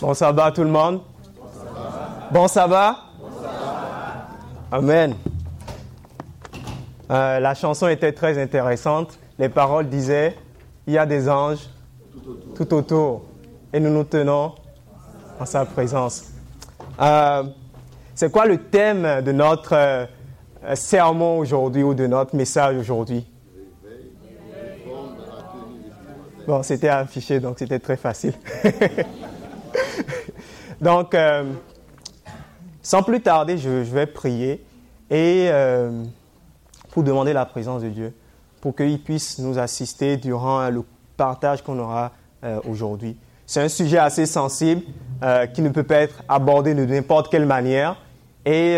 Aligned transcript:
Bon 0.00 0.14
sabbat 0.14 0.52
tout 0.52 0.62
le 0.62 0.70
monde? 0.70 1.00
Bon 2.30 2.46
sabbat. 2.46 2.98
Amen. 4.70 5.14
Euh, 7.10 7.40
la 7.40 7.54
chanson 7.54 7.88
était 7.88 8.12
très 8.12 8.40
intéressante. 8.40 9.18
Les 9.40 9.48
paroles 9.48 9.88
disaient, 9.88 10.36
il 10.86 10.92
y 10.92 10.98
a 10.98 11.04
des 11.04 11.28
anges 11.28 11.68
tout 12.54 12.72
autour 12.74 13.24
et 13.72 13.80
nous 13.80 13.90
nous 13.90 14.04
tenons 14.04 14.54
en 15.40 15.44
sa 15.44 15.64
présence. 15.64 16.32
Euh, 17.00 17.42
c'est 18.14 18.30
quoi 18.30 18.46
le 18.46 18.58
thème 18.58 19.22
de 19.22 19.32
notre 19.32 19.74
euh, 19.74 20.06
sermon 20.74 21.38
aujourd'hui 21.38 21.82
ou 21.82 21.94
de 21.94 22.06
notre 22.06 22.36
message 22.36 22.76
aujourd'hui? 22.76 23.26
Bon, 26.46 26.62
c'était 26.62 26.88
affiché, 26.88 27.40
donc 27.40 27.58
c'était 27.58 27.80
très 27.80 27.96
facile. 27.96 28.34
donc, 30.80 31.14
euh, 31.14 31.44
sans 32.82 33.02
plus 33.02 33.20
tarder, 33.20 33.58
je, 33.58 33.68
vais 33.68 34.06
prier 34.06 34.64
et 35.10 35.48
euh, 35.50 36.04
pour 36.90 37.02
demander 37.02 37.32
la 37.32 37.44
présence 37.46 37.82
de 37.82 37.88
Dieu, 37.88 38.14
pour 38.60 38.74
qu'il 38.74 39.02
puisse 39.02 39.38
nous 39.38 39.58
assister 39.58 40.16
durant 40.16 40.68
le 40.70 40.84
partage 41.16 41.62
qu'on 41.62 41.78
aura 41.78 42.12
euh, 42.44 42.60
aujourd'hui. 42.68 43.16
C'est 43.46 43.62
un 43.62 43.68
sujet 43.68 43.98
assez 43.98 44.26
sensible 44.26 44.82
qui 45.54 45.62
ne 45.62 45.70
peut 45.70 45.82
pas 45.82 45.96
être 45.96 46.22
abordé 46.28 46.74
de 46.74 46.84
n'importe 46.84 47.30
quelle 47.30 47.46
manière. 47.46 47.96
Et 48.44 48.76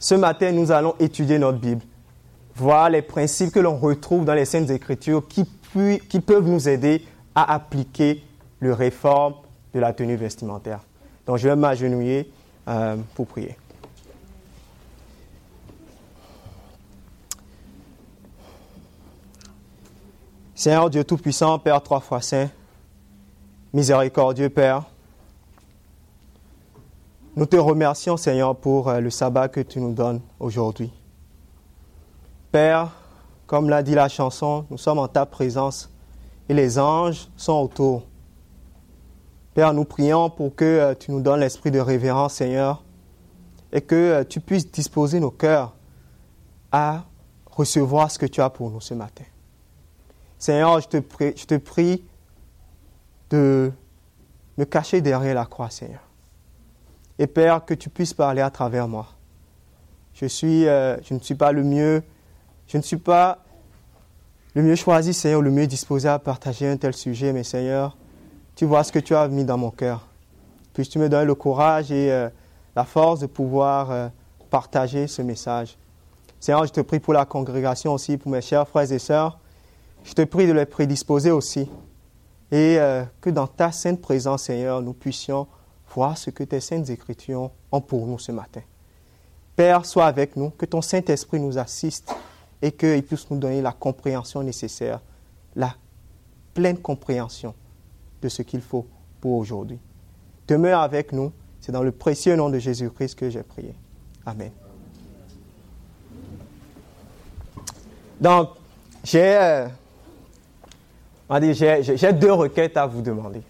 ce 0.00 0.14
matin, 0.16 0.50
nous 0.50 0.72
allons 0.72 0.96
étudier 0.98 1.38
notre 1.38 1.58
Bible, 1.58 1.80
voir 2.56 2.90
les 2.90 3.00
principes 3.00 3.52
que 3.52 3.60
l'on 3.60 3.76
retrouve 3.76 4.24
dans 4.24 4.34
les 4.34 4.44
Saintes 4.44 4.70
Écritures 4.70 5.26
qui 5.28 5.46
qui 6.08 6.20
peuvent 6.20 6.48
nous 6.48 6.68
aider 6.68 7.04
à 7.34 7.54
appliquer 7.54 8.22
le 8.60 8.72
réforme 8.72 9.34
de 9.74 9.80
la 9.80 9.92
tenue 9.92 10.16
vestimentaire. 10.16 10.80
Donc 11.26 11.38
je 11.38 11.48
vais 11.48 11.56
m'agenouiller 11.56 12.30
euh, 12.68 12.96
pour 13.14 13.26
prier. 13.26 13.56
Seigneur 20.54 20.88
Dieu 20.88 21.04
Tout-Puissant, 21.04 21.58
Père 21.58 21.82
trois 21.82 22.00
fois 22.00 22.20
saint, 22.20 22.48
miséricordieux 23.72 24.48
Père, 24.48 24.84
nous 27.36 27.46
te 27.46 27.56
remercions 27.56 28.16
Seigneur 28.16 28.54
pour 28.54 28.88
euh, 28.88 29.00
le 29.00 29.10
sabbat 29.10 29.48
que 29.48 29.60
tu 29.60 29.80
nous 29.80 29.92
donnes 29.92 30.20
aujourd'hui. 30.38 30.92
Père, 32.52 32.92
comme 33.46 33.68
l'a 33.68 33.82
dit 33.82 33.94
la 33.94 34.08
chanson, 34.08 34.64
nous 34.70 34.78
sommes 34.78 35.00
en 35.00 35.08
ta 35.08 35.26
présence 35.26 35.90
et 36.48 36.54
les 36.54 36.78
anges 36.78 37.28
sont 37.36 37.54
autour. 37.54 38.04
Père, 39.54 39.72
nous 39.72 39.84
prions 39.84 40.30
pour 40.30 40.54
que 40.54 40.64
euh, 40.64 40.94
tu 40.94 41.12
nous 41.12 41.20
donnes 41.20 41.40
l'esprit 41.40 41.70
de 41.70 41.78
révérence, 41.78 42.34
Seigneur, 42.34 42.82
et 43.72 43.80
que 43.80 43.94
euh, 43.94 44.24
tu 44.24 44.40
puisses 44.40 44.70
disposer 44.70 45.20
nos 45.20 45.30
cœurs 45.30 45.74
à 46.72 47.04
recevoir 47.46 48.10
ce 48.10 48.18
que 48.18 48.26
tu 48.26 48.40
as 48.40 48.50
pour 48.50 48.70
nous 48.70 48.80
ce 48.80 48.94
matin. 48.94 49.24
Seigneur, 50.38 50.80
je 50.80 50.88
te 50.88 50.96
prie, 50.98 51.32
je 51.36 51.44
te 51.44 51.56
prie 51.56 52.04
de 53.30 53.72
me 54.58 54.64
cacher 54.64 55.00
derrière 55.00 55.34
la 55.34 55.46
croix, 55.46 55.70
Seigneur. 55.70 56.02
Et 57.18 57.28
Père, 57.28 57.64
que 57.64 57.74
tu 57.74 57.88
puisses 57.88 58.12
parler 58.12 58.40
à 58.40 58.50
travers 58.50 58.88
moi. 58.88 59.06
Je, 60.14 60.26
suis, 60.26 60.66
euh, 60.66 60.96
je 61.02 61.14
ne 61.14 61.20
suis 61.20 61.34
pas 61.36 61.52
le 61.52 61.62
mieux 61.62 62.02
je 62.66 62.76
ne 62.76 62.82
suis 62.82 62.96
pas 62.96 63.38
le 64.54 64.62
mieux 64.62 64.76
choisi, 64.76 65.12
Seigneur, 65.12 65.42
le 65.42 65.50
mieux 65.50 65.66
disposé 65.66 66.08
à 66.08 66.18
partager 66.18 66.68
un 66.68 66.76
tel 66.76 66.94
sujet, 66.94 67.32
mais 67.32 67.44
Seigneur, 67.44 67.96
tu 68.54 68.64
vois 68.66 68.84
ce 68.84 68.92
que 68.92 68.98
tu 68.98 69.14
as 69.14 69.28
mis 69.28 69.44
dans 69.44 69.58
mon 69.58 69.70
cœur. 69.70 70.06
Puis 70.72 70.86
tu 70.86 70.98
me 70.98 71.08
donnes 71.08 71.26
le 71.26 71.34
courage 71.34 71.90
et 71.90 72.10
euh, 72.10 72.28
la 72.74 72.84
force 72.84 73.20
de 73.20 73.26
pouvoir 73.26 73.90
euh, 73.90 74.08
partager 74.50 75.06
ce 75.06 75.22
message. 75.22 75.76
Seigneur, 76.38 76.66
je 76.66 76.72
te 76.72 76.80
prie 76.80 77.00
pour 77.00 77.14
la 77.14 77.24
congrégation 77.24 77.92
aussi, 77.92 78.16
pour 78.16 78.30
mes 78.30 78.40
chers 78.40 78.68
frères 78.68 78.90
et 78.90 78.98
sœurs. 78.98 79.38
Je 80.04 80.12
te 80.12 80.22
prie 80.22 80.46
de 80.46 80.52
les 80.52 80.66
prédisposer 80.66 81.30
aussi. 81.30 81.68
Et 82.52 82.78
euh, 82.78 83.04
que 83.20 83.30
dans 83.30 83.46
ta 83.46 83.72
sainte 83.72 84.00
présence, 84.00 84.44
Seigneur, 84.44 84.82
nous 84.82 84.92
puissions 84.92 85.46
voir 85.94 86.18
ce 86.18 86.30
que 86.30 86.44
tes 86.44 86.60
saintes 86.60 86.90
écritures 86.90 87.50
ont 87.72 87.80
pour 87.80 88.06
nous 88.06 88.18
ce 88.18 88.32
matin. 88.32 88.60
Père, 89.56 89.86
sois 89.86 90.06
avec 90.06 90.36
nous, 90.36 90.50
que 90.50 90.66
ton 90.66 90.82
Saint-Esprit 90.82 91.40
nous 91.40 91.58
assiste 91.58 92.14
et 92.60 92.72
qu'il 92.72 93.02
puisse 93.04 93.30
nous 93.30 93.38
donner 93.38 93.62
la 93.62 93.72
compréhension 93.72 94.42
nécessaire, 94.42 95.00
la 95.54 95.74
pleine 96.52 96.78
compréhension 96.78 97.54
de 98.24 98.28
ce 98.30 98.42
qu'il 98.42 98.62
faut 98.62 98.86
pour 99.20 99.34
aujourd'hui. 99.36 99.78
Demeure 100.48 100.80
avec 100.80 101.12
nous. 101.12 101.32
C'est 101.60 101.72
dans 101.72 101.82
le 101.82 101.92
précieux 101.92 102.34
nom 102.36 102.50
de 102.50 102.58
Jésus-Christ 102.58 103.14
que 103.14 103.30
j'ai 103.30 103.42
prié. 103.42 103.74
Amen. 104.26 104.50
Donc, 108.20 108.50
j'ai 109.02 109.36
euh, 109.36 109.68
deux 112.12 112.32
requêtes 112.32 112.76
à 112.76 112.86
vous 112.86 113.02
demander. 113.02 113.42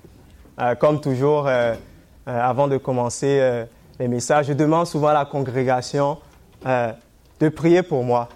Euh, 0.61 0.75
comme 0.75 1.01
toujours, 1.01 1.47
euh, 1.47 1.75
avant 2.27 2.67
de 2.67 2.77
commencer 2.77 3.65
les 4.01 4.09
messages, 4.09 4.47
je 4.47 4.53
demande 4.53 4.87
souvent 4.87 5.09
à 5.09 5.15
la 5.15 5.25
congrégation 5.25 6.19
de 6.65 7.49
prier 7.51 7.83
pour 7.83 8.03
moi 8.03 8.29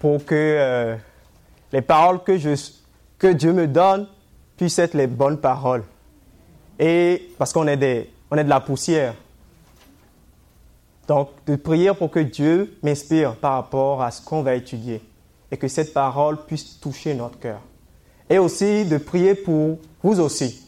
pour 0.00 0.24
que 0.24 0.96
les 1.72 1.82
paroles 1.82 2.18
que 2.24 3.32
Dieu 3.32 3.52
me 3.52 3.68
donne 3.68 4.08
puissent 4.60 4.78
être 4.78 4.92
les 4.92 5.06
bonnes 5.06 5.38
paroles. 5.38 5.84
Et 6.78 7.30
parce 7.38 7.50
qu'on 7.50 7.66
est, 7.66 7.82
est 7.82 8.10
de 8.30 8.42
la 8.42 8.60
poussière. 8.60 9.14
Donc, 11.08 11.30
de 11.46 11.56
prier 11.56 11.94
pour 11.94 12.10
que 12.10 12.20
Dieu 12.20 12.76
m'inspire 12.82 13.36
par 13.36 13.54
rapport 13.54 14.02
à 14.02 14.10
ce 14.10 14.20
qu'on 14.20 14.42
va 14.42 14.54
étudier 14.54 15.00
et 15.50 15.56
que 15.56 15.66
cette 15.66 15.94
parole 15.94 16.44
puisse 16.44 16.78
toucher 16.78 17.14
notre 17.14 17.38
cœur. 17.38 17.62
Et 18.28 18.36
aussi 18.36 18.84
de 18.84 18.98
prier 18.98 19.34
pour 19.34 19.78
vous 20.02 20.20
aussi, 20.20 20.62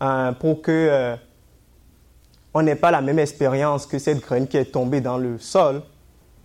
hein, 0.00 0.32
pour 0.32 0.60
que 0.60 0.72
euh, 0.72 1.16
on 2.52 2.62
n'ait 2.62 2.74
pas 2.74 2.90
la 2.90 3.02
même 3.02 3.20
expérience 3.20 3.86
que 3.86 4.00
cette 4.00 4.18
graine 4.18 4.48
qui 4.48 4.56
est 4.56 4.72
tombée 4.72 5.00
dans 5.00 5.16
le 5.16 5.38
sol 5.38 5.84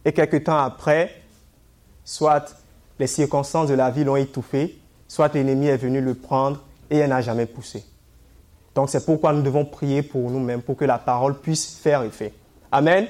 et 0.06 0.14
quelque 0.14 0.38
temps 0.38 0.60
après, 0.60 1.24
soit 2.06 2.56
les 3.00 3.08
circonstances 3.08 3.68
de 3.68 3.74
la 3.74 3.90
vie 3.90 4.04
l'ont 4.04 4.16
étouffé, 4.16 4.78
soit 5.08 5.34
l'ennemi 5.34 5.66
est 5.66 5.78
venu 5.78 6.02
le 6.02 6.14
prendre 6.14 6.62
et 6.90 6.98
elle 6.98 7.10
n'a 7.10 7.22
jamais 7.22 7.46
poussé. 7.46 7.84
Donc 8.76 8.90
c'est 8.90 9.06
pourquoi 9.06 9.34
nous 9.34 9.42
devons 9.42 9.66
prier 9.66 10.04
pour 10.04 10.30
nous-mêmes, 10.30 10.62
pour 10.62 10.78
que 10.78 10.86
la 10.86 10.98
parole 10.98 11.40
puisse 11.40 11.78
faire 11.78 12.04
effet. 12.04 12.34
Amen? 12.72 13.08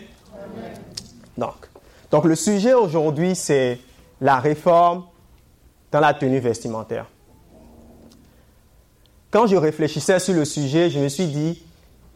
Donc, 1.37 1.69
donc 2.09 2.25
le 2.25 2.35
sujet 2.35 2.73
aujourd'hui, 2.73 3.35
c'est 3.35 3.79
la 4.21 4.39
réforme 4.39 5.03
dans 5.91 5.99
la 5.99 6.13
tenue 6.13 6.39
vestimentaire. 6.39 7.05
Quand 9.29 9.45
je 9.45 9.55
réfléchissais 9.55 10.19
sur 10.19 10.33
le 10.33 10.45
sujet, 10.45 10.89
je 10.89 10.99
me 10.99 11.09
suis 11.09 11.27
dit, 11.27 11.63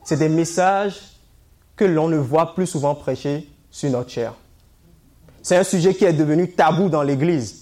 c'est 0.04 0.18
des 0.18 0.30
messages 0.30 1.00
que 1.76 1.86
l'on 1.86 2.08
ne 2.08 2.18
voit 2.18 2.56
plus 2.56 2.68
souvent 2.68 2.96
prêcher 2.96 3.48
sur 3.70 3.90
notre 3.90 4.10
chair. 4.10 4.34
C'est 5.42 5.58
un 5.58 5.64
sujet 5.64 5.94
qui 5.94 6.06
est 6.06 6.14
devenu 6.14 6.52
tabou 6.52 6.90
dans 6.90 7.04
l'Église. 7.04 7.61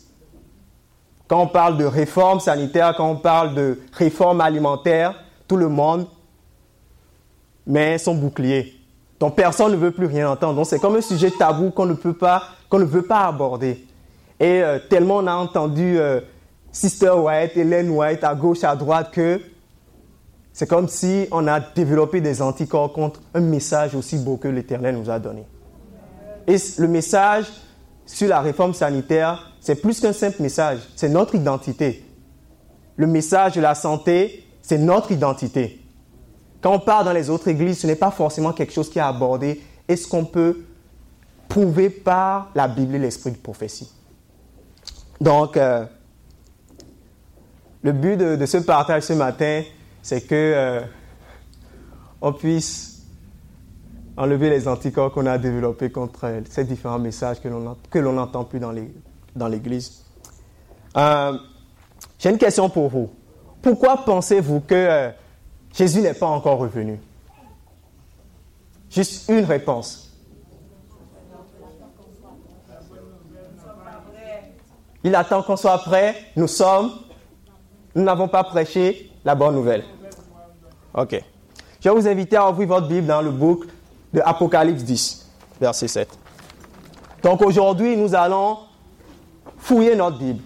Quand 1.29 1.44
on 1.44 1.47
parle 1.47 1.78
de 1.78 1.85
réforme 1.85 2.40
sanitaire, 2.40 2.95
quand 2.97 3.07
on 3.07 3.16
parle 3.16 3.53
de 3.53 3.79
réforme 3.94 4.41
alimentaire, 4.41 5.13
tout 5.47 5.57
le 5.57 5.69
monde 5.69 6.07
met 7.67 8.00
son 8.00 8.16
bouclier. 8.16 8.73
Donc 9.19 9.35
personne 9.35 9.72
ne 9.72 9.78
veut 9.78 9.91
plus 9.91 10.07
rien 10.07 10.31
entendre. 10.31 10.66
C'est 10.66 10.79
comme 10.79 10.95
un 10.95 11.01
sujet 11.01 11.29
tabou 11.29 11.69
qu'on 11.69 11.85
ne 11.85 11.94
peut 11.94 12.13
pas, 12.13 12.44
ne 12.73 12.84
veut 12.84 13.03
pas 13.03 13.28
aborder. 13.28 13.85
Et 14.39 14.63
euh, 14.63 14.79
tellement 14.89 15.18
on 15.18 15.28
a 15.28 15.35
entendu 15.35 16.00
euh, 16.00 16.19
Sister 16.72 17.12
White, 17.12 17.56
Hélène 17.56 17.91
White 17.91 18.23
à 18.23 18.34
gauche, 18.34 18.63
à 18.63 18.75
droite 18.75 19.12
que 19.12 19.39
c'est 20.51 20.68
comme 20.68 20.88
si 20.88 21.28
on 21.31 21.47
a 21.47 21.59
développé 21.59 22.22
des 22.22 22.42
anticorps 22.42 22.92
contre 22.92 23.21
un 23.36 23.42
message 23.42 23.94
aussi 23.94 24.18
beau 24.18 24.38
que 24.38 24.48
l'Éternel 24.48 24.98
nous 24.98 25.12
a 25.12 25.19
donné. 25.19 25.45
Et 26.48 26.56
le 26.80 26.88
message 26.88 27.45
sur 28.07 28.27
la 28.27 28.42
réforme 28.42 28.74
sanitaire, 28.74 29.49
c'est 29.61 29.75
plus 29.75 30.00
qu'un 30.00 30.13
simple 30.13 30.41
message, 30.41 30.79
c'est 30.95 31.09
notre 31.09 31.35
identité. 31.35 32.06
Le 32.95 33.07
message 33.07 33.56
de 33.56 33.61
la 33.61 33.75
santé, 33.75 34.45
c'est 34.61 34.77
notre 34.77 35.11
identité. 35.11 35.79
Quand 36.61 36.73
on 36.73 36.79
part 36.79 37.03
dans 37.03 37.13
les 37.13 37.29
autres 37.29 37.47
églises, 37.47 37.79
ce 37.79 37.88
n'est 37.88 37.95
pas 37.95 38.11
forcément 38.11 38.51
quelque 38.51 38.73
chose 38.73 38.89
qui 38.89 39.00
est 39.00 39.03
abordé. 39.03 39.61
Est-ce 39.88 40.07
qu'on 40.07 40.25
peut 40.25 40.65
prouver 41.47 41.89
par 41.89 42.51
la 42.56 42.67
Bible 42.67 42.95
et 42.95 43.00
l'esprit 43.00 43.31
de 43.31 43.38
prophétie? 43.38 43.91
Donc, 45.21 45.57
euh, 45.57 45.85
le 47.81 47.91
but 47.94 48.17
de, 48.17 48.45
ce 48.45 48.57
partage 48.57 49.03
ce 49.03 49.13
matin, 49.13 49.63
c'est 50.01 50.21
que 50.21 50.35
euh, 50.35 50.81
on 52.21 52.33
puisse 52.33 53.03
enlever 54.17 54.50
les 54.50 54.67
anticorps 54.67 55.13
qu'on 55.13 55.25
a 55.25 55.38
développés 55.38 55.89
contre 55.89 56.41
ces 56.50 56.65
différents 56.65 57.00
messages 57.00 57.38
que 57.41 58.00
l'on 58.00 58.13
n'entend 58.13 58.44
plus 58.44 58.59
dans 58.59 58.73
l'Église. 59.47 60.03
Euh, 60.97 61.38
j'ai 62.18 62.30
une 62.30 62.38
question 62.38 62.69
pour 62.69 62.89
vous. 62.89 63.09
Pourquoi 63.62 63.97
pensez-vous 63.97 64.62
que 64.62 64.75
euh, 64.75 65.09
Jésus 65.74 66.01
n'est 66.01 66.13
pas 66.13 66.27
encore 66.27 66.59
revenu? 66.59 67.00
Juste 68.89 69.30
une 69.30 69.45
réponse. 69.45 70.09
Il 75.03 75.15
attend 75.15 75.44
qu'on 75.44 75.56
soit 75.56 75.77
prêt. 75.77 76.15
Nous 76.36 76.47
sommes. 76.47 76.91
Nous 77.95 78.03
n'avons 78.03 78.27
pas 78.27 78.44
prêché 78.44 79.12
la 79.24 79.36
bonne 79.36 79.56
nouvelle. 79.56 79.83
Ok. 80.94 81.21
Je 81.80 81.89
vais 81.89 81.95
vous 81.95 82.07
inviter 82.07 82.36
à 82.36 82.50
ouvrir 82.50 82.68
votre 82.68 82.88
Bible 82.88 83.07
dans 83.07 83.21
le 83.21 83.31
book 83.31 83.65
de 84.13 84.21
Apocalypse 84.24 84.83
10, 84.83 85.30
verset 85.62 85.88
7. 85.88 86.09
Donc 87.24 87.41
aujourd'hui, 87.41 87.95
nous 87.95 88.15
allons 88.15 88.57
fouiller 89.59 89.95
notre 89.95 90.17
Bible. 90.17 90.41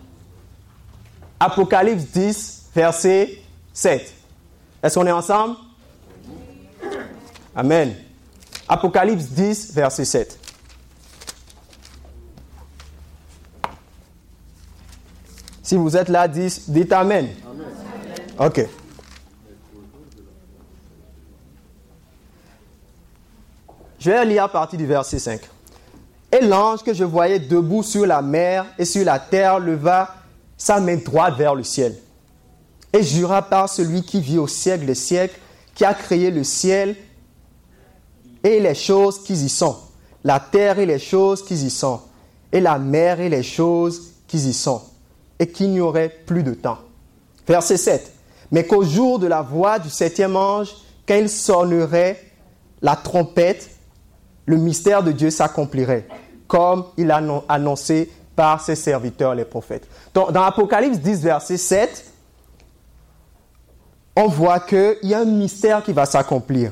Apocalypse 1.40 2.04
10, 2.06 2.70
verset 2.76 3.42
7. 3.74 4.14
Est-ce 4.82 5.00
qu'on 5.00 5.08
est 5.08 5.12
ensemble? 5.12 5.56
Amen. 7.56 7.96
Apocalypse 8.68 9.26
10, 9.26 9.74
verset 9.74 10.06
7. 10.06 10.40
Si 15.62 15.78
vous 15.78 15.96
êtes 15.96 16.10
là, 16.10 16.28
dites, 16.28 16.70
dites 16.70 16.92
Amen. 16.92 17.30
Amen. 17.50 17.68
Ok. 18.38 18.68
Je 24.00 24.10
vais 24.10 24.26
lire 24.26 24.44
à 24.44 24.50
partir 24.50 24.78
du 24.78 24.86
verset 24.86 25.18
5. 25.18 25.40
Et 26.34 26.44
l'ange 26.44 26.84
que 26.84 26.94
je 26.94 27.04
voyais 27.04 27.40
debout 27.40 27.84
sur 27.84 28.06
la 28.06 28.22
mer 28.22 28.66
et 28.78 28.86
sur 28.86 29.06
la 29.06 29.20
terre 29.20 29.60
leva 29.60 30.16
sa 30.58 30.80
main 30.80 30.98
droite 30.98 31.38
vers 31.38 31.56
le 31.56 31.64
ciel 31.64 31.96
et 32.94 33.02
jura 33.02 33.42
par 33.42 33.68
celui 33.68 34.04
qui 34.04 34.22
vit 34.22 34.38
au 34.38 34.48
siècle 34.48 34.86
des 34.86 34.96
siècles, 34.96 35.40
qui 35.74 35.84
a 35.84 35.96
créé 35.96 36.30
le 36.30 36.44
ciel 36.44 36.96
et 38.44 38.60
les 38.60 38.76
choses 38.76 39.24
qui 39.24 39.34
y 39.34 39.50
sont, 39.50 39.76
la 40.24 40.40
terre 40.40 40.78
et 40.78 40.86
les 40.86 41.00
choses 41.00 41.44
qui 41.44 41.56
y 41.56 41.70
sont, 41.72 42.02
et 42.52 42.60
la 42.60 42.78
mer 42.78 43.20
et 43.20 43.30
les 43.30 43.42
choses 43.42 44.14
qui 44.28 44.38
y 44.38 44.54
sont, 44.54 44.82
et 45.40 45.48
qu'il 45.48 45.72
n'y 45.72 45.82
aurait 45.82 46.10
plus 46.10 46.44
de 46.44 46.54
temps. 46.54 46.78
Verset 47.48 47.78
7. 47.78 48.14
Mais 48.52 48.68
qu'au 48.68 48.84
jour 48.84 49.18
de 49.18 49.26
la 49.26 49.42
voix 49.42 49.80
du 49.80 49.90
septième 49.90 50.36
ange, 50.36 50.70
quand 51.08 51.16
il 51.16 51.30
sonnerait 51.30 52.24
la 52.82 52.96
trompette, 52.96 53.72
le 54.46 54.58
mystère 54.58 55.04
de 55.04 55.12
Dieu 55.12 55.32
s'accomplirait, 55.32 56.06
comme 56.54 56.86
il 56.98 57.10
a 57.10 57.20
annoncé 57.50 58.12
par 58.36 58.62
ses 58.62 58.76
serviteurs 58.76 59.34
les 59.34 59.44
prophètes. 59.44 59.88
dans 60.14 60.44
Apocalypse 60.44 61.00
10, 61.00 61.24
verset 61.24 61.58
7, 61.58 62.12
on 64.16 64.28
voit 64.28 64.60
qu'il 64.60 65.00
y 65.02 65.16
a 65.16 65.22
un 65.22 65.26
mystère 65.26 65.82
qui 65.82 65.94
va 65.94 66.06
s'accomplir. 66.06 66.72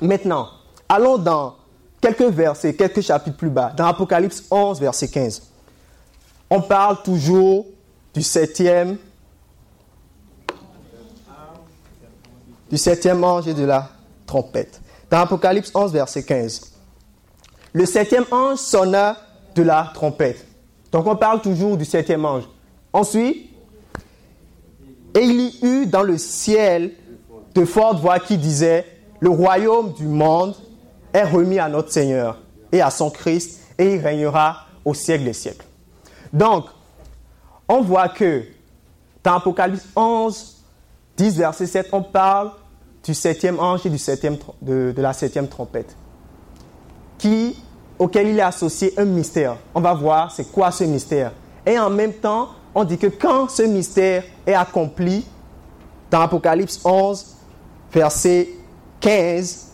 Maintenant, 0.00 0.48
allons 0.88 1.18
dans 1.18 1.56
quelques 2.00 2.22
versets, 2.22 2.74
quelques 2.74 3.02
chapitres 3.02 3.36
plus 3.36 3.50
bas, 3.50 3.74
dans 3.76 3.88
Apocalypse 3.88 4.44
11, 4.50 4.80
verset 4.80 5.08
15. 5.08 5.42
On 6.48 6.62
parle 6.62 7.02
toujours 7.02 7.66
du 8.14 8.22
septième, 8.22 8.96
du 12.70 12.78
septième 12.78 13.22
ange 13.22 13.48
et 13.48 13.54
de 13.54 13.66
la 13.66 13.90
trompette. 14.24 14.80
Dans 15.10 15.18
Apocalypse 15.18 15.70
11, 15.74 15.92
verset 15.92 16.22
15. 16.22 16.73
Le 17.74 17.86
septième 17.86 18.24
ange 18.30 18.58
sonna 18.58 19.16
de 19.56 19.62
la 19.62 19.90
trompette. 19.92 20.46
Donc 20.92 21.08
on 21.08 21.16
parle 21.16 21.42
toujours 21.42 21.76
du 21.76 21.84
septième 21.84 22.24
ange. 22.24 22.44
Ensuite, 22.92 23.50
et 25.14 25.20
il 25.20 25.40
y 25.40 25.58
eut 25.66 25.86
dans 25.86 26.04
le 26.04 26.16
ciel 26.16 26.92
de 27.52 27.64
fortes 27.64 28.00
voix 28.00 28.20
qui 28.20 28.38
disaient, 28.38 28.86
le 29.18 29.28
royaume 29.28 29.92
du 29.92 30.06
monde 30.06 30.54
est 31.12 31.24
remis 31.24 31.58
à 31.58 31.68
notre 31.68 31.90
Seigneur 31.90 32.40
et 32.70 32.80
à 32.80 32.90
son 32.90 33.10
Christ, 33.10 33.60
et 33.76 33.94
il 33.94 34.00
régnera 34.00 34.66
au 34.84 34.94
siècle 34.94 35.24
des 35.24 35.32
siècles. 35.32 35.66
Donc, 36.32 36.66
on 37.68 37.80
voit 37.80 38.08
que 38.08 38.44
dans 39.24 39.34
Apocalypse 39.34 39.86
11, 39.96 40.56
10, 41.16 41.38
verset 41.38 41.66
7, 41.66 41.88
on 41.90 42.02
parle 42.02 42.52
du 43.04 43.14
septième 43.14 43.58
ange 43.58 43.84
et 43.84 43.90
du 43.90 43.98
septième, 43.98 44.36
de, 44.62 44.92
de 44.96 45.02
la 45.02 45.12
septième 45.12 45.48
trompette, 45.48 45.96
auquel 47.98 48.28
il 48.28 48.38
est 48.38 48.42
associé 48.42 48.92
un 48.96 49.04
mystère. 49.04 49.56
On 49.74 49.80
va 49.80 49.94
voir 49.94 50.30
c'est 50.30 50.50
quoi 50.50 50.70
ce 50.70 50.84
mystère. 50.84 51.32
Et 51.66 51.78
en 51.78 51.90
même 51.90 52.12
temps, 52.12 52.48
on 52.74 52.84
dit 52.84 52.98
que 52.98 53.06
quand 53.06 53.48
ce 53.48 53.62
mystère 53.62 54.24
est 54.46 54.54
accompli, 54.54 55.24
dans 56.10 56.20
Apocalypse 56.20 56.80
11, 56.84 57.36
verset 57.92 58.48
15, 59.00 59.72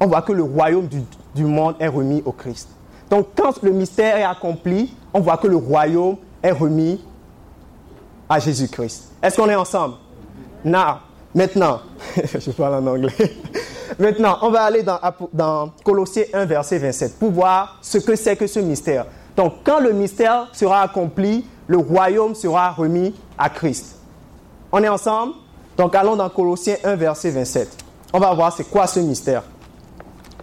on 0.00 0.06
voit 0.06 0.22
que 0.22 0.32
le 0.32 0.42
royaume 0.42 0.88
du, 1.34 1.44
monde 1.44 1.76
est 1.78 1.88
remis 1.88 2.22
au 2.24 2.32
Christ. 2.32 2.68
Donc 3.08 3.28
quand 3.36 3.62
le 3.62 3.70
mystère 3.70 4.16
est 4.16 4.24
accompli, 4.24 4.94
on 5.14 5.20
voit 5.20 5.36
que 5.36 5.46
le 5.46 5.56
royaume 5.56 6.16
est 6.42 6.52
remis 6.52 7.00
à 8.28 8.38
Jésus-Christ. 8.38 9.12
Est-ce 9.22 9.36
qu'on 9.36 9.48
est 9.48 9.54
ensemble? 9.54 9.94
Now, 10.64 10.98
maintenant, 11.34 11.80
je 12.16 12.50
parle 12.50 12.74
en 12.74 12.86
anglais. 12.86 13.12
Maintenant, 13.98 14.38
on 14.42 14.50
va 14.50 14.62
aller 14.62 14.82
dans, 14.82 15.70
Colossiens 15.84 16.24
1, 16.32 16.44
verset 16.44 16.78
27, 16.78 17.18
pour 17.18 17.30
voir 17.30 17.78
ce 17.82 17.98
que 17.98 18.16
c'est 18.16 18.36
que 18.36 18.46
ce 18.46 18.60
mystère. 18.60 19.06
Donc, 19.36 19.54
quand 19.64 19.80
le 19.80 19.92
mystère 19.92 20.48
sera 20.52 20.82
accompli, 20.82 21.46
le 21.66 21.78
royaume 21.78 22.34
sera 22.34 22.70
remis 22.70 23.14
à 23.38 23.48
Christ. 23.48 23.96
On 24.70 24.82
est 24.82 24.88
ensemble? 24.88 25.34
Donc 25.76 25.94
allons 25.94 26.16
dans 26.16 26.28
Colossiens 26.28 26.76
1, 26.84 26.96
verset 26.96 27.30
27. 27.30 27.84
On 28.12 28.18
va 28.18 28.32
voir 28.34 28.54
c'est 28.54 28.64
quoi 28.64 28.86
ce 28.86 29.00
mystère. 29.00 29.42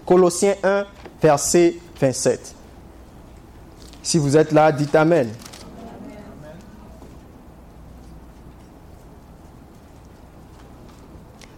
Colossiens 0.06 0.56
1, 0.64 0.86
verset 1.22 1.76
27. 2.00 2.56
Si 4.02 4.18
vous 4.18 4.36
êtes 4.36 4.52
là, 4.52 4.72
dites 4.72 4.96
Amen. 4.96 5.30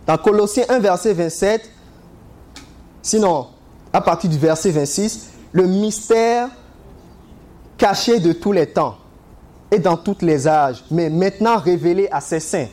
Dans 0.05 0.17
Colossiens 0.17 0.65
1, 0.67 0.79
verset 0.79 1.13
27, 1.13 1.69
sinon, 3.01 3.47
à 3.93 4.01
partir 4.01 4.29
du 4.29 4.37
verset 4.37 4.71
26, 4.71 5.29
le 5.51 5.65
mystère 5.67 6.49
caché 7.77 8.19
de 8.19 8.33
tous 8.33 8.51
les 8.51 8.67
temps 8.67 8.97
et 9.71 9.79
dans 9.79 9.97
tous 9.97 10.17
les 10.21 10.47
âges, 10.47 10.83
mais 10.91 11.09
maintenant 11.09 11.57
révélé 11.57 12.07
à 12.11 12.21
ses 12.21 12.39
saints, 12.39 12.67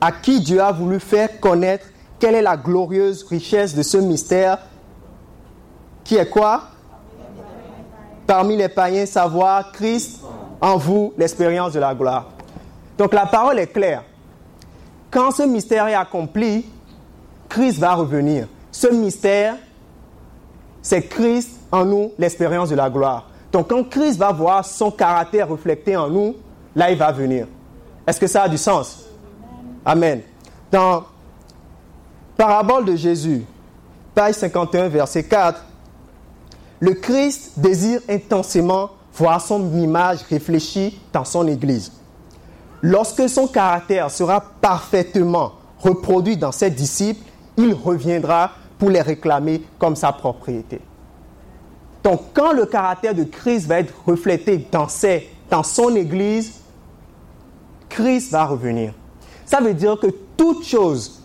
à 0.00 0.12
qui 0.12 0.40
Dieu 0.40 0.60
a 0.60 0.72
voulu 0.72 1.00
faire 1.00 1.40
connaître 1.40 1.86
quelle 2.18 2.36
est 2.36 2.42
la 2.42 2.56
glorieuse 2.56 3.24
richesse 3.24 3.74
de 3.74 3.82
ce 3.82 3.98
mystère, 3.98 4.58
qui 6.04 6.16
est 6.16 6.28
quoi? 6.28 6.62
Parmi 8.26 8.56
les 8.56 8.68
païens, 8.68 9.06
savoir 9.06 9.72
Christ 9.72 10.20
en 10.60 10.76
vous, 10.76 11.12
l'expérience 11.18 11.72
de 11.72 11.80
la 11.80 11.94
gloire. 11.94 12.30
Donc 12.96 13.12
la 13.12 13.26
parole 13.26 13.58
est 13.58 13.66
claire. 13.66 14.04
Quand 15.10 15.32
ce 15.32 15.42
mystère 15.42 15.88
est 15.88 15.94
accompli, 15.94 16.64
Christ 17.48 17.78
va 17.78 17.94
revenir. 17.94 18.46
Ce 18.72 18.88
mystère, 18.88 19.56
c'est 20.80 21.02
Christ 21.02 21.50
en 21.70 21.84
nous, 21.84 22.12
l'expérience 22.18 22.70
de 22.70 22.74
la 22.74 22.90
gloire. 22.90 23.28
Donc 23.52 23.68
quand 23.68 23.84
Christ 23.88 24.18
va 24.18 24.32
voir 24.32 24.64
son 24.64 24.90
caractère 24.90 25.48
reflété 25.48 25.96
en 25.96 26.08
nous, 26.08 26.34
là 26.74 26.90
il 26.90 26.98
va 26.98 27.12
venir. 27.12 27.46
Est-ce 28.06 28.18
que 28.18 28.26
ça 28.26 28.42
a 28.42 28.48
du 28.48 28.58
sens? 28.58 29.04
Amen. 29.84 30.22
Dans 30.70 31.04
Parabole 32.36 32.86
de 32.86 32.96
Jésus, 32.96 33.44
page 34.14 34.34
51, 34.34 34.88
verset 34.88 35.22
4, 35.24 35.62
le 36.80 36.94
Christ 36.94 37.52
désire 37.56 38.00
intensément 38.08 38.90
voir 39.14 39.40
son 39.40 39.78
image 39.78 40.22
réfléchie 40.28 40.98
dans 41.12 41.24
son 41.24 41.46
Église. 41.46 41.92
Lorsque 42.80 43.28
son 43.28 43.46
caractère 43.46 44.10
sera 44.10 44.40
parfaitement 44.40 45.52
reproduit 45.78 46.36
dans 46.36 46.52
ses 46.52 46.70
disciples, 46.70 47.24
il 47.56 47.74
reviendra 47.74 48.50
pour 48.82 48.90
les 48.90 49.00
réclamer 49.00 49.62
comme 49.78 49.94
sa 49.94 50.10
propriété. 50.10 50.80
Donc, 52.02 52.20
quand 52.34 52.52
le 52.52 52.66
caractère 52.66 53.14
de 53.14 53.22
Christ 53.22 53.68
va 53.68 53.78
être 53.78 53.94
reflété 54.04 54.66
dans, 54.72 54.88
dans 55.48 55.62
son 55.62 55.94
Église, 55.94 56.54
Christ 57.88 58.32
va 58.32 58.44
revenir. 58.44 58.92
Ça 59.44 59.60
veut 59.60 59.72
dire 59.72 59.96
que 60.00 60.08
toute 60.36 60.64
chose, 60.64 61.22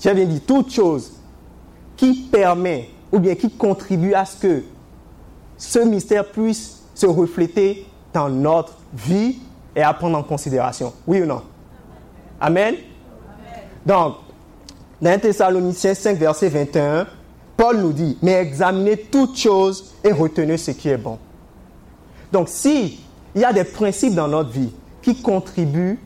j'ai 0.00 0.12
bien 0.12 0.24
dit, 0.24 0.40
toute 0.40 0.72
chose 0.72 1.12
qui 1.96 2.14
permet 2.32 2.90
ou 3.12 3.20
bien 3.20 3.36
qui 3.36 3.48
contribue 3.48 4.14
à 4.14 4.24
ce 4.24 4.36
que 4.36 4.64
ce 5.56 5.78
mystère 5.78 6.28
puisse 6.32 6.82
se 6.96 7.06
refléter 7.06 7.86
dans 8.12 8.28
notre 8.28 8.72
vie 8.92 9.38
et 9.76 9.82
à 9.82 9.94
prendre 9.94 10.18
en 10.18 10.24
considération. 10.24 10.92
Oui 11.06 11.22
ou 11.22 11.26
non? 11.26 11.42
Amen. 12.40 12.74
Donc, 13.86 14.16
dans 15.00 15.10
1 15.10 15.18
Thessaloniciens 15.18 15.94
5, 15.94 16.16
verset 16.16 16.48
21, 16.48 17.06
Paul 17.56 17.78
nous 17.78 17.92
dit, 17.92 18.18
mais 18.22 18.32
examinez 18.32 18.96
toutes 18.96 19.36
choses 19.36 19.94
et 20.04 20.12
retenez 20.12 20.56
ce 20.56 20.70
qui 20.70 20.88
est 20.88 20.96
bon. 20.96 21.18
Donc 22.32 22.48
si 22.48 23.00
il 23.34 23.40
y 23.40 23.44
a 23.44 23.52
des 23.52 23.64
principes 23.64 24.14
dans 24.14 24.28
notre 24.28 24.50
vie 24.50 24.72
qui 25.02 25.20
contribuent 25.20 25.98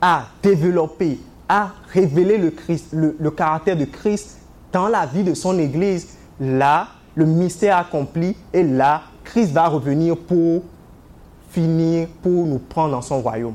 à 0.00 0.26
développer 0.42 1.18
à 1.48 1.72
révéler 1.92 2.38
le, 2.38 2.50
Christ, 2.50 2.88
le, 2.92 3.30
caractère 3.30 3.76
de 3.76 3.84
Christ 3.84 4.38
dans 4.72 4.88
la 4.88 5.06
vie 5.06 5.24
de 5.24 5.34
son 5.34 5.58
Église, 5.58 6.16
là, 6.40 6.88
le 7.14 7.26
mystère 7.26 7.76
accompli 7.78 8.36
et 8.52 8.62
là, 8.62 9.02
Christ 9.24 9.52
va 9.52 9.68
revenir 9.68 10.16
pour 10.16 10.62
finir, 11.50 12.08
pour 12.22 12.46
nous 12.46 12.58
prendre 12.58 12.92
dans 12.92 13.02
son 13.02 13.20
royaume. 13.20 13.54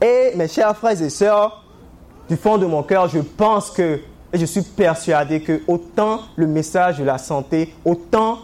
Et 0.00 0.32
mes 0.36 0.48
chers 0.48 0.76
frères 0.76 1.00
et 1.00 1.10
sœurs, 1.10 1.63
du 2.28 2.36
fond 2.36 2.58
de 2.58 2.66
mon 2.66 2.82
cœur, 2.82 3.08
je 3.08 3.18
pense 3.18 3.70
que, 3.70 4.00
et 4.32 4.38
je 4.38 4.44
suis 4.46 4.62
persuadé 4.62 5.42
que 5.42 5.62
autant 5.66 6.20
le 6.36 6.46
message 6.46 6.98
de 6.98 7.04
la 7.04 7.18
santé, 7.18 7.74
autant 7.84 8.38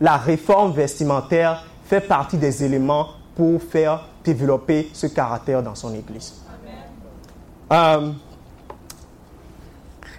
la 0.00 0.16
réforme 0.16 0.72
vestimentaire 0.72 1.64
fait 1.84 2.00
partie 2.00 2.36
des 2.36 2.64
éléments 2.64 3.08
pour 3.34 3.62
faire 3.62 4.06
développer 4.24 4.90
ce 4.92 5.06
caractère 5.06 5.62
dans 5.62 5.74
son 5.74 5.94
Église. 5.94 6.34
Euh, 7.72 8.12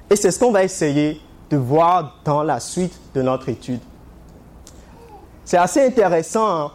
et 0.10 0.15
c'est 0.15 0.32
ce 0.32 0.39
qu'on 0.39 0.51
va 0.51 0.63
essayer 0.63 1.22
de 1.50 1.58
voir 1.58 2.15
dans 2.24 2.44
la 2.44 2.60
suite 2.60 3.00
de 3.13 3.22
notre 3.22 3.50
étude. 3.50 3.82
C'est 5.46 5.58
assez 5.58 5.86
intéressant 5.86 6.48
hein, 6.48 6.72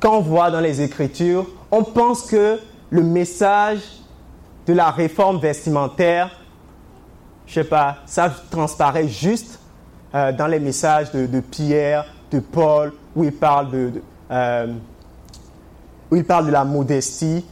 quand 0.00 0.16
on 0.16 0.20
voit 0.20 0.50
dans 0.50 0.60
les 0.60 0.80
Écritures, 0.82 1.46
on 1.70 1.84
pense 1.84 2.22
que 2.22 2.58
le 2.90 3.02
message 3.02 3.80
de 4.66 4.72
la 4.72 4.90
réforme 4.90 5.38
vestimentaire, 5.38 6.30
je 7.46 7.54
sais 7.54 7.64
pas, 7.64 7.98
ça 8.06 8.32
transparaît 8.50 9.08
juste 9.08 9.58
euh, 10.14 10.32
dans 10.32 10.46
les 10.46 10.60
messages 10.60 11.10
de, 11.12 11.40
Pierre, 11.40 12.04
de 12.30 12.38
Paul, 12.40 12.92
où 13.16 13.28
parle 13.30 13.70
de, 13.70 13.92
euh, 14.30 14.66
où 16.10 16.16
il 16.16 16.24
parle 16.24 16.46
de 16.46 16.52
la 16.52 16.64
modestie 16.64 17.44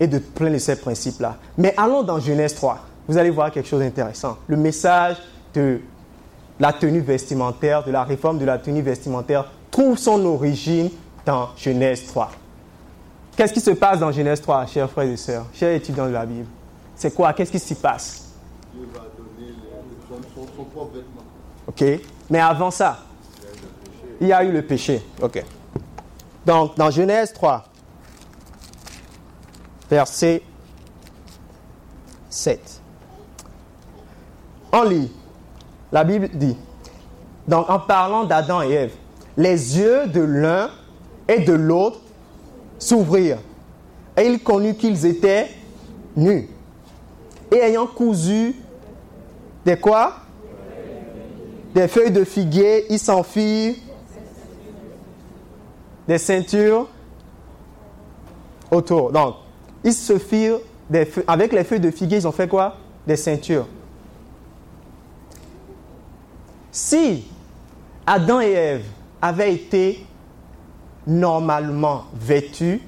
et 0.00 0.06
de 0.06 0.18
plein 0.18 0.50
de 0.50 0.58
ces 0.58 0.76
principes-là. 0.76 1.36
Mais 1.56 1.74
allons 1.76 2.02
dans 2.02 2.18
Genèse 2.18 2.54
3. 2.54 2.78
Vous 3.08 3.16
allez 3.16 3.30
voir 3.30 3.50
quelque 3.50 3.68
chose 3.68 3.80
d'intéressant. 3.80 4.36
Le 4.48 4.56
message 4.56 5.16
de 5.54 5.80
la 6.58 6.72
tenue 6.72 7.00
vestimentaire, 7.00 7.84
de 7.84 7.90
la 7.90 8.02
réforme 8.02 8.38
de 8.38 8.44
la 8.44 8.58
tenue 8.58 8.82
vestimentaire, 8.82 9.50
trouve 9.70 9.96
son 9.96 10.24
origine 10.24 10.90
dans 11.24 11.50
Genèse 11.56 12.06
3. 12.06 12.30
Qu'est-ce 13.36 13.52
qui 13.52 13.60
se 13.60 13.70
passe 13.70 13.98
dans 14.00 14.10
Genèse 14.10 14.40
3, 14.40 14.66
chers 14.66 14.90
frères 14.90 15.08
et 15.08 15.16
sœurs, 15.16 15.46
chers 15.52 15.74
étudiants 15.74 16.06
de 16.06 16.12
la 16.12 16.24
Bible 16.24 16.46
C'est 16.96 17.14
quoi? 17.14 17.34
Qu'est-ce 17.34 17.52
qui 17.52 17.58
s'y 17.58 17.74
passe? 17.74 18.30
Dieu 18.74 18.88
va 18.92 19.00
donner 19.00 19.52
son, 20.08 20.42
son, 20.56 20.64
propre 20.64 20.94
vêtement. 20.94 21.22
Ok. 21.68 21.84
Mais 22.30 22.40
avant 22.40 22.70
ça, 22.70 22.98
il 24.20 24.28
y 24.28 24.32
a 24.32 24.42
eu 24.42 24.50
le 24.50 24.62
péché. 24.62 25.02
Ok. 25.20 25.44
Donc, 26.46 26.76
dans 26.76 26.90
Genèse 26.90 27.32
3, 27.34 27.64
verset 29.90 30.42
7. 32.30 32.80
On 34.72 34.82
lit, 34.84 35.12
la 35.92 36.04
Bible 36.04 36.30
dit, 36.34 36.56
donc 37.46 37.68
en 37.68 37.78
parlant 37.78 38.24
d'Adam 38.24 38.62
et 38.62 38.70
Ève, 38.70 38.94
les 39.36 39.78
yeux 39.78 40.06
de 40.06 40.20
l'un 40.20 40.70
et 41.28 41.40
de 41.40 41.52
l'autre 41.52 42.00
s'ouvrirent, 42.78 43.38
et 44.16 44.26
il 44.26 44.42
connut 44.42 44.74
qu'ils 44.74 45.04
étaient 45.06 45.50
nus. 46.16 46.48
Et 47.50 47.56
ayant 47.56 47.86
cousu 47.86 48.54
des 49.64 49.76
quoi? 49.76 50.16
Des 51.74 51.88
feuilles 51.88 52.10
de 52.10 52.24
figuier, 52.24 52.86
ils 52.90 52.98
s'enfuirent 52.98 53.76
des 56.08 56.18
ceintures 56.18 56.88
autour. 58.70 59.12
Donc, 59.12 59.36
ils 59.84 59.92
se 59.92 60.18
firent 60.18 60.58
des 60.88 61.08
avec 61.26 61.52
les 61.52 61.64
feuilles 61.64 61.80
de 61.80 61.90
figuier, 61.90 62.18
ils 62.18 62.28
ont 62.28 62.32
fait 62.32 62.48
quoi? 62.48 62.76
Des 63.06 63.16
ceintures. 63.16 63.66
Si 66.70 67.24
Adam 68.06 68.40
et 68.40 68.52
Ève 68.52 68.84
avaient 69.20 69.52
été 69.52 70.06
normalement 71.06 72.04
vêtus, 72.14 72.80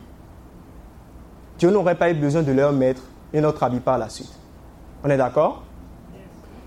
Dieu 1.58 1.70
n'aurait 1.70 1.96
pas 1.96 2.10
eu 2.10 2.14
besoin 2.14 2.42
de 2.42 2.52
leur 2.52 2.72
mettre 2.72 3.02
un 3.34 3.44
autre 3.44 3.62
habit 3.62 3.80
par 3.80 3.98
la 3.98 4.08
suite. 4.08 4.37
On 5.04 5.10
est 5.10 5.16
d'accord? 5.16 5.62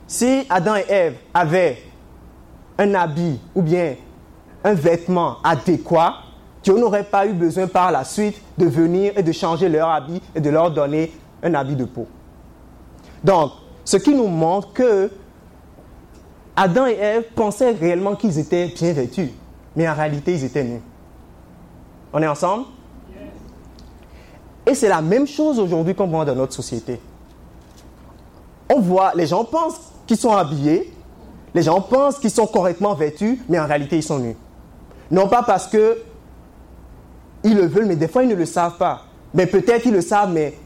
Si 0.07 0.45
Adam 0.49 0.75
et 0.75 0.85
Ève 0.89 1.17
avaient 1.33 1.77
un 2.77 2.93
habit 2.95 3.39
ou 3.55 3.61
bien 3.61 3.95
un 4.63 4.73
vêtement 4.73 5.37
adéquat, 5.43 6.15
Dieu 6.63 6.77
n'aurait 6.77 7.03
pas 7.03 7.25
eu 7.25 7.33
besoin 7.33 7.67
par 7.67 7.91
la 7.91 8.03
suite 8.03 8.41
de 8.57 8.65
venir 8.65 9.13
et 9.17 9.23
de 9.23 9.31
changer 9.31 9.67
leur 9.69 9.89
habit 9.89 10.21
et 10.35 10.41
de 10.41 10.49
leur 10.49 10.71
donner 10.71 11.11
un 11.41 11.53
habit 11.53 11.75
de 11.75 11.85
peau. 11.85 12.07
Donc, 13.23 13.51
ce 13.83 13.97
qui 13.97 14.13
nous 14.13 14.27
montre 14.27 14.73
que 14.73 15.09
Adam 16.55 16.85
et 16.85 16.93
Ève 16.93 17.23
pensaient 17.33 17.71
réellement 17.71 18.15
qu'ils 18.15 18.37
étaient 18.37 18.67
bien 18.67 18.93
vêtus, 18.93 19.31
mais 19.75 19.89
en 19.89 19.95
réalité, 19.95 20.33
ils 20.33 20.43
étaient 20.43 20.63
nus. 20.63 20.81
On 22.13 22.21
est 22.21 22.27
ensemble? 22.27 22.65
Et 24.65 24.75
c'est 24.75 24.89
la 24.89 25.01
même 25.01 25.25
chose 25.25 25.57
aujourd'hui 25.57 25.95
qu'on 25.95 26.07
voit 26.07 26.25
dans 26.25 26.35
notre 26.35 26.53
société. 26.53 26.99
On 28.73 28.79
voit, 28.79 29.11
les 29.15 29.27
gens 29.27 29.43
pensent 29.43 29.91
qu'ils 30.07 30.17
sont 30.17 30.31
habillés, 30.31 30.93
les 31.53 31.63
gens 31.63 31.81
pensent 31.81 32.19
qu'ils 32.19 32.31
sont 32.31 32.47
correctement 32.47 32.93
vêtus, 32.93 33.41
mais 33.49 33.59
en 33.59 33.67
réalité, 33.67 33.97
ils 33.97 34.03
sont 34.03 34.19
nus. 34.19 34.37
Non 35.09 35.27
pas 35.27 35.43
parce 35.43 35.67
que 35.67 35.97
ils 37.43 37.55
le 37.55 37.65
veulent, 37.65 37.87
mais 37.87 37.95
des 37.95 38.07
fois, 38.07 38.23
ils 38.23 38.29
ne 38.29 38.35
le 38.35 38.45
savent 38.45 38.77
pas. 38.77 39.01
Mais 39.33 39.45
peut-être 39.45 39.81
qu'ils 39.81 39.93
le 39.93 40.01
savent, 40.01 40.31
mais 40.31 40.57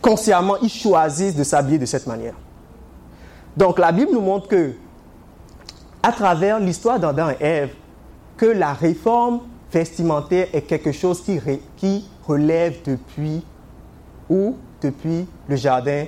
consciemment, 0.00 0.56
ils 0.62 0.70
choisissent 0.70 1.34
de 1.34 1.44
s'habiller 1.44 1.78
de 1.78 1.86
cette 1.86 2.06
manière. 2.06 2.34
Donc, 3.56 3.78
la 3.78 3.92
Bible 3.92 4.12
nous 4.12 4.20
montre 4.20 4.48
que, 4.48 4.72
à 6.02 6.12
travers 6.12 6.60
l'histoire 6.60 7.00
d'Adam 7.00 7.30
et 7.30 7.44
Ève, 7.44 7.70
que 8.36 8.46
la 8.46 8.72
réforme 8.72 9.40
vestimentaire 9.72 10.46
est 10.52 10.62
quelque 10.62 10.92
chose 10.92 11.20
qui, 11.22 11.40
qui 11.76 12.08
relève 12.26 12.78
depuis 12.84 13.42
ou 14.30 14.56
depuis 14.80 15.26
le 15.48 15.56
jardin 15.56 16.06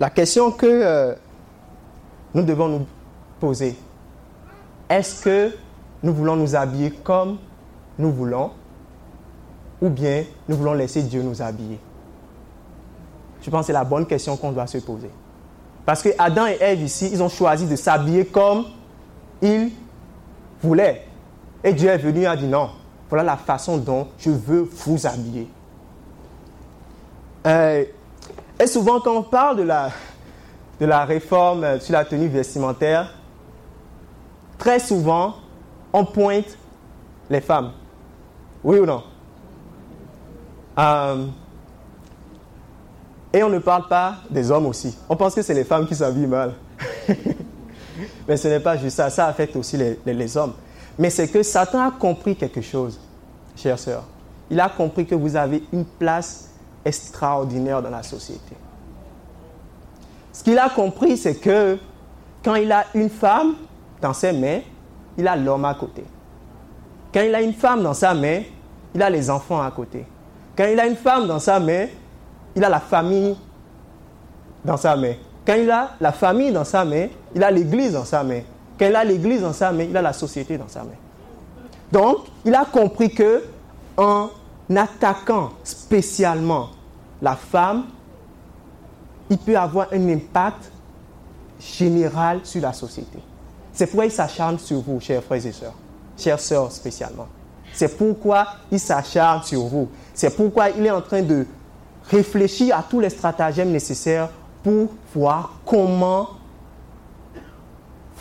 La 0.00 0.10
question 0.10 0.50
que 0.50 0.66
euh, 0.66 1.14
nous 2.34 2.42
devons 2.42 2.68
nous 2.68 2.86
poser, 3.40 3.76
est-ce 4.88 5.22
que 5.22 5.54
nous 6.02 6.12
voulons 6.12 6.36
nous 6.36 6.54
habiller 6.54 6.90
comme 6.90 7.38
nous 7.98 8.12
voulons 8.12 8.50
ou 9.80 9.88
bien 9.88 10.24
nous 10.48 10.56
voulons 10.56 10.74
laisser 10.74 11.02
Dieu 11.02 11.22
nous 11.22 11.42
habiller? 11.42 11.78
Je 13.42 13.50
pense 13.50 13.60
que 13.60 13.66
c'est 13.68 13.72
la 13.72 13.84
bonne 13.84 14.06
question 14.06 14.36
qu'on 14.36 14.52
doit 14.52 14.66
se 14.66 14.78
poser. 14.78 15.10
Parce 15.86 16.02
que 16.02 16.10
Adam 16.18 16.46
et 16.46 16.58
Ève 16.60 16.82
ici, 16.82 17.08
ils 17.12 17.22
ont 17.22 17.28
choisi 17.28 17.66
de 17.66 17.76
s'habiller 17.76 18.26
comme 18.26 18.66
ils 19.40 19.70
voulaient. 20.62 21.06
Et 21.64 21.72
Dieu 21.72 21.88
est 21.88 21.98
venu 21.98 22.20
et 22.20 22.26
a 22.26 22.36
dit 22.36 22.46
non, 22.46 22.70
voilà 23.08 23.24
la 23.24 23.36
façon 23.36 23.78
dont 23.78 24.08
je 24.18 24.30
veux 24.30 24.68
vous 24.84 25.06
habiller. 25.06 25.48
Euh, 27.46 27.84
et 28.58 28.66
souvent 28.66 29.00
quand 29.00 29.16
on 29.16 29.22
parle 29.22 29.58
de 29.58 29.62
la, 29.62 29.90
de 30.80 30.86
la 30.86 31.04
réforme 31.04 31.80
sur 31.80 31.92
la 31.92 32.04
tenue 32.04 32.28
vestimentaire, 32.28 33.14
très 34.58 34.78
souvent, 34.78 35.34
on 35.92 36.04
pointe 36.04 36.58
les 37.30 37.40
femmes. 37.40 37.72
Oui 38.64 38.78
ou 38.78 38.86
non? 38.86 39.02
Euh, 40.78 41.26
Et 43.32 43.42
on 43.42 43.48
ne 43.48 43.58
parle 43.58 43.86
pas 43.88 44.16
des 44.30 44.50
hommes 44.50 44.66
aussi. 44.66 44.96
On 45.08 45.16
pense 45.16 45.34
que 45.34 45.42
c'est 45.42 45.54
les 45.54 45.64
femmes 45.64 45.86
qui 45.86 45.94
s'habillent 45.94 46.26
mal. 46.26 46.54
Mais 48.28 48.36
ce 48.36 48.48
n'est 48.48 48.60
pas 48.60 48.76
juste 48.76 48.96
ça. 48.96 49.10
Ça 49.10 49.26
affecte 49.26 49.56
aussi 49.56 49.76
les, 49.76 49.98
les 50.04 50.36
hommes. 50.36 50.54
Mais 50.98 51.10
c'est 51.10 51.28
que 51.28 51.42
Satan 51.42 51.80
a 51.86 51.90
compris 51.90 52.36
quelque 52.36 52.60
chose, 52.60 52.98
chère 53.56 53.78
sœur. 53.78 54.04
Il 54.50 54.58
a 54.60 54.68
compris 54.68 55.06
que 55.06 55.14
vous 55.14 55.36
avez 55.36 55.62
une 55.72 55.84
place 55.84 56.47
extraordinaire 56.88 57.82
dans 57.82 57.90
la 57.90 58.02
société. 58.02 58.56
Ce 60.32 60.42
qu'il 60.42 60.58
a 60.58 60.68
compris, 60.68 61.16
c'est 61.16 61.36
que 61.36 61.78
quand 62.44 62.54
il 62.54 62.70
a 62.72 62.84
une 62.94 63.10
femme, 63.10 63.54
dans 64.00 64.12
ses 64.12 64.32
mains, 64.32 64.60
il 65.16 65.26
a 65.26 65.36
l'homme 65.36 65.64
à 65.64 65.74
côté. 65.74 66.04
Quand 67.12 67.20
il 67.20 67.34
a 67.34 67.42
une 67.42 67.54
femme 67.54 67.82
dans 67.82 67.94
sa 67.94 68.14
main, 68.14 68.42
il 68.94 69.02
a 69.02 69.10
les 69.10 69.28
enfants 69.30 69.60
à 69.60 69.70
côté. 69.70 70.06
Quand 70.56 70.66
il 70.66 70.78
a 70.78 70.86
une 70.86 70.96
femme 70.96 71.26
dans 71.26 71.38
sa 71.38 71.58
main, 71.58 71.86
il 72.54 72.64
a 72.64 72.68
la 72.68 72.80
famille 72.80 73.36
dans 74.64 74.76
sa 74.76 74.96
main. 74.96 75.14
Quand 75.46 75.54
il 75.54 75.70
a 75.70 75.90
la 76.00 76.12
famille 76.12 76.52
dans 76.52 76.64
sa 76.64 76.84
main, 76.84 77.08
il 77.34 77.42
a 77.42 77.50
l'église 77.50 77.92
dans 77.92 78.04
sa 78.04 78.22
main. 78.22 78.40
Quand 78.78 78.86
il 78.86 78.94
a 78.94 79.04
l'église 79.04 79.42
dans 79.42 79.52
sa 79.52 79.72
main, 79.72 79.84
il 79.84 79.96
a 79.96 80.02
la 80.02 80.12
société 80.12 80.56
dans 80.56 80.68
sa 80.68 80.84
main. 80.84 80.96
Donc, 81.90 82.26
il 82.44 82.54
a 82.54 82.64
compris 82.64 83.12
que 83.12 83.42
en 83.96 84.28
attaquant 84.76 85.50
spécialement 85.64 86.68
la 87.20 87.34
femme, 87.36 87.84
il 89.30 89.38
peut 89.38 89.56
avoir 89.56 89.88
un 89.92 90.08
impact 90.08 90.70
général 91.60 92.40
sur 92.44 92.62
la 92.62 92.72
société. 92.72 93.18
C'est 93.72 93.86
pourquoi 93.86 94.06
il 94.06 94.12
s'acharne 94.12 94.58
sur 94.58 94.80
vous, 94.80 95.00
chers 95.00 95.22
frères 95.22 95.44
et 95.44 95.52
sœurs, 95.52 95.74
chères 96.16 96.40
sœurs 96.40 96.72
spécialement. 96.72 97.28
C'est 97.72 97.96
pourquoi 97.96 98.46
il 98.70 98.80
s'acharne 98.80 99.42
sur 99.42 99.62
vous. 99.66 99.88
C'est 100.14 100.34
pourquoi 100.34 100.70
il 100.70 100.84
est 100.86 100.90
en 100.90 101.02
train 101.02 101.22
de 101.22 101.46
réfléchir 102.10 102.76
à 102.76 102.82
tous 102.82 103.00
les 103.00 103.10
stratagèmes 103.10 103.70
nécessaires 103.70 104.30
pour 104.62 104.88
voir 105.14 105.52
comment 105.64 106.30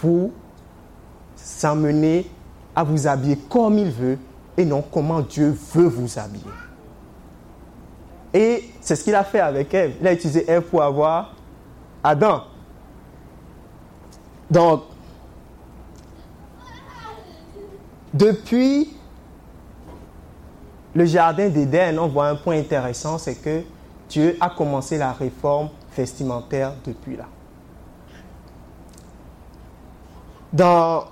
vous 0.02 0.32
s'amener 1.36 2.30
à 2.76 2.84
vous 2.84 3.08
habiller 3.08 3.38
comme 3.50 3.78
il 3.78 3.90
veut 3.90 4.18
et 4.58 4.66
non 4.66 4.84
comment 4.92 5.22
Dieu 5.22 5.58
veut 5.74 5.88
vous 5.88 6.20
habiller. 6.20 6.46
Et 8.38 8.70
c'est 8.82 8.96
ce 8.96 9.04
qu'il 9.04 9.16
a 9.16 9.24
fait 9.24 9.40
avec 9.40 9.74
Ève. 9.74 9.96
Il 10.00 10.06
a 10.06 10.14
utilisé 10.14 10.48
Ève 10.48 10.62
pour 10.62 10.84
avoir 10.84 11.34
Adam. 12.04 12.44
Donc, 14.52 14.84
depuis 18.14 18.96
le 20.94 21.06
jardin 21.06 21.50
d'Éden, 21.50 21.98
on 21.98 22.10
voit 22.10 22.28
un 22.28 22.36
point 22.36 22.60
intéressant, 22.60 23.18
c'est 23.18 23.42
que 23.42 23.64
Dieu 24.08 24.38
a 24.40 24.52
commencé 24.52 25.00
la 25.00 25.14
réforme 25.14 25.70
vestimentaire 25.98 26.74
depuis 26.86 27.18
là. 27.18 27.26
Dans 30.54 31.06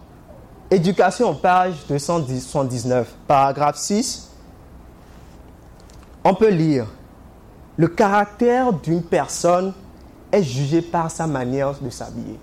Éducation, 0.69 1.33
page 1.33 1.87
219, 1.87 3.15
paragraphe 3.27 3.77
6, 3.77 4.29
on 6.23 6.35
peut 6.35 6.49
lire 6.49 6.85
Le 7.77 7.87
caractère 7.87 8.71
d'une 8.71 9.03
personne 9.03 9.73
est 10.31 10.43
jugé 10.43 10.81
par 10.81 11.11
sa 11.11 11.27
manière 11.27 11.77
de 11.79 11.89
s'habiller. 11.89 12.39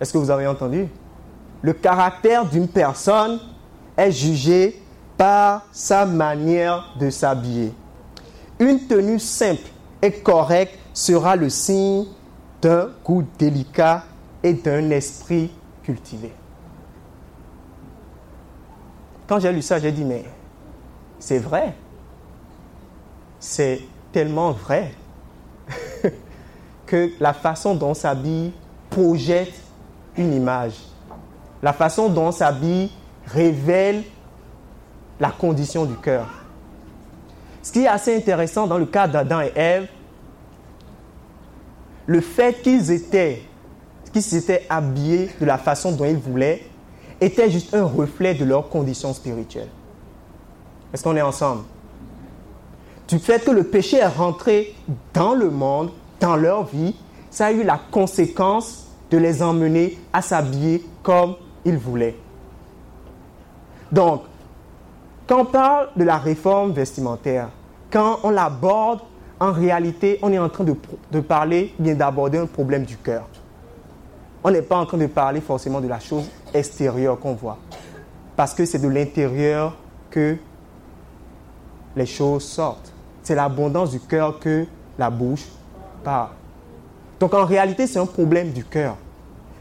Est-ce 0.00 0.12
que 0.12 0.18
vous 0.18 0.30
avez 0.30 0.46
entendu? 0.46 0.88
Le 1.62 1.72
caractère 1.72 2.44
d'une 2.44 2.68
personne 2.68 3.38
est 3.96 4.10
jugé 4.10 4.82
par 5.16 5.66
sa 5.72 6.04
manière 6.04 6.94
de 6.98 7.10
s'habiller. 7.10 7.72
Une 8.58 8.86
tenue 8.86 9.18
simple 9.18 9.68
et 10.02 10.12
correcte 10.12 10.78
sera 10.92 11.36
le 11.36 11.48
signe 11.48 12.06
d'un 12.60 12.90
goût 13.04 13.24
délicat 13.38 14.04
et 14.42 14.54
d'un 14.54 14.90
esprit 14.90 15.50
cultivé. 15.82 16.32
Quand 19.26 19.40
j'ai 19.40 19.52
lu 19.52 19.62
ça, 19.62 19.78
j'ai 19.78 19.92
dit, 19.92 20.04
mais 20.04 20.24
c'est 21.18 21.38
vrai. 21.38 21.74
C'est 23.48 23.80
tellement 24.10 24.50
vrai 24.50 24.92
que 26.86 27.12
la 27.20 27.32
façon 27.32 27.76
dont 27.76 27.90
on 27.90 27.94
s'habille 27.94 28.52
projette 28.90 29.54
une 30.16 30.34
image. 30.34 30.74
La 31.62 31.72
façon 31.72 32.08
dont 32.08 32.26
on 32.26 32.32
s'habille 32.32 32.90
révèle 33.24 34.02
la 35.20 35.30
condition 35.30 35.84
du 35.84 35.94
cœur. 35.94 36.26
Ce 37.62 37.70
qui 37.70 37.84
est 37.84 37.86
assez 37.86 38.16
intéressant 38.16 38.66
dans 38.66 38.78
le 38.78 38.86
cas 38.86 39.06
d'Adam 39.06 39.40
et 39.40 39.52
Ève, 39.54 39.86
le 42.06 42.20
fait 42.20 42.60
qu'ils 42.62 42.90
étaient, 42.90 43.42
qu'ils 44.12 44.22
s'étaient 44.22 44.66
habillés 44.68 45.30
de 45.40 45.46
la 45.46 45.56
façon 45.56 45.92
dont 45.92 46.04
ils 46.04 46.18
voulaient, 46.18 46.64
était 47.20 47.48
juste 47.48 47.72
un 47.74 47.84
reflet 47.84 48.34
de 48.34 48.44
leur 48.44 48.68
condition 48.68 49.14
spirituelle. 49.14 49.70
Est-ce 50.92 51.04
qu'on 51.04 51.14
est 51.14 51.22
ensemble? 51.22 51.62
Du 53.08 53.18
fait 53.18 53.44
que 53.44 53.50
le 53.50 53.64
péché 53.64 53.98
est 53.98 54.06
rentré 54.06 54.74
dans 55.14 55.34
le 55.34 55.50
monde, 55.50 55.90
dans 56.20 56.36
leur 56.36 56.64
vie, 56.64 56.94
ça 57.30 57.46
a 57.46 57.52
eu 57.52 57.62
la 57.62 57.78
conséquence 57.90 58.86
de 59.10 59.18
les 59.18 59.42
emmener 59.42 59.98
à 60.12 60.22
s'habiller 60.22 60.84
comme 61.02 61.36
ils 61.64 61.78
voulaient. 61.78 62.16
Donc, 63.92 64.22
quand 65.26 65.40
on 65.40 65.44
parle 65.44 65.88
de 65.96 66.04
la 66.04 66.18
réforme 66.18 66.72
vestimentaire, 66.72 67.50
quand 67.90 68.20
on 68.24 68.30
l'aborde, 68.30 69.00
en 69.38 69.52
réalité, 69.52 70.18
on 70.22 70.32
est 70.32 70.38
en 70.38 70.48
train 70.48 70.64
de, 70.64 71.20
parler, 71.20 71.74
bien 71.78 71.94
d'aborder 71.94 72.38
un 72.38 72.46
problème 72.46 72.84
du 72.84 72.96
cœur. 72.96 73.28
On 74.42 74.50
n'est 74.50 74.62
pas 74.62 74.78
en 74.78 74.86
train 74.86 74.98
de 74.98 75.06
parler 75.06 75.40
forcément 75.40 75.80
de 75.80 75.88
la 75.88 76.00
chose 76.00 76.28
extérieure 76.54 77.18
qu'on 77.18 77.34
voit. 77.34 77.58
Parce 78.34 78.54
que 78.54 78.64
c'est 78.64 78.78
de 78.78 78.88
l'intérieur 78.88 79.76
que 80.10 80.36
les 81.96 82.06
choses 82.06 82.44
sortent. 82.44 82.92
C'est 83.26 83.34
l'abondance 83.34 83.90
du 83.90 83.98
cœur 83.98 84.38
que 84.38 84.66
la 84.96 85.10
bouche 85.10 85.46
parle. 86.04 86.28
Donc 87.18 87.34
en 87.34 87.44
réalité, 87.44 87.88
c'est 87.88 87.98
un 87.98 88.06
problème 88.06 88.52
du 88.52 88.64
cœur. 88.64 88.96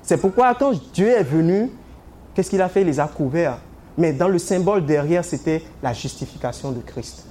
C'est 0.04 0.18
pourquoi 0.18 0.54
quand 0.54 0.74
Dieu 0.94 1.08
est 1.08 1.24
venu, 1.24 1.72
qu'est-ce 2.36 2.52
qu'il 2.52 2.62
a 2.62 2.70
fait? 2.70 2.82
Il 2.82 2.86
les 2.86 3.00
a 3.00 3.08
couverts. 3.08 3.58
Mais 3.98 4.14
dans 4.14 4.28
le 4.28 4.38
symbole 4.38 4.86
derrière, 4.86 5.26
c'était 5.26 5.64
la 5.82 5.94
justification 5.94 6.74
de 6.74 6.80
Christ. 6.82 7.26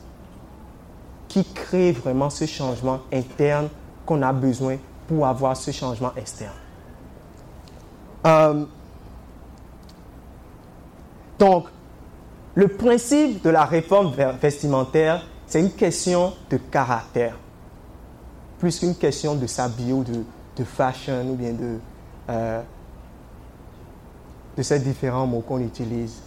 Qui 1.28 1.44
crée 1.44 1.92
vraiment 1.92 2.30
ce 2.30 2.46
changement 2.46 2.98
interne 3.12 3.68
qu'on 4.04 4.20
a 4.20 4.32
besoin 4.32 4.78
pour 5.06 5.28
avoir 5.28 5.56
ce 5.56 5.70
changement 5.70 6.10
externe. 6.16 6.50
Euh, 8.26 8.64
donc, 11.38 11.66
le 12.56 12.66
principe 12.66 13.40
de 13.44 13.50
la 13.50 13.64
réforme 13.64 14.12
vestimentaire, 14.42 15.24
c'est 15.54 15.60
une 15.60 15.70
question 15.70 16.32
de 16.50 16.56
caractère, 16.56 17.36
plus 18.58 18.80
qu'une 18.80 18.96
question 18.96 19.36
de 19.36 19.46
s'habiller 19.46 19.92
ou 19.92 20.02
de, 20.02 20.64
fashion 20.64 21.30
ou 21.30 21.36
bien 21.36 21.52
de, 21.52 21.78
euh, 22.28 22.60
de 24.56 24.62
ces 24.64 24.80
différents 24.80 25.28
mots 25.28 25.42
qu'on 25.42 25.60
utilise. 25.60 26.22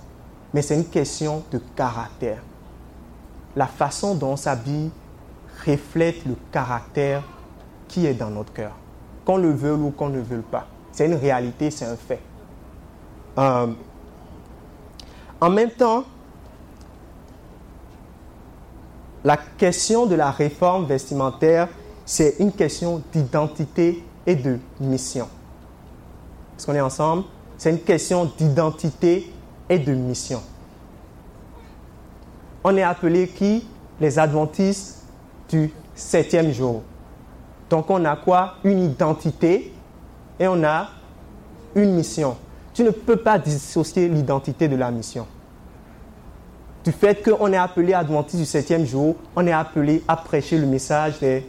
Mais 0.53 0.61
c'est 0.61 0.75
une 0.75 0.85
question 0.85 1.43
de 1.51 1.57
caractère. 1.75 2.41
La 3.53 3.67
façon 3.67 4.15
dont 4.15 4.29
on 4.29 4.37
s'habille 4.37 4.91
reflète 5.65 6.25
le 6.25 6.37
caractère 6.49 7.21
qui 7.89 8.05
est 8.05 8.13
dans 8.13 8.29
notre 8.29 8.53
cœur, 8.53 8.77
qu'on 9.25 9.35
le 9.35 9.51
veuille 9.51 9.81
ou 9.81 9.91
qu'on 9.91 10.07
ne 10.07 10.15
le 10.15 10.21
veuille 10.21 10.45
pas. 10.49 10.67
C'est 10.93 11.05
une 11.05 11.15
réalité, 11.15 11.69
c'est 11.69 11.83
un 11.83 11.97
fait. 11.97 12.21
Euh, 13.39 13.73
en 15.41 15.49
même 15.49 15.71
temps, 15.71 16.05
la 19.27 19.35
question 19.35 20.05
de 20.05 20.15
la 20.15 20.31
réforme 20.31 20.85
vestimentaire, 20.85 21.67
c'est 22.05 22.35
une 22.39 22.53
question 22.53 23.03
d'identité 23.11 24.01
et 24.25 24.35
de 24.37 24.57
mission. 24.79 25.27
Est-ce 26.55 26.65
qu'on 26.65 26.75
est 26.75 26.79
ensemble? 26.79 27.25
C'est 27.57 27.71
une 27.71 27.81
question 27.81 28.31
d'identité 28.37 29.29
et 29.67 29.79
de 29.79 29.93
mission. 29.93 30.41
On 32.63 32.77
est 32.77 32.83
appelé 32.83 33.27
qui? 33.27 33.67
Les 33.99 34.17
adventistes 34.17 35.03
du 35.49 35.73
septième 35.93 36.53
jour. 36.53 36.83
Donc 37.69 37.89
on 37.89 38.05
a 38.05 38.15
quoi? 38.15 38.53
Une 38.63 38.79
identité 38.79 39.73
et 40.39 40.47
on 40.47 40.63
a 40.63 40.87
une 41.75 41.95
mission. 41.95 42.37
Tu 42.73 42.81
ne 42.81 42.91
peux 42.91 43.17
pas 43.17 43.37
dissocier 43.37 44.07
l'identité 44.07 44.69
de 44.69 44.77
la 44.77 44.89
mission. 44.89 45.27
Du 46.87 46.93
fait 46.93 47.21
qu'on 47.21 47.51
est 47.51 47.57
appelé 47.57 47.93
adventiste 47.93 48.37
du 48.37 48.45
septième 48.45 48.85
jour, 48.85 49.17
on 49.35 49.45
est 49.45 49.51
appelé 49.51 50.05
à 50.07 50.15
prêcher 50.15 50.57
le 50.57 50.65
message 50.65 51.19
des 51.19 51.45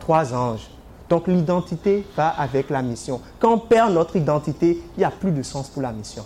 trois 0.00 0.32
anges. 0.32 0.70
Donc 1.10 1.28
l'identité 1.28 2.02
va 2.16 2.28
avec 2.30 2.70
la 2.70 2.80
mission. 2.80 3.20
Quand 3.38 3.52
on 3.52 3.58
perd 3.58 3.92
notre 3.92 4.16
identité, 4.16 4.80
il 4.96 5.00
n'y 5.00 5.04
a 5.04 5.10
plus 5.10 5.32
de 5.32 5.42
sens 5.42 5.68
pour 5.68 5.82
la 5.82 5.92
mission. 5.92 6.24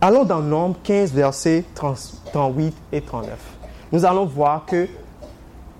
Allons 0.00 0.22
dans 0.22 0.38
Nombre 0.38 0.76
15, 0.84 1.12
versets 1.14 1.64
38 1.74 2.76
et 2.92 3.00
39. 3.00 3.36
Nous 3.90 4.04
allons 4.04 4.26
voir 4.26 4.66
que 4.66 4.86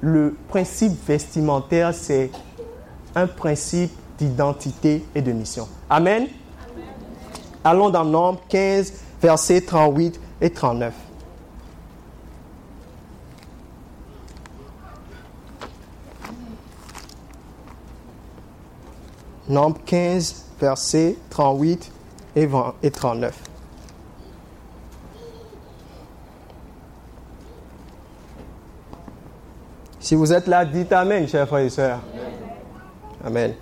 le 0.01 0.37
principe 0.49 0.95
vestimentaire, 1.07 1.95
c'est 1.95 2.33
un 3.15 3.29
principe 3.29 3.93
d'identité 4.19 5.05
et 5.15 5.23
de 5.23 5.31
mission. 5.31 5.69
Amen. 5.89 6.27
Allons 7.63 7.91
dans 7.91 8.05
Nombre 8.05 8.41
15, 8.49 8.93
versets 9.21 9.61
38 9.63 10.21
et 10.41 10.51
39. 10.51 10.95
Nombre 19.49 19.79
15, 19.85 20.45
versets 20.61 21.17
38 21.31 21.91
et 22.37 22.91
39. 22.91 23.35
Si 30.01 30.15
vous 30.15 30.33
êtes 30.33 30.47
là, 30.47 30.65
dites 30.65 30.93
Amen, 30.93 31.27
chers 31.27 31.47
frères 31.47 31.65
et 31.65 31.71
sœurs. 31.71 32.01
Amen. 33.25 33.55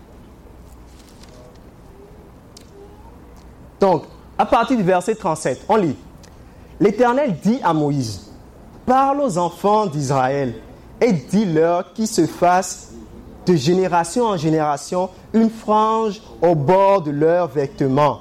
Donc, 3.81 4.05
à 4.39 4.47
partir 4.47 4.77
du 4.77 4.83
verset 4.83 5.15
37, 5.15 5.65
on 5.69 5.77
lit. 5.77 5.97
L'Éternel 6.81 7.37
dit 7.43 7.59
à 7.63 7.73
Moïse, 7.73 8.31
parle 8.85 9.21
aux 9.21 9.39
enfants 9.39 9.87
d'Israël 9.87 10.55
et 11.01 11.13
dis-leur 11.13 11.93
qu'ils 11.93 12.07
se 12.07 12.27
fassent 12.27 12.93
de 13.47 13.55
génération 13.55 14.25
en 14.25 14.37
génération 14.37 15.09
une 15.33 15.51
frange 15.51 16.21
au 16.43 16.55
bord 16.55 17.03
de 17.03 17.11
leurs 17.11 17.49
vêtements 17.49 18.21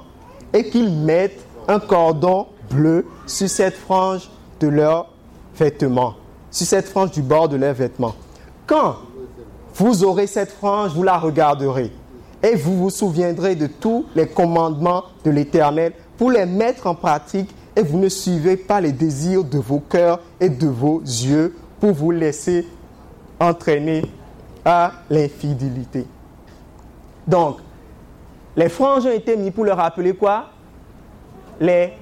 et 0.52 0.68
qu'ils 0.70 0.90
mettent 0.90 1.44
un 1.68 1.80
cordon 1.80 2.46
bleu 2.70 3.06
sur 3.26 3.48
cette 3.48 3.76
frange 3.76 4.30
de 4.60 4.68
leurs 4.68 5.08
vêtements, 5.56 6.14
sur 6.50 6.66
cette 6.66 6.88
frange 6.88 7.10
du 7.10 7.22
bord 7.22 7.48
de 7.48 7.56
leurs 7.56 7.74
vêtements. 7.74 8.14
Quand 8.66 8.96
vous 9.74 10.04
aurez 10.04 10.26
cette 10.26 10.52
frange, 10.52 10.92
vous 10.92 11.02
la 11.02 11.18
regarderez 11.18 11.92
et 12.42 12.54
vous 12.54 12.76
vous 12.76 12.90
souviendrez 12.90 13.54
de 13.54 13.66
tous 13.66 14.06
les 14.14 14.28
commandements 14.28 15.04
de 15.24 15.30
l'Éternel 15.30 15.92
pour 16.16 16.30
les 16.30 16.46
mettre 16.46 16.86
en 16.86 16.94
pratique 16.94 17.54
et 17.74 17.82
vous 17.82 17.98
ne 17.98 18.08
suivez 18.08 18.56
pas 18.56 18.80
les 18.80 18.92
désirs 18.92 19.44
de 19.44 19.58
vos 19.58 19.80
cœurs 19.80 20.20
et 20.40 20.48
de 20.48 20.66
vos 20.66 21.00
yeux 21.00 21.54
pour 21.78 21.92
vous 21.92 22.10
laisser 22.10 22.66
entraîner 23.38 24.02
à 24.64 24.92
l'infidélité. 25.10 26.06
Donc, 27.26 27.58
les 28.56 28.68
franges 28.68 29.04
ont 29.04 29.12
été 29.12 29.36
mis 29.36 29.50
pour 29.50 29.64
leur 29.64 29.76
rappeler 29.76 30.14
quoi? 30.14 30.46
Les 31.60 31.92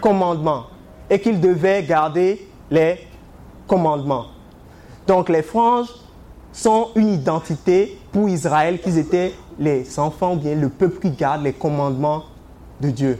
commandements. 0.00 0.64
Et 1.08 1.18
qu'ils 1.20 1.40
devaient 1.40 1.82
garder 1.82 2.46
les 2.70 2.98
commandements. 3.66 4.26
Donc 5.06 5.28
les 5.28 5.42
franges 5.42 5.88
sont 6.52 6.88
une 6.94 7.08
identité 7.08 7.98
pour 8.12 8.28
Israël 8.28 8.80
qu'ils 8.80 8.98
étaient 8.98 9.32
les 9.58 9.98
enfants 9.98 10.34
ou 10.34 10.36
bien 10.36 10.54
le 10.54 10.68
peuple 10.68 11.00
qui 11.00 11.10
garde 11.10 11.42
les 11.42 11.52
commandements 11.52 12.24
de 12.80 12.90
Dieu. 12.90 13.18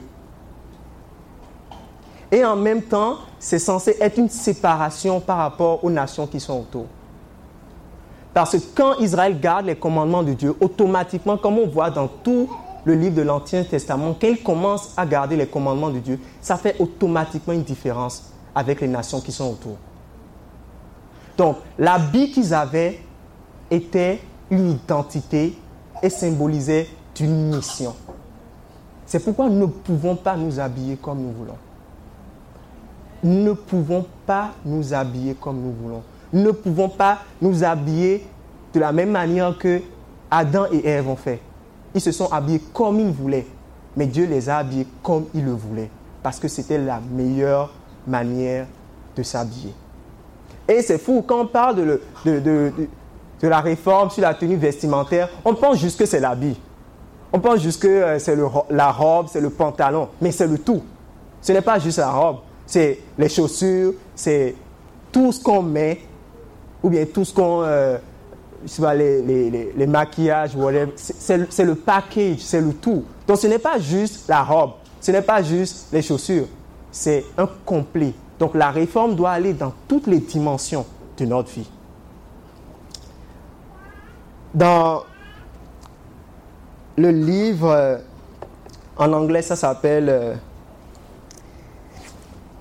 Et 2.33 2.42
en 2.47 2.57
même 2.57 2.81
temps, 2.81 3.18
c'est 3.38 3.59
censé 3.59 3.95
être 4.01 4.16
une 4.16 4.31
séparation 4.31 5.21
par 5.21 5.37
rapport 5.37 5.85
aux 5.85 5.90
nations 5.90 6.27
qui 6.27 6.40
sont 6.40 6.61
autour. 6.61 6.87
Parce 8.33 8.53
que 8.53 8.62
quand 8.75 8.97
Israël 9.01 9.38
garde 9.38 9.66
les 9.66 9.77
commandements 9.77 10.23
de 10.23 10.33
Dieu, 10.33 10.57
automatiquement, 10.59 11.37
comme 11.37 11.59
on 11.59 11.66
voit 11.68 11.90
dans 11.90 12.09
tout 12.09 12.49
le 12.85 12.95
livre 12.95 13.16
de 13.16 13.23
l'Ancien 13.23 13.62
Testament, 13.64 14.16
quand 14.18 14.42
commence 14.42 14.95
à 14.97 15.05
garder 15.05 15.37
les 15.37 15.47
commandements 15.47 15.90
de 15.90 15.99
Dieu, 15.99 16.18
ça 16.40 16.57
fait 16.57 16.75
automatiquement 16.81 17.53
une 17.53 17.62
différence 17.62 18.33
avec 18.55 18.81
les 18.81 18.88
nations 18.88 19.21
qui 19.21 19.31
sont 19.31 19.51
autour. 19.53 19.77
Donc, 21.37 21.59
l'habit 21.79 22.31
qu'ils 22.31 22.55
avaient 22.55 22.99
était 23.71 24.21
une 24.51 24.71
identité 24.71 25.59
et 26.03 26.09
symbolisait 26.11 26.88
une 27.21 27.55
mission. 27.55 27.95
C'est 29.05 29.23
pourquoi 29.23 29.49
nous 29.51 29.61
ne 29.61 29.66
pouvons 29.66 30.16
pas 30.16 30.37
nous 30.37 30.59
habiller 30.59 30.97
comme 30.97 31.18
nous 31.18 31.33
voulons. 31.33 31.57
Ne 33.22 33.52
pouvons 33.52 34.04
pas 34.26 34.50
nous 34.64 34.92
habiller 34.94 35.35
comme 35.35 35.61
nous 35.61 35.72
voulons. 35.72 36.02
Nous 36.32 36.42
ne 36.42 36.50
pouvons 36.50 36.88
pas 36.88 37.18
nous 37.40 37.62
habiller 37.62 38.26
de 38.72 38.80
la 38.80 38.92
même 38.92 39.11
manière 39.11 39.56
que 39.58 39.80
Adam 40.30 40.64
et 40.72 40.87
Ève 40.87 41.08
ont 41.08 41.16
fait. 41.16 41.40
Ils 41.94 42.00
se 42.00 42.11
sont 42.11 42.32
habillés 42.32 42.62
comme 42.72 42.98
ils 43.00 43.12
voulaient, 43.12 43.46
mais 43.96 44.06
Dieu 44.06 44.26
les 44.26 44.48
a 44.48 44.58
habillés 44.58 44.87
comme 45.02 45.26
il 45.35 45.44
le 45.44 45.52
voulait, 45.52 45.90
parce 46.22 46.38
que 46.40 46.48
c'était 46.48 46.78
la 46.78 47.00
meilleure 47.00 47.70
manière 48.06 48.66
de 49.14 49.22
s'habiller. 49.22 49.74
Et 50.66 50.80
c'est 50.80 50.98
fou, 50.98 51.22
quand 51.26 51.40
on 51.40 51.46
parle 51.46 51.76
de, 51.76 52.00
de, 52.24 52.72
la 53.42 53.61
réforme 53.61 54.08
sur 54.11 54.22
la 54.22 54.32
tenue 54.35 54.56
vestimentaire, 54.56 55.28
on 55.44 55.54
pense 55.54 55.78
juste 55.78 55.98
que 55.98 56.06
c'est 56.06 56.20
l'habit. 56.20 56.58
On 57.32 57.40
pense 57.40 57.61
juste 57.61 57.82
que 57.82 57.88
euh, 57.88 58.18
c'est 58.18 58.37
la 58.70 58.90
robe, 58.90 59.26
c'est 59.28 59.40
le 59.40 59.50
pantalon, 59.50 60.08
mais 60.20 60.30
c'est 60.32 60.46
le 60.46 60.58
tout. 60.58 60.82
Ce 61.40 61.52
n'est 61.52 61.62
pas 61.62 61.78
juste 61.78 61.98
la 61.98 62.11
robe, 62.11 62.38
c'est 62.72 63.00
les 63.18 63.28
chaussures, 63.28 63.92
c'est 64.14 64.54
tout 65.12 65.30
ce 65.30 65.42
qu'on 65.42 65.61
met, 65.61 66.00
ou 66.82 66.88
bien 66.88 67.04
tout 67.04 67.22
ce 67.22 67.35
qu'on... 67.35 67.62
Euh, 67.64 67.98
les, 68.94 69.20
les, 69.20 69.72
les, 69.76 69.87
maquillages, 69.87 70.52
c'est 70.96 71.64
le 71.64 71.74
package, 71.74 72.38
c'est 72.38 72.62
le 72.62 72.72
tout. 72.72 73.04
Donc 73.26 73.37
ce 73.37 73.46
n'est 73.46 73.58
pas 73.58 73.78
juste 73.78 74.26
la 74.26 74.42
robe, 74.42 74.70
ce 75.02 75.11
n'est 75.11 75.20
pas 75.20 75.42
juste 75.42 75.88
les 75.92 76.00
chaussures, 76.00 76.46
c'est 76.90 77.26
un 77.37 77.46
complet. 77.66 78.14
Donc 78.38 78.54
la 78.54 78.70
réforme 78.70 79.16
doit 79.16 79.32
aller 79.32 79.52
dans 79.52 79.74
toutes 79.87 80.06
les 80.06 80.20
dimensions 80.20 80.87
de 81.18 81.26
notre 81.26 81.50
vie. 81.50 81.68
Dans 84.54 85.02
le 86.96 87.11
livre, 87.11 87.68
euh, 87.68 87.98
en 88.96 89.12
anglais, 89.12 89.42
ça 89.42 89.56
s'appelle... 89.56 90.38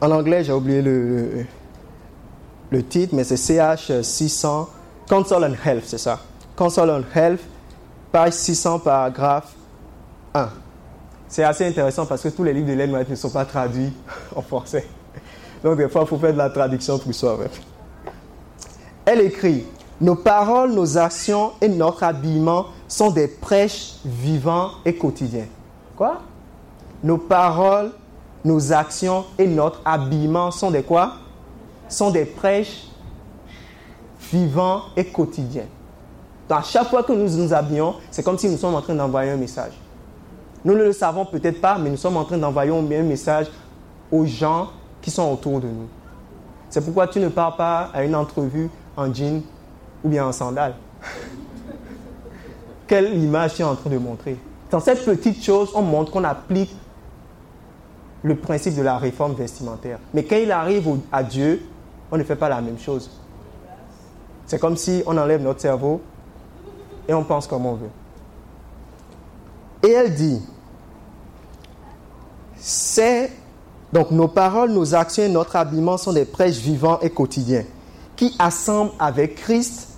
En 0.01 0.09
anglais, 0.09 0.43
j'ai 0.43 0.51
oublié 0.51 0.81
le, 0.81 1.45
le, 2.71 2.83
titre, 2.83 3.13
mais 3.13 3.23
c'est 3.23 3.37
CH 3.37 4.01
600, 4.01 4.67
Console 5.07 5.43
and 5.43 5.55
Health, 5.63 5.83
c'est 5.85 5.99
ça. 5.99 6.19
Console 6.55 6.89
and 6.89 7.03
Health, 7.15 7.41
page 8.11 8.33
600, 8.33 8.79
paragraphe 8.79 9.53
1. 10.33 10.49
C'est 11.27 11.43
assez 11.43 11.67
intéressant 11.67 12.07
parce 12.07 12.23
que 12.23 12.29
tous 12.29 12.43
les 12.43 12.51
livres 12.51 12.67
de 12.67 12.73
Len 12.73 13.05
ne 13.07 13.15
sont 13.15 13.29
pas 13.29 13.45
traduits 13.45 13.93
en 14.35 14.41
français. 14.41 14.87
Donc 15.63 15.77
des 15.77 15.87
fois, 15.87 16.01
il 16.01 16.07
faut 16.07 16.17
faire 16.17 16.33
de 16.33 16.37
la 16.37 16.49
traduction 16.49 16.97
pour 16.97 17.13
soi-même. 17.13 17.49
Elle 19.05 19.21
écrit, 19.21 19.65
nos 19.99 20.15
paroles, 20.15 20.71
nos 20.71 20.97
actions 20.97 21.51
et 21.61 21.69
notre 21.69 22.03
habillement 22.03 22.65
sont 22.87 23.11
des 23.11 23.27
prêches 23.27 23.97
vivants 24.03 24.71
et 24.83 24.95
quotidiens. 24.95 25.47
Quoi 25.95 26.21
Nos 27.03 27.19
paroles, 27.19 27.91
nos 28.43 28.73
actions 28.73 29.25
et 29.37 29.47
notre 29.47 29.81
habillement 29.85 30.51
sont 30.51 30.71
des 30.71 30.83
quoi? 30.83 31.13
Sont 31.89 32.11
des 32.11 32.25
prêches 32.25 32.87
vivants 34.31 34.83
et 34.95 35.05
quotidiens. 35.05 35.67
Donc 36.47 36.59
à 36.59 36.63
chaque 36.63 36.89
fois 36.89 37.03
que 37.03 37.13
nous 37.13 37.29
nous 37.37 37.53
habillons, 37.53 37.95
c'est 38.09 38.23
comme 38.23 38.37
si 38.37 38.49
nous 38.49 38.57
sommes 38.57 38.75
en 38.75 38.81
train 38.81 38.95
d'envoyer 38.95 39.31
un 39.31 39.37
message. 39.37 39.73
Nous 40.63 40.73
ne 40.73 40.83
le 40.83 40.93
savons 40.93 41.25
peut-être 41.25 41.59
pas, 41.59 41.77
mais 41.77 41.89
nous 41.89 41.97
sommes 41.97 42.17
en 42.17 42.23
train 42.23 42.37
d'envoyer 42.37 42.71
un 42.71 43.03
message 43.03 43.47
aux 44.11 44.25
gens 44.25 44.69
qui 45.01 45.09
sont 45.09 45.31
autour 45.31 45.59
de 45.59 45.67
nous. 45.67 45.87
C'est 46.69 46.83
pourquoi 46.83 47.07
tu 47.07 47.19
ne 47.19 47.29
pars 47.29 47.55
pas 47.55 47.89
à 47.93 48.03
une 48.03 48.15
entrevue 48.15 48.69
en 48.95 49.13
jean 49.13 49.41
ou 50.03 50.09
bien 50.09 50.25
en 50.25 50.31
sandales. 50.31 50.75
Quelle 52.87 53.17
image 53.17 53.55
tu 53.55 53.61
es 53.61 53.65
en 53.65 53.75
train 53.75 53.89
de 53.89 53.97
montrer 53.97 54.37
Dans 54.69 54.79
cette 54.79 55.03
petite 55.03 55.43
chose, 55.43 55.71
on 55.73 55.81
montre 55.81 56.11
qu'on 56.11 56.23
applique 56.23 56.75
le 58.23 58.35
principe 58.35 58.75
de 58.75 58.81
la 58.81 58.97
réforme 58.97 59.33
vestimentaire. 59.33 59.99
Mais 60.13 60.23
quand 60.23 60.35
il 60.35 60.51
arrive 60.51 60.87
à 61.11 61.23
Dieu, 61.23 61.61
on 62.11 62.17
ne 62.17 62.23
fait 62.23 62.35
pas 62.35 62.49
la 62.49 62.61
même 62.61 62.77
chose. 62.77 63.09
C'est 64.45 64.59
comme 64.59 64.77
si 64.77 65.01
on 65.05 65.17
enlève 65.17 65.41
notre 65.41 65.61
cerveau 65.61 66.01
et 67.07 67.13
on 67.13 67.23
pense 67.23 67.47
comme 67.47 67.65
on 67.65 67.75
veut. 67.75 67.89
Et 69.83 69.91
elle 69.91 70.13
dit, 70.13 70.41
c'est 72.57 73.31
donc 73.91 74.11
nos 74.11 74.27
paroles, 74.27 74.71
nos 74.71 74.93
actions 74.93 75.23
et 75.23 75.29
notre 75.29 75.55
habillement 75.55 75.97
sont 75.97 76.13
des 76.13 76.25
prêches 76.25 76.57
vivants 76.57 76.99
et 77.01 77.09
quotidiens 77.09 77.65
qui 78.15 78.35
assemblent 78.37 78.91
avec 78.99 79.35
Christ 79.35 79.89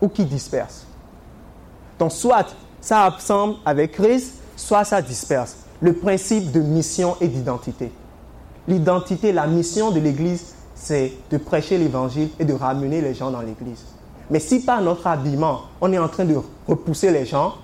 ou 0.00 0.08
qui 0.08 0.24
dispersent. 0.24 0.86
Donc 1.98 2.12
soit 2.12 2.54
ça 2.80 3.06
assemble 3.06 3.56
avec 3.64 3.92
Christ, 3.92 4.34
soit 4.56 4.84
ça 4.84 5.00
disperse. 5.00 5.63
Le 5.84 5.92
principe 5.92 6.50
de 6.50 6.60
mission 6.60 7.14
et 7.20 7.28
d'identité. 7.28 7.92
L'identité, 8.66 9.32
la 9.32 9.46
mission 9.46 9.90
de 9.90 10.00
l'Église, 10.00 10.54
c'est 10.74 11.12
de 11.30 11.36
prêcher 11.36 11.76
l'Évangile 11.76 12.30
et 12.38 12.46
de 12.46 12.54
ramener 12.54 13.02
les 13.02 13.12
gens 13.12 13.30
dans 13.30 13.42
l'Église. 13.42 13.84
Mais 14.30 14.40
si 14.40 14.60
par 14.60 14.80
notre 14.80 15.06
habillement, 15.06 15.64
on 15.82 15.92
est 15.92 15.98
en 15.98 16.08
train 16.08 16.24
de 16.24 16.36
repousser 16.66 17.10
les 17.10 17.26
gens, 17.26 17.56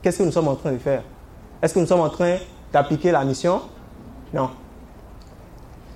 qu'est-ce 0.00 0.16
que 0.16 0.22
nous 0.22 0.32
sommes 0.32 0.48
en 0.48 0.54
train 0.54 0.72
de 0.72 0.78
faire? 0.78 1.02
Est-ce 1.60 1.74
que 1.74 1.80
nous 1.80 1.86
sommes 1.86 2.00
en 2.00 2.08
train 2.08 2.38
d'appliquer 2.72 3.10
la 3.10 3.22
mission? 3.26 3.60
Non. 4.32 4.48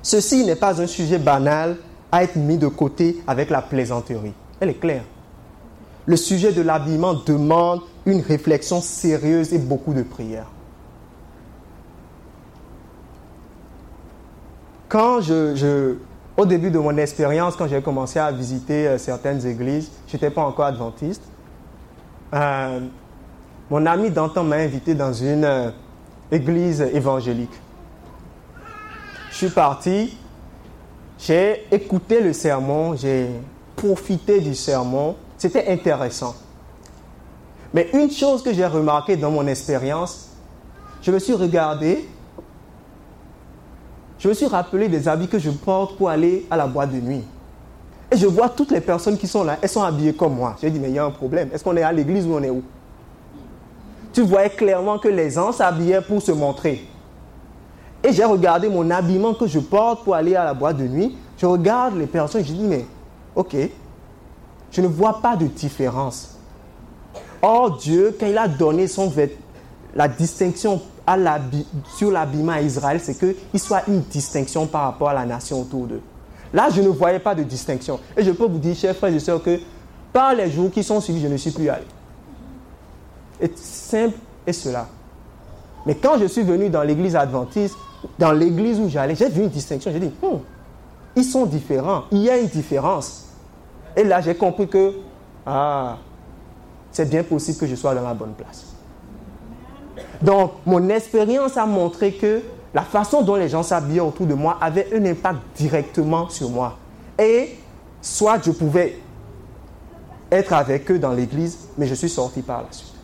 Ceci 0.02 0.44
n'est 0.44 0.56
pas 0.56 0.82
un 0.82 0.86
sujet 0.86 1.18
banal 1.18 1.78
à 2.12 2.24
être 2.24 2.36
mis 2.36 2.58
de 2.58 2.68
côté 2.68 3.22
avec 3.26 3.48
la 3.48 3.62
plaisanterie. 3.62 4.34
Elle 4.60 4.68
est 4.68 4.80
claire. 4.80 5.04
Le 6.04 6.16
sujet 6.18 6.52
de 6.52 6.60
l'habillement 6.60 7.14
demande 7.14 7.80
une 8.04 8.20
réflexion 8.20 8.82
sérieuse 8.82 9.54
et 9.54 9.58
beaucoup 9.58 9.94
de 9.94 10.02
prières. 10.02 10.50
Quand 14.90 15.20
je, 15.20 15.94
au 16.36 16.44
début 16.44 16.72
de 16.72 16.78
mon 16.80 16.96
expérience, 16.96 17.54
quand 17.54 17.68
j'ai 17.68 17.80
commencé 17.80 18.18
à 18.18 18.32
visiter 18.32 18.88
euh, 18.88 18.98
certaines 18.98 19.46
églises, 19.46 19.88
je 20.08 20.14
n'étais 20.14 20.30
pas 20.30 20.42
encore 20.42 20.64
adventiste. 20.64 21.22
Euh, 22.34 22.80
mon 23.70 23.86
ami 23.86 24.10
d'antan 24.10 24.42
m'a 24.42 24.56
invité 24.56 24.96
dans 24.96 25.12
une 25.12 25.44
euh, 25.44 25.70
église 26.32 26.80
évangélique. 26.80 27.54
Je 29.30 29.36
suis 29.36 29.50
parti, 29.50 30.18
j'ai 31.20 31.66
écouté 31.70 32.20
le 32.20 32.32
sermon, 32.32 32.96
j'ai 32.96 33.28
profité 33.76 34.40
du 34.40 34.56
sermon, 34.56 35.14
c'était 35.38 35.68
intéressant. 35.68 36.34
Mais 37.72 37.90
une 37.92 38.10
chose 38.10 38.42
que 38.42 38.52
j'ai 38.52 38.66
remarqué 38.66 39.16
dans 39.16 39.30
mon 39.30 39.46
expérience, 39.46 40.30
je 41.00 41.12
me 41.12 41.20
suis 41.20 41.34
regardé, 41.34 42.08
je 44.20 44.28
me 44.28 44.34
suis 44.34 44.46
rappelé 44.46 44.88
des 44.88 45.08
habits 45.08 45.28
que 45.28 45.38
je 45.38 45.50
porte 45.50 45.96
pour 45.96 46.10
aller 46.10 46.46
à 46.50 46.56
la 46.56 46.66
boîte 46.66 46.92
de 46.92 47.00
nuit. 47.00 47.24
Et 48.12 48.16
je 48.16 48.26
vois 48.26 48.50
toutes 48.50 48.70
les 48.70 48.82
personnes 48.82 49.16
qui 49.16 49.26
sont 49.26 49.42
là, 49.42 49.56
elles 49.62 49.68
sont 49.68 49.82
habillées 49.82 50.12
comme 50.12 50.34
moi. 50.34 50.56
J'ai 50.60 50.70
dit, 50.70 50.78
mais 50.78 50.90
il 50.90 50.94
y 50.94 50.98
a 50.98 51.04
un 51.04 51.10
problème. 51.10 51.48
Est-ce 51.52 51.64
qu'on 51.64 51.76
est 51.76 51.82
à 51.82 51.90
l'église 51.90 52.26
ou 52.26 52.34
on 52.34 52.42
est 52.42 52.50
où? 52.50 52.62
Tu 54.12 54.20
voyais 54.22 54.50
clairement 54.50 54.98
que 54.98 55.08
les 55.08 55.30
gens 55.30 55.52
s'habillaient 55.52 56.02
pour 56.02 56.20
se 56.20 56.32
montrer. 56.32 56.86
Et 58.02 58.12
j'ai 58.12 58.24
regardé 58.24 58.68
mon 58.68 58.90
habillement 58.90 59.32
que 59.32 59.46
je 59.46 59.58
porte 59.58 60.04
pour 60.04 60.14
aller 60.14 60.34
à 60.34 60.44
la 60.44 60.52
boîte 60.52 60.76
de 60.76 60.86
nuit. 60.86 61.16
Je 61.38 61.46
regarde 61.46 61.96
les 61.96 62.06
personnes 62.06 62.44
je 62.44 62.52
dis, 62.52 62.64
mais 62.64 62.84
ok, 63.34 63.56
je 64.70 64.80
ne 64.82 64.86
vois 64.86 65.22
pas 65.22 65.36
de 65.36 65.46
différence. 65.46 66.36
Or, 67.40 67.78
Dieu, 67.78 68.14
quand 68.20 68.26
il 68.26 68.36
a 68.36 68.48
donné 68.48 68.86
son 68.86 69.10
la 69.94 70.08
distinction 70.08 70.82
sur 71.96 72.10
l'habillement 72.10 72.52
à 72.52 72.60
Israël, 72.60 73.00
c'est 73.02 73.18
qu'il 73.18 73.60
soit 73.60 73.82
une 73.88 74.00
distinction 74.02 74.66
par 74.66 74.82
rapport 74.82 75.08
à 75.08 75.14
la 75.14 75.24
nation 75.24 75.60
autour 75.60 75.86
d'eux. 75.86 76.02
Là, 76.52 76.68
je 76.70 76.80
ne 76.80 76.88
voyais 76.88 77.18
pas 77.18 77.34
de 77.34 77.42
distinction. 77.42 78.00
Et 78.16 78.24
je 78.24 78.30
peux 78.32 78.46
vous 78.46 78.58
dire, 78.58 78.74
chers 78.74 78.96
frères 78.96 79.14
et 79.14 79.20
sœurs, 79.20 79.42
que 79.42 79.58
par 80.12 80.34
les 80.34 80.50
jours 80.50 80.70
qui 80.70 80.82
sont 80.82 81.00
suivis, 81.00 81.20
je 81.20 81.28
ne 81.28 81.36
suis 81.36 81.52
plus 81.52 81.68
allé. 81.68 81.84
Et 83.40 83.50
simple 83.54 84.16
est 84.46 84.52
cela. 84.52 84.86
Mais 85.86 85.94
quand 85.94 86.18
je 86.18 86.26
suis 86.26 86.42
venu 86.42 86.68
dans 86.68 86.82
l'église 86.82 87.16
adventiste, 87.16 87.76
dans 88.18 88.32
l'église 88.32 88.78
où 88.80 88.88
j'allais, 88.88 89.14
j'ai 89.14 89.28
vu 89.28 89.42
une 89.42 89.48
distinction. 89.48 89.90
J'ai 89.92 90.00
dit, 90.00 90.12
hmm, 90.22 90.38
ils 91.16 91.24
sont 91.24 91.46
différents. 91.46 92.04
Il 92.10 92.18
y 92.18 92.30
a 92.30 92.38
une 92.38 92.48
différence. 92.48 93.26
Et 93.96 94.04
là, 94.04 94.20
j'ai 94.20 94.34
compris 94.34 94.68
que, 94.68 94.94
ah, 95.46 95.98
c'est 96.90 97.08
bien 97.08 97.22
possible 97.22 97.58
que 97.58 97.66
je 97.66 97.74
sois 97.74 97.94
dans 97.94 98.02
la 98.02 98.14
bonne 98.14 98.32
place. 98.32 98.66
Donc, 100.22 100.52
mon 100.66 100.88
expérience 100.88 101.56
a 101.56 101.66
montré 101.66 102.12
que 102.12 102.42
la 102.74 102.82
façon 102.82 103.22
dont 103.22 103.36
les 103.36 103.48
gens 103.48 103.62
s'habillaient 103.62 104.00
autour 104.00 104.26
de 104.26 104.34
moi 104.34 104.58
avait 104.60 104.88
un 104.94 105.04
impact 105.04 105.38
directement 105.56 106.28
sur 106.28 106.50
moi. 106.50 106.76
Et 107.18 107.56
soit 108.00 108.44
je 108.44 108.50
pouvais 108.50 108.98
être 110.30 110.52
avec 110.52 110.90
eux 110.90 110.98
dans 110.98 111.12
l'église, 111.12 111.68
mais 111.76 111.86
je 111.86 111.94
suis 111.94 112.08
sorti 112.08 112.42
par 112.42 112.62
la 112.62 112.68
suite. 112.70 112.94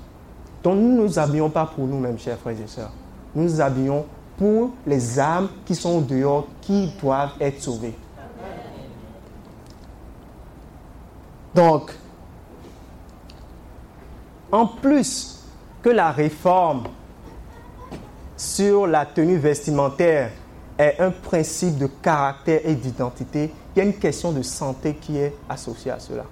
Donc 0.62 0.78
nous 0.78 0.92
ne 0.92 1.02
nous 1.02 1.18
habillons 1.18 1.50
pas 1.50 1.66
pour 1.66 1.86
nous-mêmes, 1.86 2.18
chers 2.18 2.38
frères 2.38 2.56
et 2.60 2.66
sœurs. 2.66 2.92
Nous 3.34 3.44
nous 3.44 3.60
habillons 3.60 4.04
pour 4.38 4.70
les 4.86 5.18
âmes 5.18 5.48
qui 5.64 5.74
sont 5.74 6.00
dehors, 6.00 6.46
qui 6.60 6.92
doivent 7.00 7.32
être 7.40 7.60
sauvées. 7.60 7.94
Donc, 11.54 11.90
en 14.52 14.66
plus 14.66 15.42
que 15.82 15.88
la 15.88 16.10
réforme 16.10 16.84
sur 18.36 18.86
la 18.86 19.06
tenue 19.06 19.38
vestimentaire 19.38 20.30
est 20.78 20.96
un 20.98 21.10
principe 21.10 21.78
de 21.78 21.86
caractère 21.86 22.60
et 22.64 22.74
d'identité, 22.74 23.50
il 23.74 23.78
y 23.78 23.82
a 23.82 23.84
une 23.84 23.94
question 23.94 24.32
de 24.32 24.42
santé 24.42 24.94
qui 24.94 25.18
est 25.18 25.34
associée 25.48 25.90
à 25.90 25.98
cela. 25.98 26.24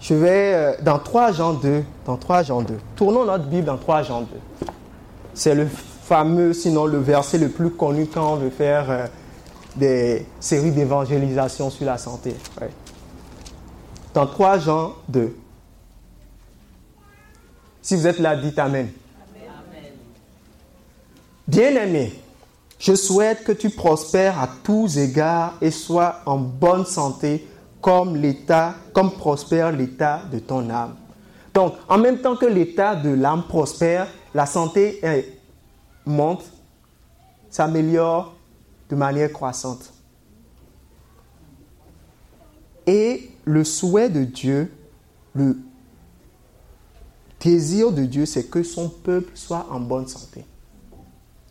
Je 0.00 0.14
vais 0.14 0.54
euh, 0.54 0.72
dans 0.82 0.98
3 0.98 1.32
Jean 1.32 1.52
2, 1.52 1.84
dans 2.06 2.16
3 2.16 2.42
Jean 2.42 2.62
2. 2.62 2.76
Tournons 2.96 3.24
notre 3.24 3.44
Bible 3.44 3.66
dans 3.66 3.76
3 3.76 4.02
Jean 4.02 4.22
2. 4.22 4.26
C'est 5.34 5.54
le 5.54 5.66
fameux, 5.66 6.52
sinon 6.52 6.86
le 6.86 6.98
verset 6.98 7.38
le 7.38 7.48
plus 7.48 7.70
connu 7.70 8.06
quand 8.06 8.32
on 8.32 8.36
veut 8.36 8.50
faire 8.50 8.90
euh, 8.90 9.06
des 9.76 10.26
séries 10.40 10.72
d'évangélisation 10.72 11.70
sur 11.70 11.86
la 11.86 11.98
santé. 11.98 12.34
Dans 14.12 14.26
3 14.26 14.58
Jean 14.58 14.92
2. 15.08 15.36
Si 17.82 17.96
vous 17.96 18.06
êtes 18.06 18.20
là, 18.20 18.36
dites 18.36 18.58
Amen. 18.58 18.88
Bien-aimé, 21.46 22.14
je 22.78 22.94
souhaite 22.94 23.44
que 23.44 23.52
tu 23.52 23.70
prospères 23.70 24.40
à 24.40 24.48
tous 24.62 24.96
égards 24.96 25.54
et 25.60 25.72
sois 25.72 26.20
en 26.24 26.38
bonne 26.38 26.86
santé 26.86 27.46
comme 27.80 28.16
l'état, 28.16 28.76
comme 28.92 29.10
prospère 29.10 29.72
l'état 29.72 30.22
de 30.32 30.38
ton 30.38 30.70
âme. 30.70 30.94
Donc, 31.52 31.74
en 31.88 31.98
même 31.98 32.18
temps 32.18 32.36
que 32.36 32.46
l'état 32.46 32.94
de 32.94 33.10
l'âme 33.10 33.42
prospère, 33.48 34.06
la 34.34 34.46
santé 34.46 35.00
monte, 36.06 36.44
s'améliore 37.50 38.34
de 38.88 38.96
manière 38.96 39.30
croissante. 39.32 39.92
Et 42.86 43.30
le 43.44 43.64
souhait 43.64 44.08
de 44.08 44.24
Dieu, 44.24 44.72
le 45.34 45.56
désir 47.42 47.92
de 47.92 48.04
Dieu, 48.04 48.26
c'est 48.26 48.44
que 48.44 48.62
son 48.62 48.88
peuple 48.88 49.32
soit 49.34 49.66
en 49.70 49.80
bonne 49.80 50.06
santé. 50.06 50.44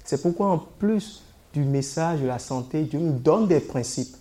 C'est 0.03 0.21
pourquoi 0.21 0.47
en 0.47 0.57
plus 0.57 1.23
du 1.53 1.63
message 1.63 2.21
de 2.21 2.27
la 2.27 2.39
santé, 2.39 2.83
Dieu 2.83 2.99
nous 2.99 3.19
donne 3.19 3.47
des 3.47 3.59
principes 3.59 4.15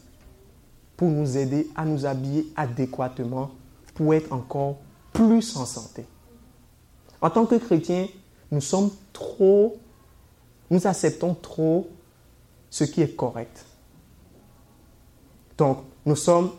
pour 0.97 1.09
nous 1.09 1.37
aider 1.37 1.69
à 1.77 1.85
nous 1.85 2.05
habiller 2.05 2.47
adéquatement 2.57 3.51
pour 3.95 4.13
être 4.15 4.33
encore 4.33 4.77
plus 5.13 5.57
en 5.57 5.65
santé. 5.65 6.05
En 7.21 7.31
tant 7.31 7.47
que 7.47 7.55
chrétiens, 7.55 8.07
nous 8.51 8.61
sommes 8.61 8.91
trop, 9.13 9.79
nous 10.71 10.87
acceptons 10.87 11.35
trop 11.35 11.89
ce 12.69 12.85
qui 12.85 13.03
est 13.03 13.17
correct. 13.17 13.65
Donc, 15.57 15.79
nous 16.07 16.17
sommes 16.17 16.51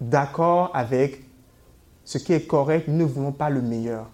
d'accord 0.00 0.70
avec 0.74 1.24
ce 2.04 2.18
qui 2.18 2.32
est 2.32 2.46
correct, 2.46 2.88
nous 2.88 2.96
ne 2.96 3.04
voulons 3.04 3.32
pas 3.32 3.48
le 3.48 3.62
meilleur. 3.62 4.10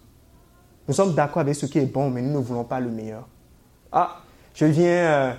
Nous 0.88 0.94
sommes 0.94 1.14
d'accord 1.14 1.40
avec 1.40 1.54
ce 1.54 1.66
qui 1.66 1.78
est 1.78 1.86
bon, 1.86 2.10
mais 2.10 2.22
nous 2.22 2.32
ne 2.32 2.44
voulons 2.44 2.64
pas 2.64 2.80
le 2.80 2.90
meilleur. 2.90 3.28
Ah, 3.92 4.22
je 4.54 4.64
viens 4.64 4.86
euh, 4.86 5.32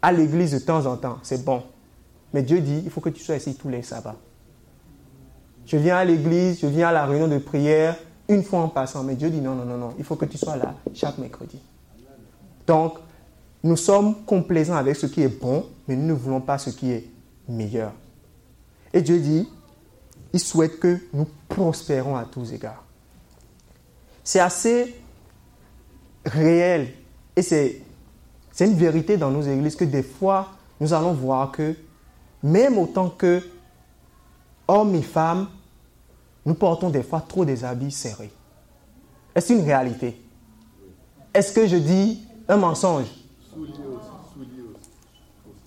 à 0.00 0.12
l'église 0.12 0.52
de 0.52 0.60
temps 0.60 0.86
en 0.86 0.96
temps, 0.96 1.18
c'est 1.22 1.44
bon. 1.44 1.64
Mais 2.32 2.42
Dieu 2.42 2.60
dit, 2.60 2.80
il 2.84 2.90
faut 2.90 3.00
que 3.00 3.10
tu 3.10 3.22
sois 3.22 3.36
ici 3.36 3.56
tous 3.56 3.68
les 3.68 3.82
sabbats. 3.82 4.16
Je 5.66 5.76
viens 5.76 5.96
à 5.96 6.04
l'église, 6.04 6.60
je 6.60 6.66
viens 6.66 6.88
à 6.88 6.92
la 6.92 7.06
réunion 7.06 7.28
de 7.28 7.38
prière 7.38 7.96
une 8.28 8.42
fois 8.42 8.60
en 8.60 8.68
passant, 8.68 9.02
mais 9.02 9.16
Dieu 9.16 9.30
dit 9.30 9.40
non, 9.40 9.54
non, 9.54 9.64
non, 9.64 9.76
non, 9.76 9.94
il 9.98 10.04
faut 10.04 10.16
que 10.16 10.24
tu 10.24 10.38
sois 10.38 10.56
là 10.56 10.74
chaque 10.94 11.18
mercredi. 11.18 11.58
Donc, 12.66 12.94
nous 13.62 13.76
sommes 13.76 14.24
complaisants 14.24 14.76
avec 14.76 14.96
ce 14.96 15.06
qui 15.06 15.22
est 15.22 15.40
bon, 15.40 15.66
mais 15.88 15.96
nous 15.96 16.06
ne 16.06 16.12
voulons 16.12 16.40
pas 16.40 16.58
ce 16.58 16.70
qui 16.70 16.92
est 16.92 17.04
meilleur. 17.48 17.92
Et 18.92 19.02
Dieu 19.02 19.18
dit, 19.18 19.48
il 20.32 20.40
souhaite 20.40 20.78
que 20.78 20.98
nous 21.12 21.26
prospérons 21.48 22.16
à 22.16 22.24
tous 22.24 22.52
égards. 22.52 22.83
C'est 24.24 24.40
assez 24.40 25.00
réel 26.24 26.88
et 27.36 27.42
c'est 27.42 27.82
une 28.60 28.74
vérité 28.74 29.16
dans 29.16 29.30
nos 29.30 29.42
églises 29.42 29.76
que 29.76 29.84
des 29.84 30.02
fois, 30.02 30.48
nous 30.80 30.92
allons 30.94 31.12
voir 31.12 31.52
que 31.52 31.76
même 32.42 32.78
autant 32.78 33.10
que 33.10 33.42
hommes 34.66 34.94
et 34.94 35.02
femmes, 35.02 35.48
nous 36.46 36.54
portons 36.54 36.90
des 36.90 37.02
fois 37.02 37.22
trop 37.26 37.44
des 37.44 37.64
habits 37.64 37.90
serrés. 37.90 38.32
Est-ce 39.34 39.52
une 39.52 39.62
réalité? 39.62 40.20
Est-ce 41.32 41.52
que 41.52 41.66
je 41.66 41.76
dis 41.76 42.22
un 42.48 42.56
mensonge? 42.56 43.06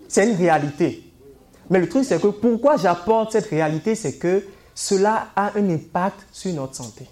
C'est 0.08 0.30
une 0.30 0.36
réalité. 0.36 1.04
Mais 1.70 1.80
le 1.80 1.90
truc, 1.90 2.06
c'est 2.06 2.22
que 2.22 2.28
pourquoi 2.28 2.78
j'apporte 2.78 3.34
cette 3.34 3.48
réalité, 3.48 3.94
c'est 3.96 4.18
que 4.18 4.46
cela 4.74 5.28
a 5.36 5.58
un 5.58 5.70
impact 5.70 6.26
sur 6.32 6.54
notre 6.54 6.76
santé. 6.76 7.08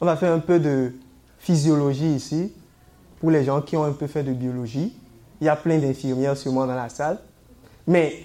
On 0.00 0.06
va 0.06 0.16
faire 0.16 0.32
un 0.32 0.40
peu 0.40 0.58
de 0.58 0.92
physiologie 1.38 2.14
ici, 2.14 2.52
pour 3.20 3.30
les 3.30 3.44
gens 3.44 3.62
qui 3.62 3.76
ont 3.76 3.84
un 3.84 3.92
peu 3.92 4.06
fait 4.06 4.22
de 4.22 4.32
biologie. 4.32 4.94
Il 5.40 5.46
y 5.46 5.48
a 5.48 5.56
plein 5.56 5.78
d'infirmières 5.78 6.36
sûrement 6.36 6.66
dans 6.66 6.74
la 6.74 6.88
salle. 6.88 7.18
Mais 7.86 8.24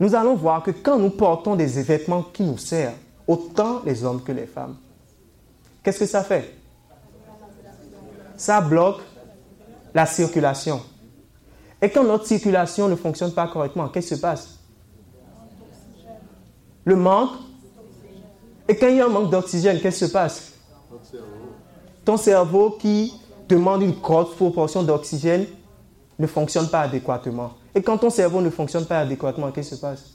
nous 0.00 0.14
allons 0.14 0.34
voir 0.34 0.62
que 0.62 0.70
quand 0.70 0.98
nous 0.98 1.10
portons 1.10 1.56
des 1.56 1.66
vêtements 1.66 2.22
qui 2.22 2.42
nous 2.42 2.58
servent, 2.58 2.94
autant 3.26 3.82
les 3.84 4.04
hommes 4.04 4.22
que 4.22 4.32
les 4.32 4.46
femmes, 4.46 4.76
qu'est-ce 5.82 6.00
que 6.00 6.06
ça 6.06 6.22
fait? 6.22 6.54
Ça 8.36 8.60
bloque 8.60 9.00
la 9.94 10.04
circulation. 10.04 10.82
Et 11.80 11.90
quand 11.90 12.04
notre 12.04 12.26
circulation 12.26 12.88
ne 12.88 12.96
fonctionne 12.96 13.32
pas 13.32 13.48
correctement, 13.48 13.88
qu'est-ce 13.88 14.08
qui 14.08 14.16
se 14.16 14.20
passe? 14.20 14.58
Le 16.84 16.96
manque. 16.96 17.30
Et 18.68 18.76
quand 18.76 18.88
il 18.88 18.96
y 18.96 19.00
a 19.00 19.06
un 19.06 19.10
manque 19.10 19.30
d'oxygène, 19.30 19.80
qu'est-ce 19.80 20.04
qui 20.04 20.06
se 20.06 20.12
passe? 20.12 20.52
Ton 22.04 22.16
cerveau 22.16 22.70
qui 22.70 23.12
demande 23.48 23.82
une 23.82 23.92
grosse 23.92 24.34
proportion 24.34 24.82
d'oxygène 24.82 25.46
ne 26.18 26.26
fonctionne 26.26 26.68
pas 26.68 26.80
adéquatement. 26.82 27.52
Et 27.74 27.82
quand 27.82 27.98
ton 27.98 28.10
cerveau 28.10 28.40
ne 28.40 28.50
fonctionne 28.50 28.86
pas 28.86 29.00
adéquatement, 29.00 29.50
qu'est-ce 29.50 29.70
qui 29.70 29.76
se 29.76 29.80
passe? 29.80 30.10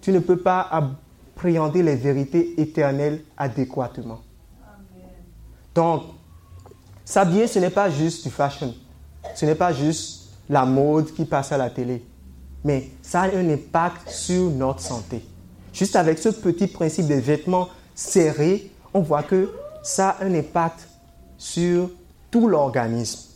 Tu 0.00 0.12
ne 0.12 0.18
peux 0.18 0.38
pas 0.38 0.68
appréhender 0.70 1.82
les 1.82 1.96
vérités 1.96 2.60
éternelles 2.60 3.22
adéquatement. 3.36 4.20
Donc, 5.74 6.02
s'habiller, 7.04 7.46
ce 7.46 7.58
n'est 7.58 7.70
pas 7.70 7.90
juste 7.90 8.24
du 8.24 8.30
fashion. 8.30 8.74
Ce 9.34 9.44
n'est 9.44 9.54
pas 9.54 9.72
juste 9.72 10.30
la 10.48 10.64
mode 10.64 11.12
qui 11.12 11.24
passe 11.24 11.52
à 11.52 11.58
la 11.58 11.70
télé. 11.70 12.04
Mais 12.64 12.90
ça 13.02 13.22
a 13.22 13.34
un 13.34 13.48
impact 13.48 14.08
sur 14.10 14.50
notre 14.50 14.80
santé. 14.80 15.24
Juste 15.72 15.96
avec 15.96 16.18
ce 16.18 16.28
petit 16.28 16.66
principe 16.66 17.06
des 17.06 17.20
vêtements 17.20 17.68
serrés, 17.94 18.70
on 18.92 19.00
voit 19.00 19.22
que 19.22 19.50
ça 19.82 20.10
a 20.10 20.24
un 20.24 20.34
impact 20.34 20.88
sur 21.38 21.90
tout 22.30 22.48
l'organisme. 22.48 23.30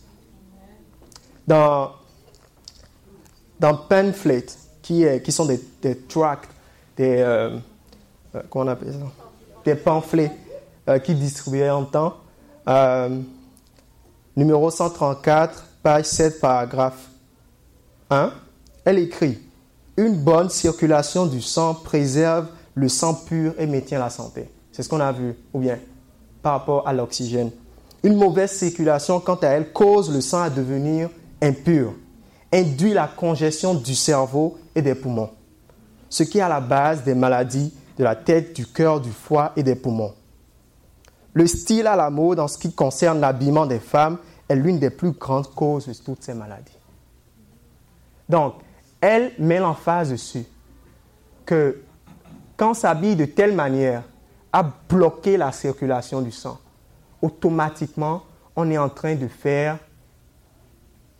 Dans 1.47 1.91
dans 3.61 3.77
pamphlets, 3.77 4.47
qui, 4.83 5.07
qui 5.23 5.33
sont 5.33 5.47
des, 5.47 5.97
tracts, 6.09 6.51
des, 6.97 7.17
euh, 7.19 7.57
euh, 8.35 8.43
ça? 9.65 9.77
pamphlets 9.77 10.31
euh, 10.89 10.99
qui 10.99 11.15
distribuaient 11.15 11.71
en 11.71 11.85
temps, 11.85 12.17
numéro 14.37 14.71
134, 14.71 15.65
page 15.83 16.05
7, 16.05 16.41
paragraphe 16.41 17.09
1, 18.11 18.33
elle 18.85 18.99
écrit 18.99 19.39
Une 19.97 20.17
bonne 20.17 20.51
circulation 20.51 21.27
du 21.27 21.41
sang 21.41 21.75
préserve 21.75 22.49
le 22.75 22.89
sang 22.89 23.15
pur 23.15 23.55
et 23.59 23.67
maintient 23.67 23.99
la 23.99 24.11
santé. 24.11 24.51
C'est 24.75 24.83
ce 24.83 24.89
qu'on 24.89 24.99
a 24.99 25.13
vu, 25.13 25.37
ou 25.53 25.61
bien 25.61 25.79
par 26.43 26.55
rapport 26.55 26.87
à 26.89 26.93
l'oxygène. 26.93 27.53
Une 28.03 28.17
mauvaise 28.17 28.51
circulation, 28.51 29.21
quant 29.21 29.37
à 29.37 29.47
elle, 29.47 29.73
cause 29.73 30.13
le 30.13 30.21
sang 30.21 30.43
à 30.43 30.51
devenir 30.51 31.11
impur, 31.41 31.95
induit 32.53 32.93
la 32.93 33.07
congestion 33.07 33.75
du 33.75 33.95
cerveau 33.95 34.59
et 34.75 34.83
des 34.83 34.97
poumons, 34.97 35.31
ce 36.11 36.25
qui 36.25 36.39
est 36.39 36.43
à 36.43 36.49
la 36.49 36.61
base 36.61 37.05
des 37.05 37.15
maladies 37.15 37.73
de 37.97 38.03
la 38.03 38.17
tête, 38.17 38.57
du 38.57 38.67
cœur, 38.67 39.01
du 39.01 39.13
foie 39.13 39.53
et 39.55 39.63
des 39.63 39.77
poumons. 39.77 40.13
Le 41.35 41.47
style 41.47 41.87
à 41.87 41.95
la 41.95 42.11
mode 42.11 42.41
en 42.41 42.49
ce 42.49 42.59
qui 42.59 42.73
concerne 42.73 43.21
l'habillement 43.21 43.67
des 43.67 43.79
femmes 43.79 44.19
est 44.49 44.57
l'une 44.57 44.81
des 44.81 44.91
plus 44.91 45.13
grandes 45.13 45.55
causes 45.55 45.87
de 45.87 45.95
toutes 45.95 46.25
ces 46.25 46.35
maladies. 46.35 46.77
Donc, 48.29 48.55
elle 49.01 49.31
met 49.39 49.61
l'emphase 49.61 50.11
dessus 50.11 50.47
que 51.47 51.81
quand 52.57 52.75
s'habille 52.75 53.15
de 53.15 53.27
telle 53.27 53.55
manière 53.55 54.03
à 54.55 54.63
bloquer 54.63 55.37
la 55.37 55.51
circulation 55.51 56.23
du 56.23 56.31
sang, 56.31 56.61
automatiquement, 57.21 58.23
on 58.55 58.71
est 58.71 58.79
en 58.79 58.89
train 58.89 59.17
de 59.17 59.27
faire 59.27 59.81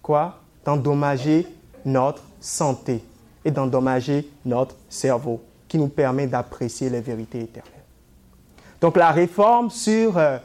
quoi? 0.01 0.39
D'endommager 0.65 1.45
notre 1.85 2.23
santé 2.39 3.03
et 3.45 3.51
d'endommager 3.51 4.31
notre 4.45 4.77
cerveau 4.89 5.43
qui 5.67 5.79
nous 5.79 5.89
permet 5.89 6.29
d'apprécier 6.29 6.89
les 6.89 7.01
vérités 7.01 7.41
éternelles. 7.41 7.73
Donc 8.81 8.97
la 8.97 9.11
réforme 9.11 9.69
sur 9.69 10.17
euh, 10.17 10.39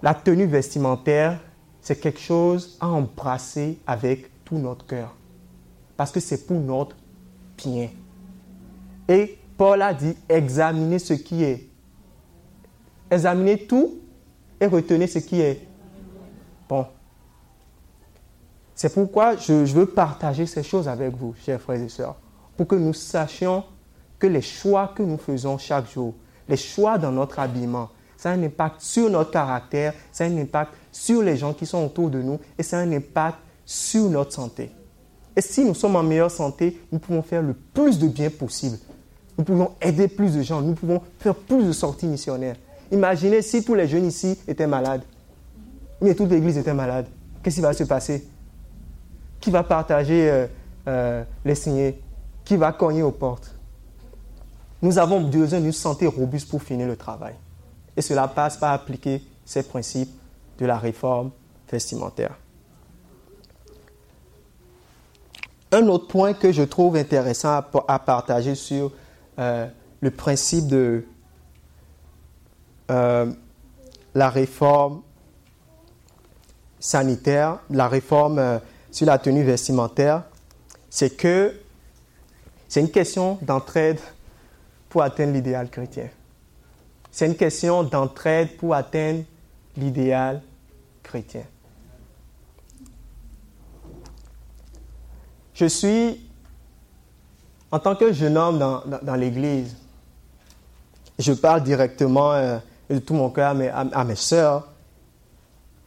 la 0.00 0.14
tenue 0.14 0.46
vestimentaire, 0.46 1.38
c'est 1.82 2.00
quelque 2.00 2.20
chose 2.20 2.78
à 2.80 2.88
embrasser 2.88 3.78
avec 3.86 4.42
tout 4.42 4.56
notre 4.56 4.86
cœur. 4.86 5.14
Parce 5.98 6.10
que 6.10 6.20
c'est 6.20 6.46
pour 6.46 6.60
notre 6.60 6.96
bien. 7.58 7.90
Et 9.06 9.38
Paul 9.58 9.82
a 9.82 9.92
dit, 9.92 10.16
examinez 10.30 10.98
ce 10.98 11.12
qui 11.12 11.44
est. 11.44 11.73
Examinez 13.14 13.58
tout 13.58 14.00
et 14.60 14.66
retenez 14.66 15.06
ce 15.06 15.20
qui 15.20 15.40
est 15.40 15.60
bon. 16.68 16.84
C'est 18.74 18.92
pourquoi 18.92 19.36
je, 19.36 19.52
veux 19.52 19.86
partager 19.86 20.46
ces 20.46 20.64
choses 20.64 20.88
avec 20.88 21.14
vous, 21.14 21.32
chers 21.44 21.60
frères 21.60 21.80
et 21.80 21.88
sœurs, 21.88 22.16
pour 22.56 22.66
que 22.66 22.74
nous 22.74 22.92
sachions 22.92 23.62
que 24.18 24.26
les 24.26 24.42
choix 24.42 24.92
que 24.96 25.04
nous 25.04 25.16
faisons 25.16 25.58
chaque 25.58 25.88
jour, 25.92 26.14
les 26.48 26.56
choix 26.56 26.98
dans 26.98 27.12
notre 27.12 27.38
habillement, 27.38 27.90
ça 28.16 28.30
a 28.30 28.32
un 28.32 28.42
impact 28.42 28.80
sur 28.80 29.08
notre 29.08 29.30
caractère, 29.30 29.94
ça 30.10 30.24
a 30.24 30.26
un 30.26 30.36
impact 30.36 30.72
sur 30.90 31.22
les 31.22 31.36
gens 31.36 31.52
qui 31.52 31.66
sont 31.66 31.84
autour 31.84 32.10
de 32.10 32.20
nous 32.20 32.40
et 32.58 32.64
ça 32.64 32.78
a 32.78 32.80
un 32.80 32.90
impact 32.90 33.38
sur 33.64 34.10
notre 34.10 34.32
santé. 34.32 34.72
Et 35.36 35.40
si 35.40 35.64
nous 35.64 35.74
sommes 35.74 35.94
en 35.94 36.02
meilleure 36.02 36.32
santé, 36.32 36.80
nous 36.90 36.98
pouvons 36.98 37.22
faire 37.22 37.42
le 37.42 37.54
plus 37.54 37.96
de 37.96 38.08
bien 38.08 38.30
possible. 38.30 38.78
Nous 39.38 39.44
pouvons 39.44 39.70
aider 39.80 40.08
plus 40.08 40.34
de 40.34 40.42
gens, 40.42 40.60
nous 40.60 40.74
pouvons 40.74 41.00
faire 41.20 41.36
plus 41.36 41.64
de 41.64 41.72
sorties 41.72 42.06
missionnaires. 42.06 42.56
Imaginez 42.94 43.42
si 43.42 43.64
tous 43.64 43.74
les 43.74 43.88
jeunes 43.88 44.06
ici 44.06 44.38
étaient 44.46 44.68
malades, 44.68 45.02
mais 46.00 46.14
toute 46.14 46.30
l'église 46.30 46.56
était 46.56 46.72
malade. 46.72 47.06
Qu'est-ce 47.42 47.56
qui 47.56 47.60
va 47.60 47.72
se 47.72 47.82
passer? 47.82 48.24
Qui 49.40 49.50
va 49.50 49.64
partager 49.64 50.30
euh, 50.30 50.46
euh, 50.86 51.24
les 51.44 51.56
signés 51.56 52.00
Qui 52.44 52.56
va 52.56 52.70
cogner 52.70 53.02
aux 53.02 53.10
portes? 53.10 53.52
Nous 54.80 54.96
avons 54.96 55.20
besoin 55.22 55.60
d'une 55.60 55.72
santé 55.72 56.06
robuste 56.06 56.48
pour 56.48 56.62
finir 56.62 56.86
le 56.86 56.94
travail. 56.94 57.34
Et 57.96 58.00
cela 58.00 58.28
passe 58.28 58.58
par 58.58 58.72
appliquer 58.72 59.20
ces 59.44 59.64
principes 59.64 60.14
de 60.60 60.64
la 60.64 60.78
réforme 60.78 61.32
vestimentaire. 61.68 62.38
Un 65.72 65.88
autre 65.88 66.06
point 66.06 66.32
que 66.32 66.52
je 66.52 66.62
trouve 66.62 66.94
intéressant 66.94 67.60
à, 67.88 67.98
partager 67.98 68.54
sur 68.54 68.92
euh, 69.40 69.66
le 70.00 70.10
principe 70.12 70.68
de 70.68 71.04
euh, 72.90 73.32
la 74.14 74.30
réforme 74.30 75.02
sanitaire, 76.78 77.58
la 77.70 77.88
réforme 77.88 78.38
euh, 78.38 78.58
sur 78.90 79.06
la 79.06 79.18
tenue 79.18 79.42
vestimentaire, 79.42 80.22
c'est 80.90 81.16
que 81.16 81.54
c'est 82.68 82.80
une 82.80 82.90
question 82.90 83.38
d'entraide 83.42 84.00
pour 84.88 85.02
atteindre 85.02 85.32
l'idéal 85.32 85.68
chrétien. 85.70 86.08
C'est 87.10 87.26
une 87.26 87.36
question 87.36 87.82
d'entraide 87.84 88.56
pour 88.56 88.74
atteindre 88.74 89.24
l'idéal 89.76 90.42
chrétien. 91.02 91.44
Je 95.54 95.66
suis, 95.66 96.20
en 97.70 97.78
tant 97.78 97.94
que 97.94 98.12
jeune 98.12 98.36
homme 98.36 98.58
dans, 98.58 99.14
l'Église, 99.14 99.76
je 101.18 101.32
parle 101.32 101.62
directement 101.62 102.32
euh, 102.32 102.58
de 102.90 102.98
tout 102.98 103.14
mon 103.14 103.30
cœur 103.30 103.50
à 103.50 103.54
mes, 103.54 103.68
à 103.68 104.04
mes 104.04 104.14
soeurs 104.14 104.68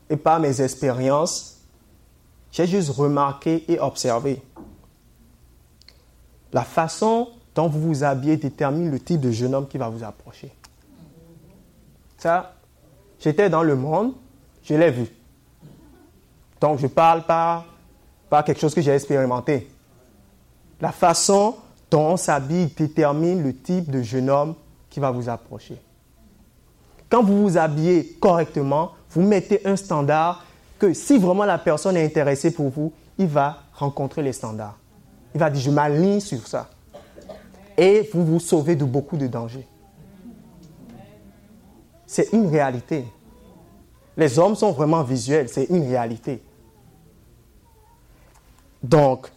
et 0.10 0.18
par 0.18 0.40
mes 0.40 0.62
expériences, 0.62 1.58
j'ai 2.52 2.66
juste 2.66 2.90
remarqué 2.90 3.64
et 3.72 3.80
observé. 3.80 4.42
La 6.54 6.64
façon 6.64 7.30
dont 7.54 7.68
vous 7.68 7.82
vous 7.82 8.04
habillez 8.04 8.38
détermine 8.38 8.90
le 8.90 9.00
type 9.00 9.22
de 9.22 9.32
jeune 9.32 9.54
homme 9.54 9.68
qui 9.68 9.78
va 9.78 9.90
vous 9.90 10.04
approcher. 10.04 10.52
Ça, 12.18 12.54
j'étais 13.20 13.50
dans 13.50 13.64
le 13.64 13.76
monde, 13.76 14.14
je 14.64 14.76
l'ai 14.76 14.92
vu. 14.92 15.08
Donc, 16.60 16.80
je 16.80 16.88
parle 16.88 17.24
pas 17.24 17.66
pas 18.30 18.44
quelque 18.44 18.60
chose 18.60 18.74
que 18.74 18.82
j'ai 18.82 18.92
expérimenté. 18.92 19.70
La 20.82 20.92
façon 20.92 21.56
dont 21.90 22.12
on 22.12 22.18
s'habille 22.18 22.68
détermine 22.68 23.42
le 23.42 23.56
type 23.56 23.90
de 23.90 24.02
jeune 24.02 24.30
homme 24.30 24.56
qui 24.90 25.00
va 25.00 25.12
vous 25.12 25.30
approcher. 25.30 25.80
Quand 27.10 27.24
vous 27.24 27.44
vous 27.44 27.58
habillez 27.58 28.18
correctement, 28.20 28.92
vous 29.12 29.22
mettez 29.22 29.66
un 29.66 29.76
standard 29.76 30.46
que 30.78 30.94
si 30.94 31.18
vraiment 31.18 31.46
la 31.46 31.58
personne 31.58 31.98
est 31.98 32.06
intéressée 32.06 32.52
pour 32.52 32.70
vous, 32.70 32.92
il 33.18 33.28
va 33.28 33.64
rencontrer 33.74 34.22
les 34.22 34.34
standards. 34.34 34.78
Il 35.34 35.40
va 35.40 35.50
dire, 35.50 35.62
je 35.62 35.72
m'aligne 35.72 36.20
sur 36.20 36.46
ça. 36.48 36.70
Et 37.78 38.10
vous 38.14 38.26
vous 38.26 38.40
sauvez 38.40 38.76
de 38.76 38.86
beaucoup 38.86 39.18
de 39.18 39.28
dangers. 39.28 39.68
C'est 42.06 42.32
une 42.34 42.48
réalité. 42.48 43.06
Les 44.16 44.40
hommes 44.40 44.56
sont 44.56 44.72
vraiment 44.72 45.04
visuels, 45.04 45.48
c'est 45.50 45.66
une 45.66 45.88
réalité. 45.88 46.42
Donc, 48.82 49.32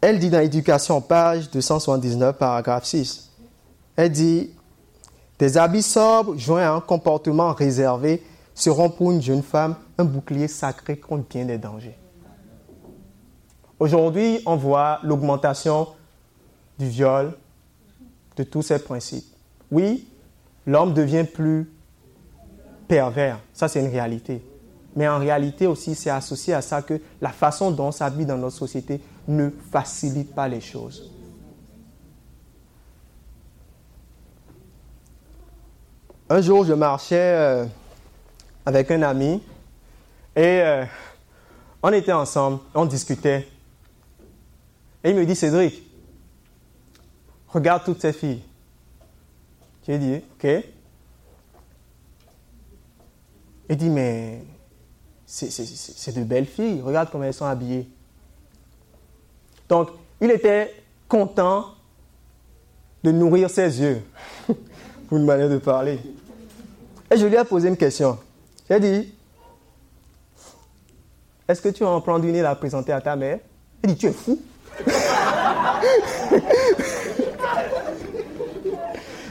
elle 0.00 0.18
dit 0.18 0.28
dans 0.28 0.40
l'éducation, 0.40 1.00
page 1.00 1.50
279, 1.50 2.36
paragraphe 2.36 2.84
6, 2.84 3.30
elle 3.96 4.10
dit, 4.10 4.50
des 5.42 5.58
habits 5.58 5.82
sobres 5.82 6.38
joints 6.38 6.62
à 6.62 6.70
un 6.70 6.80
comportement 6.80 7.52
réservé 7.52 8.22
seront 8.54 8.88
pour 8.88 9.10
une 9.10 9.20
jeune 9.20 9.42
femme 9.42 9.74
un 9.98 10.04
bouclier 10.04 10.46
sacré 10.46 10.96
contre 10.96 11.26
bien 11.28 11.44
des 11.44 11.58
dangers. 11.58 11.98
Aujourd'hui, 13.80 14.38
on 14.46 14.54
voit 14.54 15.00
l'augmentation 15.02 15.88
du 16.78 16.88
viol, 16.88 17.36
de 18.36 18.44
tous 18.44 18.62
ces 18.62 18.78
principes. 18.78 19.26
Oui, 19.72 20.06
l'homme 20.64 20.94
devient 20.94 21.24
plus 21.24 21.68
pervers, 22.86 23.40
ça 23.52 23.66
c'est 23.66 23.80
une 23.80 23.90
réalité. 23.90 24.46
Mais 24.94 25.08
en 25.08 25.18
réalité 25.18 25.66
aussi, 25.66 25.96
c'est 25.96 26.10
associé 26.10 26.54
à 26.54 26.62
ça 26.62 26.82
que 26.82 27.00
la 27.20 27.30
façon 27.30 27.72
dont 27.72 27.88
on 27.88 27.92
s'habille 27.92 28.26
dans 28.26 28.38
notre 28.38 28.56
société 28.56 29.00
ne 29.26 29.50
facilite 29.72 30.36
pas 30.36 30.46
les 30.46 30.60
choses. 30.60 31.11
Un 36.32 36.40
jour, 36.40 36.64
je 36.64 36.72
marchais 36.72 37.34
euh, 37.34 37.66
avec 38.64 38.90
un 38.90 39.02
ami 39.02 39.42
et 40.34 40.62
euh, 40.62 40.86
on 41.82 41.92
était 41.92 42.12
ensemble, 42.12 42.60
on 42.74 42.86
discutait. 42.86 43.46
Et 45.04 45.10
il 45.10 45.14
me 45.14 45.26
dit, 45.26 45.36
Cédric, 45.36 45.82
regarde 47.48 47.84
toutes 47.84 48.00
ces 48.00 48.14
filles. 48.14 48.40
J'ai 49.86 49.98
dit, 49.98 50.22
ok. 50.32 50.64
Il 53.68 53.76
dit, 53.76 53.90
mais 53.90 54.42
c'est 55.26 56.16
de 56.16 56.24
belles 56.24 56.46
filles. 56.46 56.80
Regarde 56.80 57.10
comment 57.12 57.24
elles 57.24 57.34
sont 57.34 57.44
habillées. 57.44 57.86
Donc, 59.68 59.90
il 60.18 60.30
était 60.30 60.82
content 61.06 61.74
de 63.04 63.12
nourrir 63.12 63.50
ses 63.50 63.82
yeux. 63.82 64.02
Pour 65.08 65.18
une 65.18 65.26
manière 65.26 65.50
de 65.50 65.58
parler. 65.58 65.98
Et 67.12 67.16
je 67.18 67.26
lui 67.26 67.36
ai 67.36 67.44
posé 67.44 67.68
une 67.68 67.76
question. 67.76 68.18
J'ai 68.70 68.80
dit, 68.80 69.12
est-ce 71.46 71.60
que 71.60 71.68
tu 71.68 71.84
vas 71.84 71.90
en 71.90 72.00
prendre 72.00 72.24
une 72.24 72.34
et 72.36 72.40
la 72.40 72.54
présenter 72.54 72.92
à 72.92 73.02
ta 73.02 73.14
mère? 73.16 73.40
Il 73.84 73.90
dit, 73.90 73.96
tu 73.96 74.06
es 74.06 74.12
fou. 74.12 74.40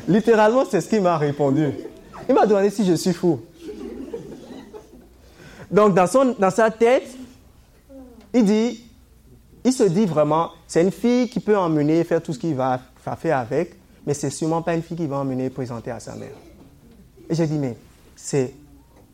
Littéralement, 0.07 0.65
c'est 0.69 0.81
ce 0.81 0.89
qu'il 0.89 1.01
m'a 1.01 1.17
répondu. 1.17 1.71
Il 2.29 2.35
m'a 2.35 2.45
demandé 2.45 2.69
si 2.69 2.85
je 2.85 2.93
suis 2.93 3.13
fou. 3.13 3.41
Donc, 5.71 5.95
dans, 5.95 6.05
son, 6.05 6.35
dans 6.37 6.51
sa 6.51 6.69
tête, 6.69 7.07
il 8.33 8.45
dit, 8.45 8.85
il 9.63 9.73
se 9.73 9.83
dit 9.83 10.05
vraiment, 10.05 10.51
c'est 10.67 10.81
une 10.81 10.91
fille 10.91 11.29
qui 11.29 11.39
peut 11.39 11.57
emmener, 11.57 12.03
faire 12.03 12.21
tout 12.21 12.33
ce 12.33 12.39
qu'il 12.39 12.53
va, 12.53 12.79
faire 13.17 13.37
avec, 13.37 13.73
mais 14.05 14.13
c'est 14.13 14.29
sûrement 14.29 14.61
pas 14.61 14.75
une 14.75 14.83
fille 14.83 14.97
qui 14.97 15.07
va 15.07 15.17
emmener 15.17 15.49
présenter 15.49 15.89
à 15.89 15.99
sa 15.99 16.13
mère. 16.15 16.29
Et 17.31 17.33
j'ai 17.33 17.47
dit, 17.47 17.57
mais 17.57 17.77
c'est 18.13 18.53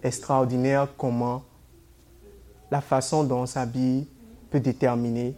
extraordinaire 0.01 0.87
comment 0.97 1.43
la 2.71 2.81
façon 2.81 3.23
dont 3.23 3.41
on 3.41 3.45
s'habille 3.45 4.07
peut 4.49 4.59
déterminer 4.59 5.35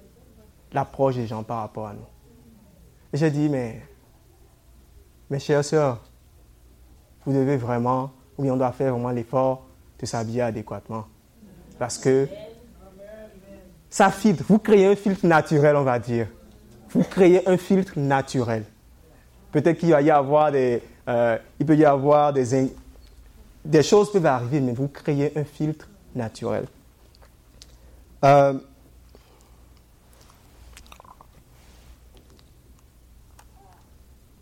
l'approche 0.72 1.16
des 1.16 1.28
gens 1.28 1.44
par 1.44 1.60
rapport 1.60 1.88
à 1.88 1.94
nous. 1.94 2.08
Et 3.12 3.18
j'ai 3.18 3.32
dit, 3.32 3.50
mais 3.50 3.82
mes 5.30 5.40
chères 5.40 5.66
sœurs, 5.66 6.00
vous 7.26 7.34
devez 7.34 7.58
vraiment, 7.58 8.12
oui, 8.38 8.50
on 8.50 8.56
doit 8.56 8.72
faire 8.72 8.94
vraiment 8.94 9.12
l'effort 9.12 9.66
de 10.00 10.06
s'habiller 10.06 10.44
adéquatement. 10.44 11.06
Parce 11.78 11.98
que 11.98 12.30
ça 13.90 14.10
filtre, 14.10 14.46
vous 14.48 14.58
créez 14.58 14.86
un 14.86 14.96
filtre 14.96 15.26
naturel, 15.26 15.76
on 15.76 15.84
va 15.84 16.00
dire. 16.00 16.28
Vous 16.92 17.04
créez 17.04 17.46
un 17.46 17.58
filtre 17.58 18.00
naturel. 18.00 18.64
Peut-être 19.52 19.80
qu'il 19.80 19.90
va 19.92 20.02
y 20.02 20.12
avoir 20.12 20.54
des, 20.54 20.82
euh, 21.10 21.38
il 21.60 21.66
peut 21.66 21.76
y 21.76 21.86
avoir 21.86 22.32
des, 22.32 22.72
des 23.66 23.84
choses 23.84 24.12
peuvent 24.12 24.26
arriver, 24.26 24.62
mais 24.62 24.74
vous 24.74 24.88
créez 24.88 25.38
un 25.38 25.44
filtre 25.44 25.88
naturel. 26.14 26.66
Euh, 28.24 28.54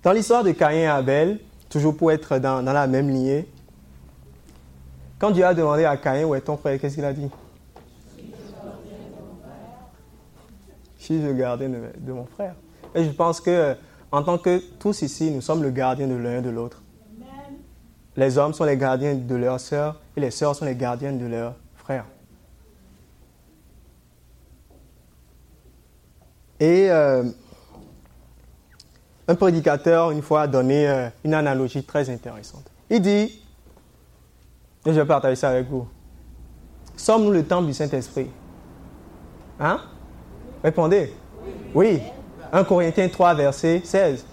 dans 0.03 0.11
l'histoire 0.11 0.43
de 0.43 0.51
Caïn 0.51 0.79
et 0.79 0.87
Abel, 0.87 1.39
toujours 1.69 1.95
pour 1.95 2.11
être 2.11 2.37
dans, 2.39 2.61
dans, 2.61 2.73
la 2.73 2.87
même 2.87 3.09
lignée, 3.09 3.47
quand 5.19 5.31
Dieu 5.31 5.45
a 5.45 5.53
demandé 5.53 5.85
à 5.85 5.95
Caïn 5.95 6.25
où 6.25 6.35
est 6.35 6.41
ton 6.41 6.57
frère, 6.57 6.79
qu'est-ce 6.79 6.95
qu'il 6.95 7.05
a 7.05 7.13
dit? 7.13 7.29
Si 10.99 11.21
je 11.21 11.27
de, 11.27 11.99
de, 11.99 12.11
mon 12.11 12.25
frère. 12.25 12.53
Et 12.93 13.05
je 13.05 13.11
pense 13.11 13.39
que, 13.39 13.77
en 14.11 14.23
tant 14.23 14.37
que 14.37 14.61
tous 14.79 15.01
ici, 15.01 15.31
nous 15.31 15.41
sommes 15.41 15.63
le 15.63 15.69
gardien 15.69 16.07
de 16.07 16.15
l'un 16.15 16.41
de 16.41 16.49
l'autre. 16.49 16.81
Les 18.15 18.37
hommes 18.37 18.53
sont 18.53 18.63
les 18.63 18.77
gardiens 18.77 19.13
de 19.15 19.35
leurs 19.35 19.59
sœurs 19.59 19.99
et 20.15 20.21
les 20.21 20.31
sœurs 20.31 20.55
sont 20.55 20.65
les 20.65 20.75
gardiennes 20.75 21.19
de 21.19 21.27
leurs 21.27 21.55
frères. 21.75 22.05
Et 26.59 26.89
euh, 26.89 27.23
un 29.27 29.35
prédicateur, 29.35 30.09
une 30.09 30.23
fois, 30.23 30.43
a 30.43 30.47
donné 30.47 30.89
euh, 30.89 31.09
une 31.23 31.35
analogie 31.35 31.83
très 31.83 32.09
intéressante. 32.09 32.65
Il 32.89 33.01
dit, 33.01 33.39
et 34.85 34.93
je 34.93 34.99
vais 34.99 35.05
partager 35.05 35.35
ça 35.35 35.49
avec 35.49 35.67
vous, 35.69 35.87
sommes-nous 36.95 37.31
le 37.31 37.43
temple 37.43 37.67
du 37.67 37.73
Saint-Esprit? 37.73 38.29
Hein? 39.59 39.81
Répondez. 40.63 41.13
Oui. 41.75 42.01
1 42.51 42.63
Corinthiens 42.63 43.09
3, 43.09 43.33
verset 43.33 43.81
16 43.83 44.25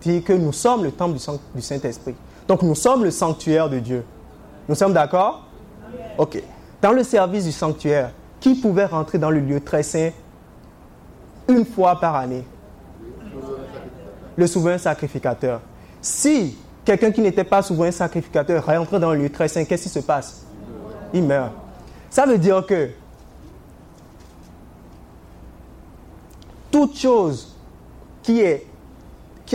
dit 0.00 0.22
que 0.22 0.32
nous 0.32 0.52
sommes 0.52 0.84
le 0.84 0.92
temple 0.92 1.18
du 1.54 1.62
Saint-Esprit. 1.62 2.14
Donc 2.48 2.62
nous 2.62 2.74
sommes 2.74 3.04
le 3.04 3.10
sanctuaire 3.10 3.68
de 3.68 3.78
Dieu. 3.78 4.04
Nous 4.68 4.74
sommes 4.74 4.92
d'accord? 4.92 5.46
Ok. 6.16 6.42
Dans 6.80 6.92
le 6.92 7.04
service 7.04 7.44
du 7.44 7.52
sanctuaire, 7.52 8.12
qui 8.40 8.54
pouvait 8.54 8.86
rentrer 8.86 9.18
dans 9.18 9.30
le 9.30 9.40
lieu 9.40 9.60
très 9.60 9.82
saint 9.82 10.10
une 11.48 11.66
fois 11.66 12.00
par 12.00 12.16
année? 12.16 12.44
Le 14.36 14.46
souverain 14.46 14.78
sacrificateur. 14.78 15.60
Si 16.00 16.56
quelqu'un 16.84 17.10
qui 17.10 17.20
n'était 17.20 17.44
pas 17.44 17.62
souverain 17.62 17.90
sacrificateur 17.90 18.64
rentre 18.64 18.98
dans 18.98 19.12
le 19.12 19.18
lieu 19.22 19.30
très 19.30 19.48
saint, 19.48 19.64
qu'est-ce 19.64 19.82
qui 19.84 19.88
se 19.90 19.98
passe? 19.98 20.46
Il 21.12 21.24
meurt. 21.24 21.52
Ça 22.08 22.24
veut 22.24 22.38
dire 22.38 22.64
que 22.64 22.90
toute 26.70 26.96
chose 26.96 27.54
qui 28.22 28.44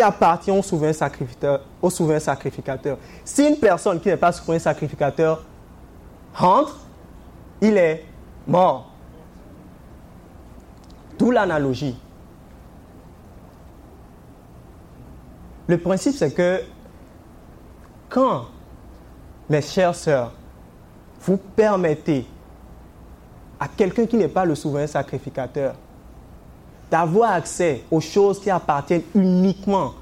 appartient 0.02 0.52
au 0.52 0.62
souverain 0.62 0.94
sacrificateur, 0.94 1.62
au 1.82 1.90
souverain 1.90 2.20
sacrificateur. 2.20 2.98
Si 3.24 3.48
une 3.48 3.58
personne 3.58 4.00
qui 4.00 4.10
n'est 4.10 4.18
pas 4.18 4.32
souverain 4.32 4.60
sacrificateur 4.60 5.44
rentre, 6.34 6.78
il 7.62 7.78
est 7.78 8.06
mort. 8.46 8.92
D'où 11.18 11.32
l'analogie. 11.32 11.98
Le 15.68 15.78
principe, 15.78 16.16
c'est 16.16 16.32
que 16.34 16.62
quand, 18.10 18.46
mes 19.50 19.62
chères 19.62 19.96
sœurs, 19.96 20.34
vous 21.22 21.38
permettez 21.38 22.28
à 23.60 23.68
quelqu'un 23.68 24.06
qui 24.06 24.18
n'est 24.18 24.28
pas 24.28 24.46
le 24.46 24.54
souverain 24.54 24.86
sacrificateur 24.86 25.76
d'avoir 26.90 27.32
accès 27.32 27.84
aux 27.90 28.00
choses 28.00 28.40
qui 28.40 28.50
appartiennent 28.50 29.04
uniquement 29.14 29.94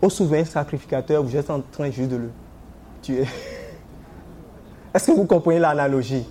au 0.00 0.10
souverain 0.10 0.44
sacrificateur, 0.44 1.22
vous 1.22 1.36
êtes 1.36 1.50
en 1.50 1.60
train 1.60 1.90
juste 1.90 2.10
de 2.10 2.16
le 2.16 2.30
tuer. 3.02 3.26
Est-ce 4.94 5.06
que 5.06 5.12
vous 5.12 5.24
comprenez 5.24 5.58
l'analogie? 5.58 6.26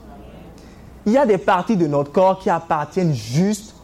Il 1.06 1.12
y 1.12 1.18
a 1.18 1.26
des 1.26 1.38
parties 1.38 1.76
de 1.76 1.88
notre 1.88 2.12
corps 2.12 2.40
qui 2.40 2.50
appartiennent 2.50 3.14
juste 3.14 3.76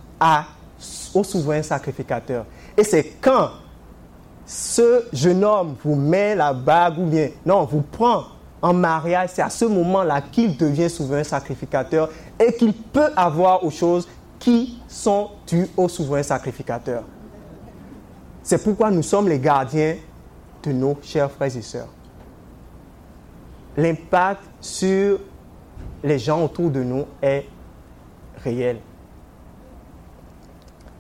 au 1.14 1.24
souverain 1.24 1.62
sacrificateur. 1.62 2.46
Et 2.78 2.84
c'est 2.84 3.16
quand 3.20 3.50
ce 4.46 5.04
jeune 5.12 5.44
homme 5.44 5.76
vous 5.84 5.96
met 5.96 6.36
la 6.36 6.54
bague 6.54 6.98
ou 6.98 7.06
bien, 7.06 7.30
non, 7.46 7.66
vous 7.66 7.82
prend 7.82 8.24
en 8.62 8.74
mariage, 8.74 9.30
c'est 9.34 9.42
à 9.42 9.50
ce 9.50 9.66
moment-là 9.66 10.22
qu'il 10.22 10.58
devient 10.58 10.90
souverain 10.90 11.24
sacrificateur 11.24 12.10
et 12.40 12.54
qu'il 12.54 12.74
peut 12.74 13.12
avoir 13.16 13.64
aux 13.64 13.70
choses 13.70 14.08
qui 14.40 14.82
sont 14.88 15.32
dus 15.46 15.68
au 15.78 15.88
souverain 15.88 16.24
sacrificateur? 16.24 17.04
C'est 18.42 18.64
pourquoi 18.64 18.90
nous 18.90 19.04
sommes 19.04 19.28
les 19.28 19.40
gardiens 19.40 19.98
de 20.64 20.72
nos 20.72 20.98
chers 21.04 21.30
frères 21.30 21.56
et 21.56 21.62
sœurs. 21.62 21.90
L'impact 23.78 24.42
sur 24.60 25.20
les 26.04 26.18
gens 26.18 26.44
autour 26.44 26.70
de 26.70 26.82
nous 26.84 27.06
est 27.22 27.46
réel. 28.44 28.80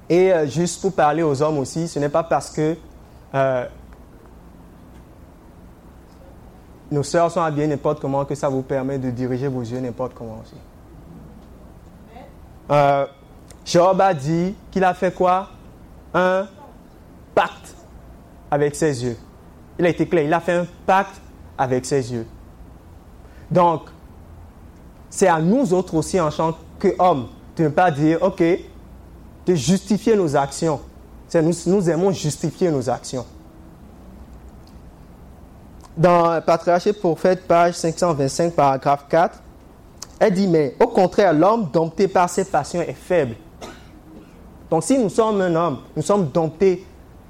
Et 0.09 0.33
euh, 0.33 0.47
juste 0.47 0.81
pour 0.81 0.93
parler 0.93 1.23
aux 1.23 1.41
hommes 1.41 1.59
aussi, 1.59 1.87
ce 1.87 1.99
n'est 1.99 2.09
pas 2.09 2.23
parce 2.23 2.49
que 2.49 2.75
euh, 3.33 3.65
nos 6.91 7.03
sœurs 7.03 7.29
sont 7.29 7.41
habillées 7.41 7.67
n'importe 7.67 7.99
comment 7.99 8.25
que 8.25 8.33
ça 8.35 8.49
vous 8.49 8.63
permet 8.63 8.97
de 8.97 9.11
diriger 9.11 9.47
vos 9.47 9.61
yeux 9.61 9.79
n'importe 9.79 10.13
comment 10.15 10.39
aussi. 10.41 10.55
Euh, 12.71 13.05
Job 13.70 14.01
a 14.01 14.15
dit 14.15 14.55
qu'il 14.72 14.84
a 14.84 14.95
fait 14.95 15.13
quoi? 15.13 15.49
Un 16.11 16.47
pacte 17.36 17.76
avec 18.49 18.76
ses 18.76 19.03
yeux. 19.03 19.17
Il 19.78 19.86
a 19.86 19.89
été 19.89 20.07
clair, 20.07 20.24
il 20.24 20.34
a 20.34 20.39
fait 20.39 20.53
un 20.53 20.65
pacte 20.88 21.22
avec 21.55 21.86
ses 21.86 22.11
yeux. 22.11 22.26
Donc, 23.51 23.84
c'est 25.09 25.28
à 25.28 25.39
nous 25.39 25.72
autres 25.72 25.93
aussi 25.93 26.20
en 26.20 26.32
tant 26.32 26.57
qu'hommes 26.80 27.28
de 27.55 27.63
ne 27.65 27.70
pas 27.70 27.91
dire, 27.91 28.24
OK, 28.24 28.41
de 28.41 29.55
justifier 29.55 30.15
nos 30.15 30.36
actions. 30.36 30.80
Nous, 31.36 31.53
nous 31.67 31.89
aimons 31.91 32.11
justifier 32.11 32.72
nos 32.72 32.89
actions. 32.89 33.26
Dans 35.95 36.41
Patriarché 36.41 36.93
Prophète, 36.93 37.47
page 37.47 37.76
525, 37.76 38.53
paragraphe 38.53 39.05
4, 39.09 39.39
elle 40.20 40.34
dit, 40.34 40.47
mais 40.47 40.76
au 40.80 40.88
contraire, 40.88 41.34
l'homme 41.34 41.70
dompté 41.72 42.07
par 42.07 42.30
ses 42.30 42.45
passions 42.45 42.82
est 42.82 42.93
faible. 42.93 43.36
Donc 44.70 44.84
si 44.84 44.97
nous 44.97 45.09
sommes 45.09 45.41
un 45.41 45.55
homme, 45.55 45.80
nous 45.95 46.03
sommes 46.03 46.30
domptés 46.30 46.86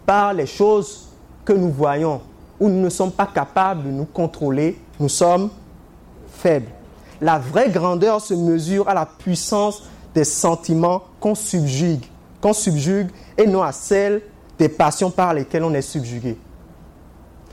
par 0.05 0.33
les 0.33 0.45
choses 0.45 1.07
que 1.45 1.53
nous 1.53 1.71
voyons, 1.71 2.21
où 2.59 2.67
nous 2.67 2.81
ne 2.81 2.89
sommes 2.89 3.11
pas 3.11 3.27
capables 3.27 3.83
de 3.83 3.91
nous 3.91 4.05
contrôler, 4.05 4.79
nous 4.99 5.09
sommes 5.09 5.49
faibles. 6.31 6.69
La 7.21 7.39
vraie 7.39 7.69
grandeur 7.69 8.21
se 8.21 8.33
mesure 8.33 8.87
à 8.87 8.93
la 8.93 9.05
puissance 9.05 9.83
des 10.13 10.23
sentiments 10.23 11.03
qu'on 11.19 11.35
subjugue, 11.35 12.05
qu'on 12.41 12.53
subjugue 12.53 13.09
et 13.37 13.47
non 13.47 13.61
à 13.61 13.71
celle 13.71 14.21
des 14.57 14.69
passions 14.69 15.11
par 15.11 15.33
lesquelles 15.33 15.63
on 15.63 15.73
est 15.73 15.81
subjugué. 15.81 16.37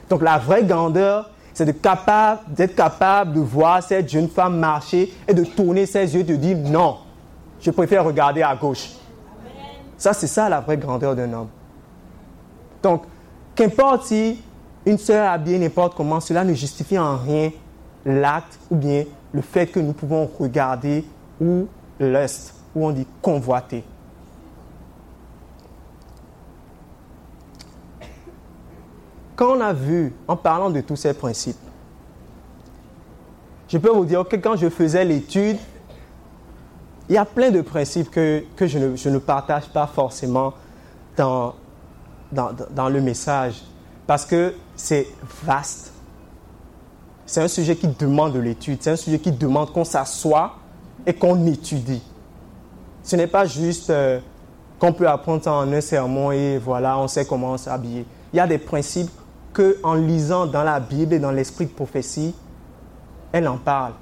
Donc 0.09 0.22
la 0.22 0.39
vraie 0.39 0.64
grandeur, 0.64 1.30
c'est 1.53 1.64
d'être 1.64 1.82
capable, 1.82 2.41
capable 2.76 3.34
de 3.34 3.41
voir 3.41 3.82
cette 3.82 4.09
jeune 4.09 4.28
femme 4.28 4.59
marcher 4.59 5.12
et 5.26 5.34
de 5.34 5.45
tourner 5.45 5.87
ses 5.87 6.14
yeux 6.14 6.20
et 6.20 6.24
de 6.24 6.37
dire 6.37 6.59
non, 6.59 6.99
je 7.61 7.70
préfère 7.70 8.05
regarder 8.05 8.43
à 8.43 8.55
gauche. 8.55 8.91
Ça, 9.99 10.12
c'est 10.12 10.26
ça 10.26 10.49
la 10.49 10.61
vraie 10.61 10.76
grandeur 10.76 11.14
d'un 11.14 11.32
homme. 11.32 11.49
Donc, 12.82 13.05
qu'importe 13.55 14.05
si 14.05 14.42
une 14.84 14.99
sœur 14.99 15.30
habillée 15.30 15.59
n'importe 15.59 15.97
comment, 15.97 16.20
cela 16.20 16.44
ne 16.44 16.55
justifie 16.55 16.99
en 16.99 17.16
rien 17.16 17.51
l'acte 18.05 18.59
ou 18.70 18.76
bien 18.76 19.05
le 19.32 19.40
fait 19.40 19.66
que 19.66 19.80
nous 19.80 19.92
pouvons 19.92 20.30
regarder 20.38 21.05
ou 21.40 21.66
l'est, 21.99 22.55
ou 22.74 22.86
on 22.86 22.92
dit 22.92 23.07
convoiter. 23.20 23.82
Quand 29.34 29.57
on 29.57 29.61
a 29.61 29.72
vu, 29.72 30.14
en 30.28 30.36
parlant 30.36 30.70
de 30.70 30.80
tous 30.80 30.97
ces 30.97 31.12
principes, 31.12 31.59
je 33.68 33.76
peux 33.76 33.90
vous 33.90 34.05
dire 34.05 34.26
que 34.26 34.36
quand 34.36 34.57
je 34.57 34.68
faisais 34.70 35.05
l'étude, 35.05 35.59
il 37.09 37.14
y 37.14 37.18
a 37.18 37.24
plein 37.24 37.50
de 37.50 37.61
principes 37.61 38.11
que, 38.11 38.42
que 38.57 38.66
je, 38.66 38.78
ne, 38.78 38.96
je, 38.96 39.09
ne, 39.09 39.18
partage 39.18 39.68
pas 39.68 39.86
forcément 39.86 40.54
dans, 41.16 41.54
dans, 42.32 42.50
dans 42.70 42.88
le 42.88 43.00
message 43.00 43.62
parce 44.07 44.24
que 44.24 44.54
c'est 44.74 45.07
vaste. 45.44 45.92
C'est 47.24 47.42
un 47.42 47.48
sujet 47.48 47.76
qui 47.76 47.88
demande 47.88 48.34
de 48.34 48.40
l'étude, 48.40 48.78
c'est 48.80 48.90
un 48.90 48.96
sujet 48.96 49.18
qui 49.18 49.32
demande 49.32 49.72
qu'on 49.72 49.84
s'assoie 49.84 50.54
et 51.07 51.14
qu'on 51.14 51.46
étudie. 51.46 52.02
Ce 53.02 53.16
n'est 53.16 53.26
pas 53.26 53.46
juste 53.46 53.90
euh, 53.90 54.20
qu'on 54.78 54.92
peut 54.92 55.09
apprendre 55.09 55.46
en 55.48 55.72
un 55.72 55.80
sermon 55.80 56.32
et 56.32 56.59
voilà, 56.59 56.98
on 56.98 57.09
sait 57.09 57.24
comment 57.24 57.57
s'habiller. 57.57 58.04
Il 58.32 58.36
y 58.36 58.40
a 58.40 58.46
des 58.46 58.59
principes 58.59 59.11
que, 59.52 59.78
en 59.82 59.94
lisant 59.94 60.46
dans 60.46 60.64
la 60.64 60.80
Bible 60.80 61.14
et 61.14 61.18
dans 61.18 61.30
l'esprit 61.30 61.66
de 61.66 61.70
prophétie, 61.70 62.34
elle 63.32 63.48
en 63.48 63.59
parle. 63.59 63.92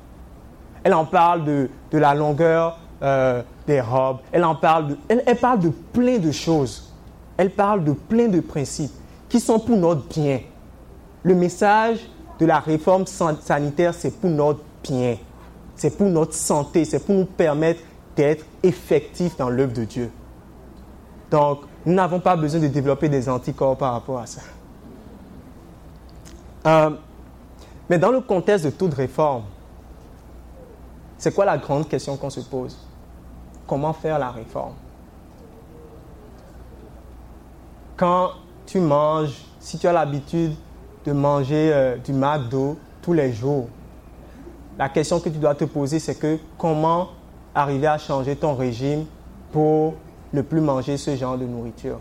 Elle 0.82 0.94
en 0.94 1.04
parle 1.04 1.44
de, 1.44 1.70
de 1.90 1.98
la 1.98 2.14
longueur 2.14 2.78
euh, 3.04 3.42
des 3.66 3.82
robes. 3.82 4.18
Elle 4.32 4.44
en 4.44 4.54
parle 4.54 4.88
de, 4.88 4.98
elle, 5.08 5.36
parle 5.36 5.60
de 5.60 5.68
plein 5.68 6.18
de 6.18 6.32
choses. 6.32 6.90
Elle 7.36 7.50
parle 7.50 7.84
de 7.84 7.92
plein 7.92 8.28
de 8.28 8.40
principes 8.40 8.92
qui 9.28 9.40
sont 9.40 9.58
pour 9.58 9.76
notre 9.76 10.08
bien. 10.08 10.40
Le 11.22 11.34
message 11.34 11.98
de 12.38 12.46
la 12.46 12.60
réforme 12.60 13.04
sanitaire, 13.06 13.92
c'est 13.92 14.10
pour 14.10 14.30
notre 14.30 14.60
bien. 14.82 15.16
C'est 15.76 15.96
pour 15.98 16.08
notre 16.08 16.32
santé. 16.32 16.86
C'est 16.86 17.04
pour 17.04 17.14
nous 17.14 17.26
permettre 17.26 17.80
d'être 18.16 18.46
effectifs 18.62 19.36
dans 19.36 19.50
l'œuvre 19.50 19.74
de 19.74 19.84
Dieu. 19.84 20.10
Donc, 21.30 21.60
nous 21.84 21.92
n'avons 21.92 22.20
pas 22.20 22.36
besoin 22.36 22.60
de 22.60 22.68
développer 22.68 23.10
des 23.10 23.28
anticorps 23.28 23.76
par 23.76 23.92
rapport 23.92 24.20
à 24.20 24.26
ça. 24.26 24.40
Euh, 26.66 26.90
mais 27.90 27.98
dans 27.98 28.10
le 28.10 28.20
contexte 28.20 28.64
de 28.64 28.70
toute 28.70 28.94
réforme, 28.94 29.42
c'est 31.18 31.34
quoi 31.34 31.44
la 31.44 31.58
grande 31.58 31.86
question 31.86 32.16
qu'on 32.16 32.30
se 32.30 32.40
pose? 32.40 32.78
Comment 33.74 33.92
faire 33.92 34.20
la 34.20 34.30
réforme 34.30 34.74
Quand 37.96 38.30
tu 38.66 38.78
manges, 38.78 39.34
si 39.58 39.78
tu 39.78 39.88
as 39.88 39.92
l'habitude 39.92 40.52
de 41.04 41.10
manger 41.10 41.72
euh, 41.72 41.96
du 41.96 42.12
McDo 42.12 42.76
tous 43.02 43.12
les 43.14 43.32
jours, 43.32 43.66
la 44.78 44.88
question 44.90 45.18
que 45.18 45.28
tu 45.28 45.38
dois 45.38 45.56
te 45.56 45.64
poser, 45.64 45.98
c'est 45.98 46.14
que 46.14 46.38
comment 46.56 47.08
arriver 47.52 47.88
à 47.88 47.98
changer 47.98 48.36
ton 48.36 48.54
régime 48.54 49.06
pour 49.50 49.94
ne 50.32 50.42
plus 50.42 50.60
manger 50.60 50.96
ce 50.96 51.16
genre 51.16 51.36
de 51.36 51.44
nourriture. 51.44 51.98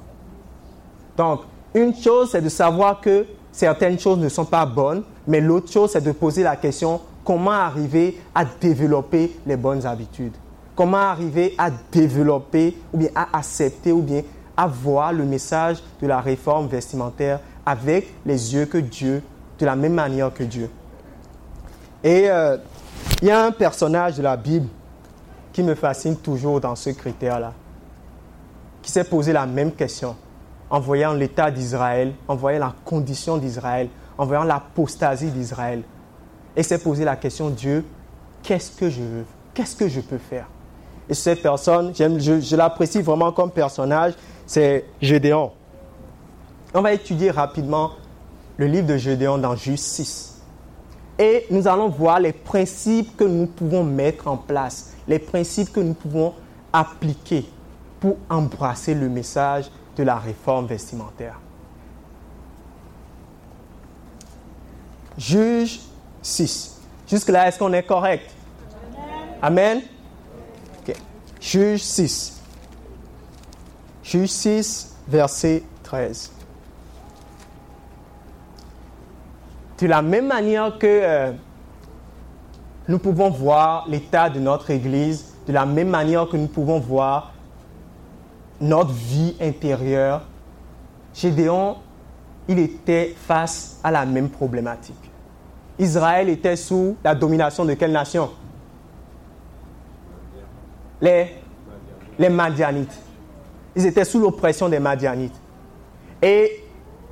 Donc, 1.18 1.40
une 1.74 1.96
chose, 1.96 2.30
c'est 2.30 2.42
de 2.44 2.50
savoir 2.50 3.02
que 3.02 3.26
certaines 3.52 3.98
choses 3.98 4.20
ne 4.20 4.30
sont 4.30 4.46
pas 4.46 4.68
bonnes, 4.68 5.02
mais 5.26 5.42
l'autre 5.42 5.72
chose, 5.72 5.90
c'est 5.90 6.02
de 6.02 6.12
poser 6.12 6.44
la 6.44 6.56
question, 6.56 7.02
comment 7.26 7.50
arriver 7.50 8.22
à 8.36 8.46
développer 8.46 9.36
les 9.48 9.58
bonnes 9.58 9.88
habitudes 9.88 10.36
Comment 10.76 10.98
arriver 10.98 11.54
à 11.58 11.70
développer 11.92 12.78
ou 12.92 12.98
bien 12.98 13.10
à 13.16 13.38
accepter 13.38 13.92
ou 13.92 14.02
bien 14.02 14.24
à 14.58 14.68
voir 14.68 15.14
le 15.14 15.24
message 15.24 15.84
de 16.02 16.08
la 16.08 16.20
réforme 16.20 16.68
vestimentaire 16.68 17.40
avec 17.66 18.14
les 18.26 18.54
yeux 18.54 18.66
que 18.66 18.78
Dieu, 18.78 19.24
de 19.60 19.66
la 19.66 19.76
même 19.76 19.94
manière 19.94 20.34
que 20.34 20.44
Dieu. 20.44 20.70
Et 22.04 22.30
euh, 22.30 22.58
il 23.22 23.28
y 23.28 23.32
a 23.32 23.46
un 23.46 23.52
personnage 23.52 24.18
de 24.18 24.24
la 24.24 24.36
Bible 24.36 24.68
qui 25.54 25.64
me 25.64 25.76
fascine 25.76 26.18
toujours 26.18 26.60
dans 26.60 26.76
ce 26.76 26.90
critère-là, 26.90 27.54
qui 28.82 28.92
s'est 28.92 29.04
posé 29.04 29.32
la 29.32 29.46
même 29.46 29.72
question 29.72 30.16
en 30.70 30.80
voyant 30.80 31.14
l'état 31.14 31.52
d'Israël, 31.52 32.14
en 32.28 32.36
voyant 32.36 32.60
la 32.60 32.74
condition 32.84 33.38
d'Israël, 33.38 33.90
en 34.18 34.26
voyant 34.26 34.44
l'apostasie 34.44 35.30
d'Israël. 35.30 35.84
Et 36.56 36.64
s'est 36.64 36.80
posé 36.80 37.06
la 37.06 37.16
question, 37.16 37.50
Dieu, 37.50 37.86
qu'est-ce 38.42 38.72
que 38.72 38.90
je 38.90 39.02
veux? 39.02 39.26
Qu'est-ce 39.54 39.76
que 39.76 39.88
je 39.88 40.02
peux 40.02 40.18
faire? 40.18 40.48
Et 41.10 41.14
cette 41.14 41.42
personne, 41.42 41.94
je, 41.96 42.56
l'apprécie 42.56 43.02
vraiment 43.02 43.32
comme 43.32 43.52
personnage, 43.52 44.14
c'est 44.46 44.86
Gédéon. 45.02 45.52
On 46.74 46.82
va 46.82 46.94
étudier 46.94 47.32
rapidement 47.32 47.92
le 48.58 48.68
livre 48.68 48.88
de 48.88 48.98
Gédéon 48.98 49.38
dans 49.38 49.56
6. 49.56 50.42
Et 51.20 51.46
nous 51.52 51.68
allons 51.68 51.90
voir 51.90 52.20
les 52.20 52.34
principes 52.34 53.16
que 53.16 53.24
nous 53.24 53.48
pouvons 53.48 53.84
mettre 53.84 54.28
en 54.28 54.38
place, 54.38 54.94
les 55.08 55.20
principes 55.20 55.72
que 55.72 55.80
nous 55.80 55.94
pouvons 55.94 56.34
appliquer 56.72 57.46
pour 58.00 58.18
embrasser 58.30 58.96
le 58.96 59.10
message 59.10 59.70
de 59.96 60.04
la 60.04 60.16
réforme 60.16 60.66
vestimentaire. 60.66 61.40
Juge 65.18 65.82
6. 66.22 66.82
Jusque-là, 67.08 67.48
est-ce 67.48 67.60
qu'on 67.60 67.74
est 67.74 67.84
correct? 67.84 68.32
Amen. 69.42 69.82
Juge 71.44 71.82
6. 71.84 72.42
Juge 74.02 74.30
6, 74.30 74.96
verset 75.10 75.62
13. 75.84 76.32
De 79.78 79.88
la 79.88 80.02
même 80.02 80.28
manière 80.28 80.80
que 80.80 80.88
euh, 80.88 81.34
nous 82.88 82.98
pouvons 82.98 83.30
voir 83.30 83.86
l'état 83.90 84.30
de 84.30 84.40
notre 84.40 84.72
Église, 84.72 85.34
de 85.46 85.52
la 85.52 85.66
même 85.66 85.90
manière 85.90 86.30
que 86.30 86.38
nous 86.38 86.48
pouvons 86.48 86.80
voir 86.80 87.34
notre 88.62 88.92
vie 88.92 89.36
intérieure, 89.42 90.22
Gédéon, 91.14 91.76
il 92.48 92.58
était 92.58 93.14
face 93.28 93.82
à 93.84 93.92
la 93.92 94.06
même 94.06 94.30
problématique. 94.30 95.12
Israël 95.78 96.30
était 96.30 96.56
sous 96.56 96.96
la 97.04 97.14
domination 97.14 97.66
de 97.66 97.74
quelle 97.74 97.92
nation? 97.92 98.30
Les, 101.04 102.30
Madianites. 102.30 102.98
Ils 103.76 103.86
étaient 103.86 104.06
sous 104.06 104.20
l'oppression 104.20 104.70
des 104.70 104.80
Madianites. 104.80 105.36
Et 106.22 106.64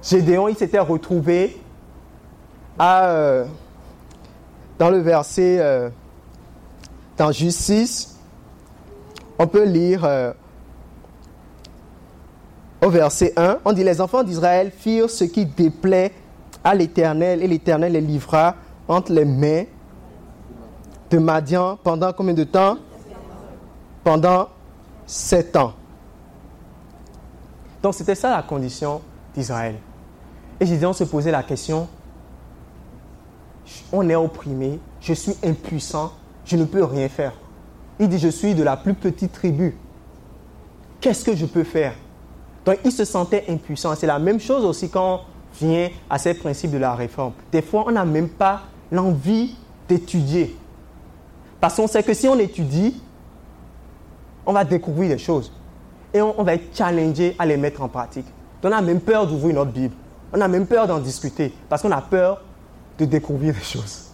Gédéon, 0.02 0.48
il 0.48 0.56
s'était 0.56 0.80
retrouvé 0.80 1.60
euh, 2.80 3.46
dans 4.80 4.90
le 4.90 5.00
verset, 5.00 5.58
euh, 5.60 5.90
dans 7.18 7.32
Justice, 7.32 8.18
on 9.38 9.46
peut 9.46 9.66
lire 9.66 10.06
euh, 10.06 10.32
au 12.82 12.90
verset 12.90 13.34
1, 13.36 13.58
on 13.66 13.74
dit 13.74 13.84
les 13.84 14.00
enfants 14.00 14.24
d'Israël 14.24 14.72
firent 14.72 15.10
ce 15.10 15.26
qui 15.26 15.46
déplaît 15.46 16.14
à 16.64 16.74
l'Éternel 16.74 17.44
et 17.44 17.48
l'Éternel 17.48 17.92
les 17.92 18.02
livra 18.02 18.56
entre 18.88 19.12
les 19.12 19.26
mains 19.26 19.66
de 21.10 21.18
Madian 21.18 21.78
pendant 21.84 22.14
combien 22.14 22.34
de 22.34 22.46
temps? 22.46 22.78
Pendant 24.04 24.50
sept 25.06 25.56
ans. 25.56 25.74
Donc 27.82 27.94
c'était 27.94 28.16
ça 28.16 28.32
la 28.32 28.44
condition 28.44 29.02
d'Israël. 29.36 29.76
Et 30.60 30.66
Gédéon 30.66 30.94
se 30.94 31.04
posait 31.04 31.32
la 31.32 31.44
question, 31.44 31.88
on 33.92 34.08
est 34.10 34.16
opprimé, 34.16 34.80
je 35.00 35.14
suis 35.14 35.34
impuissant, 35.44 36.14
je 36.46 36.56
ne 36.56 36.66
peux 36.66 36.84
rien 36.84 37.10
faire. 37.10 37.34
Il 38.00 38.10
dit, 38.10 38.20
je 38.20 38.30
suis 38.30 38.56
de 38.56 38.64
la 38.64 38.78
plus 38.78 38.94
petite 38.94 39.32
tribu. 39.32 39.78
Qu'est-ce 41.00 41.24
que 41.24 41.36
je 41.36 41.46
peux 41.46 41.64
faire? 41.64 41.94
Donc 42.66 42.78
il 42.86 42.92
se 42.92 43.06
sentait 43.06 43.46
impuissant. 43.50 43.96
C'est 43.96 44.08
la 44.08 44.20
même 44.20 44.40
chose 44.40 44.66
aussi 44.66 44.90
quand 44.90 45.16
on 45.16 45.66
vient 45.66 45.90
à 46.10 46.18
ces 46.18 46.34
principes 46.34 46.72
de 46.72 46.78
la 46.78 46.94
réforme. 46.94 47.34
Des 47.52 47.62
fois, 47.62 47.86
on 47.88 47.92
n'a 47.92 48.06
même 48.06 48.30
pas 48.30 48.62
l'envie 48.92 49.56
d'étudier. 49.88 50.56
Parce 51.60 51.76
qu'on 51.76 51.88
sait 51.88 52.04
que 52.04 52.14
si 52.14 52.28
on 52.28 52.38
étudie, 52.38 53.02
on 54.46 54.54
va 54.54 54.64
découvrir 54.64 55.10
des 55.10 55.18
choses. 55.18 55.52
Et 56.14 56.22
on, 56.22 56.44
va 56.44 56.56
être 56.56 56.76
challengé 56.76 57.36
à 57.40 57.46
les 57.46 57.58
mettre 57.58 57.82
en 57.82 57.88
pratique. 57.88 58.26
on 58.64 58.72
a 58.72 58.82
même 58.82 59.00
peur 59.00 59.28
d'ouvrir 59.28 59.56
notre 59.56 59.72
Bible. 59.72 59.96
On 60.34 60.42
a 60.42 60.48
même 60.48 60.68
peur 60.68 60.88
d'en 60.88 61.00
discuter. 61.00 61.54
Parce 61.70 61.82
qu'on 61.82 61.92
a 61.92 62.02
peur 62.02 62.42
de 62.98 63.06
découvrir 63.06 63.54
des 63.54 63.62
choses. 63.62 64.08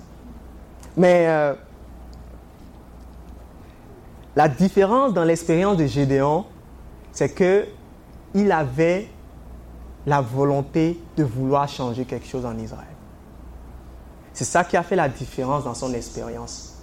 Mais 0.95 1.25
euh, 1.27 1.53
la 4.35 4.47
différence 4.47 5.13
dans 5.13 5.23
l'expérience 5.23 5.77
de 5.77 5.87
Gédéon, 5.87 6.45
c'est 7.11 7.29
que 7.29 7.65
il 8.35 8.51
avait 8.51 9.07
la 10.05 10.21
volonté 10.21 10.99
de 11.17 11.23
vouloir 11.23 11.67
changer 11.67 12.05
quelque 12.05 12.27
chose 12.27 12.45
en 12.45 12.57
Israël. 12.57 12.85
C'est 14.33 14.45
ça 14.45 14.63
qui 14.63 14.77
a 14.77 14.83
fait 14.83 14.95
la 14.95 15.09
différence 15.09 15.63
dans 15.63 15.73
son 15.73 15.93
expérience. 15.93 16.75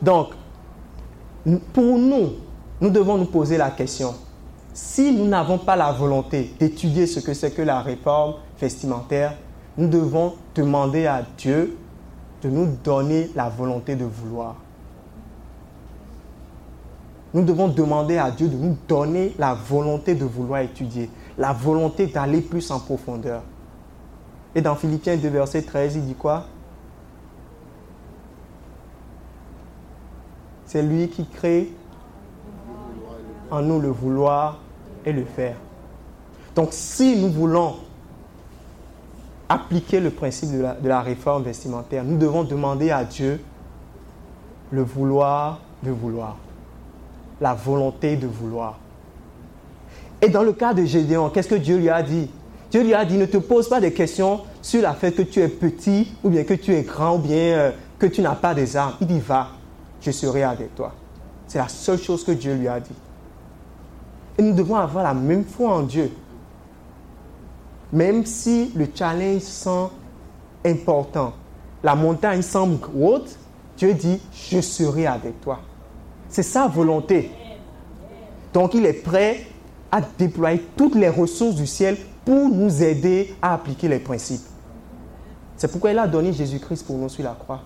Donc, 0.00 0.28
pour 1.72 1.98
nous, 1.98 2.30
nous 2.80 2.90
devons 2.90 3.18
nous 3.18 3.26
poser 3.26 3.56
la 3.56 3.70
question, 3.70 4.14
si 4.72 5.12
nous 5.12 5.26
n'avons 5.26 5.58
pas 5.58 5.76
la 5.76 5.92
volonté 5.92 6.54
d'étudier 6.58 7.06
ce 7.06 7.20
que 7.20 7.34
c'est 7.34 7.50
que 7.50 7.62
la 7.62 7.80
réforme 7.80 8.34
vestimentaire, 8.58 9.36
nous 9.76 9.88
devons 9.88 10.34
demander 10.54 11.06
à 11.06 11.22
Dieu 11.36 11.76
de 12.42 12.48
nous 12.48 12.76
donner 12.82 13.30
la 13.34 13.48
volonté 13.48 13.96
de 13.96 14.04
vouloir. 14.04 14.56
Nous 17.32 17.42
devons 17.42 17.68
demander 17.68 18.18
à 18.18 18.30
Dieu 18.30 18.48
de 18.48 18.56
nous 18.56 18.76
donner 18.88 19.34
la 19.38 19.54
volonté 19.54 20.14
de 20.14 20.24
vouloir 20.24 20.60
étudier, 20.60 21.10
la 21.38 21.52
volonté 21.52 22.06
d'aller 22.06 22.40
plus 22.40 22.70
en 22.70 22.80
profondeur. 22.80 23.42
Et 24.54 24.60
dans 24.60 24.74
Philippiens 24.74 25.16
2, 25.16 25.28
verset 25.28 25.62
13, 25.62 25.96
il 25.96 26.06
dit 26.06 26.14
quoi? 26.14 26.46
C'est 30.70 30.82
lui 30.82 31.08
qui 31.08 31.26
crée 31.26 31.68
en 33.50 33.60
nous 33.60 33.80
le 33.80 33.88
vouloir 33.88 34.60
et 35.04 35.12
le 35.12 35.24
faire. 35.24 35.56
Donc 36.54 36.68
si 36.70 37.16
nous 37.16 37.28
voulons 37.28 37.74
appliquer 39.48 39.98
le 39.98 40.10
principe 40.10 40.52
de 40.52 40.88
la, 40.88 41.00
réforme 41.00 41.42
vestimentaire, 41.42 42.04
nous 42.04 42.16
devons 42.16 42.44
demander 42.44 42.92
à 42.92 43.02
Dieu 43.02 43.40
le 44.70 44.82
vouloir 44.82 45.58
de 45.82 45.90
vouloir, 45.90 46.36
la 47.40 47.52
volonté 47.54 48.14
de 48.14 48.28
vouloir. 48.28 48.78
Et 50.22 50.28
dans 50.28 50.44
le 50.44 50.52
cas 50.52 50.72
de 50.72 50.84
Gédéon, 50.84 51.30
qu'est-ce 51.30 51.48
que 51.48 51.56
Dieu 51.56 51.78
lui 51.78 51.90
a 51.90 52.00
dit? 52.00 52.30
Dieu 52.70 52.84
lui 52.84 52.94
a 52.94 53.04
dit, 53.04 53.16
ne 53.16 53.26
te 53.26 53.38
pose 53.38 53.68
pas 53.68 53.80
des 53.80 53.92
questions 53.92 54.42
sur 54.62 54.82
la 54.82 54.94
fait 54.94 55.10
que 55.10 55.22
tu 55.22 55.40
es 55.40 55.48
petit, 55.48 56.14
ou 56.22 56.30
bien 56.30 56.44
que 56.44 56.54
tu 56.54 56.72
es 56.72 56.82
grand, 56.82 57.16
ou 57.16 57.18
bien 57.18 57.36
euh, 57.36 57.70
que 57.98 58.06
tu 58.06 58.22
n'as 58.22 58.36
pas 58.36 58.54
des 58.54 58.76
armes. 58.76 58.94
Il 59.00 59.08
dit, 59.08 59.18
va, 59.18 59.48
je 60.00 60.10
serai 60.10 60.42
avec 60.42 60.74
toi. 60.74 60.92
C'est 61.46 61.58
la 61.58 61.68
seule 61.68 61.98
chose 61.98 62.24
que 62.24 62.32
Dieu 62.32 62.54
lui 62.54 62.68
a 62.68 62.80
dit. 62.80 62.94
Et 64.38 64.42
nous 64.42 64.54
devons 64.54 64.76
avoir 64.76 65.04
la 65.04 65.14
même 65.14 65.44
foi 65.44 65.74
en 65.74 65.82
Dieu. 65.82 66.10
Même 67.92 68.24
si 68.24 68.72
le 68.74 68.86
challenge 68.94 69.42
semble 69.42 69.90
important, 70.64 71.32
la 71.82 71.94
montagne 71.94 72.42
semble 72.42 72.78
haute, 72.96 73.36
Dieu 73.76 73.94
dit, 73.94 74.20
je 74.32 74.60
serai 74.60 75.06
avec 75.06 75.40
toi. 75.40 75.60
C'est 76.28 76.42
sa 76.42 76.68
volonté. 76.68 77.32
Donc 78.52 78.74
il 78.74 78.86
est 78.86 78.92
prêt 78.92 79.46
à 79.90 80.00
déployer 80.00 80.64
toutes 80.76 80.94
les 80.94 81.08
ressources 81.08 81.56
du 81.56 81.66
ciel 81.66 81.96
pour 82.24 82.48
nous 82.48 82.82
aider 82.82 83.34
à 83.42 83.54
appliquer 83.54 83.88
les 83.88 83.98
principes. 83.98 84.42
C'est 85.56 85.70
pourquoi 85.70 85.90
il 85.90 85.98
a 85.98 86.06
donné 86.06 86.32
Jésus-Christ 86.32 86.86
pour 86.86 86.96
nous 86.96 87.08
sur 87.08 87.24
la 87.24 87.34
croix. 87.34 87.62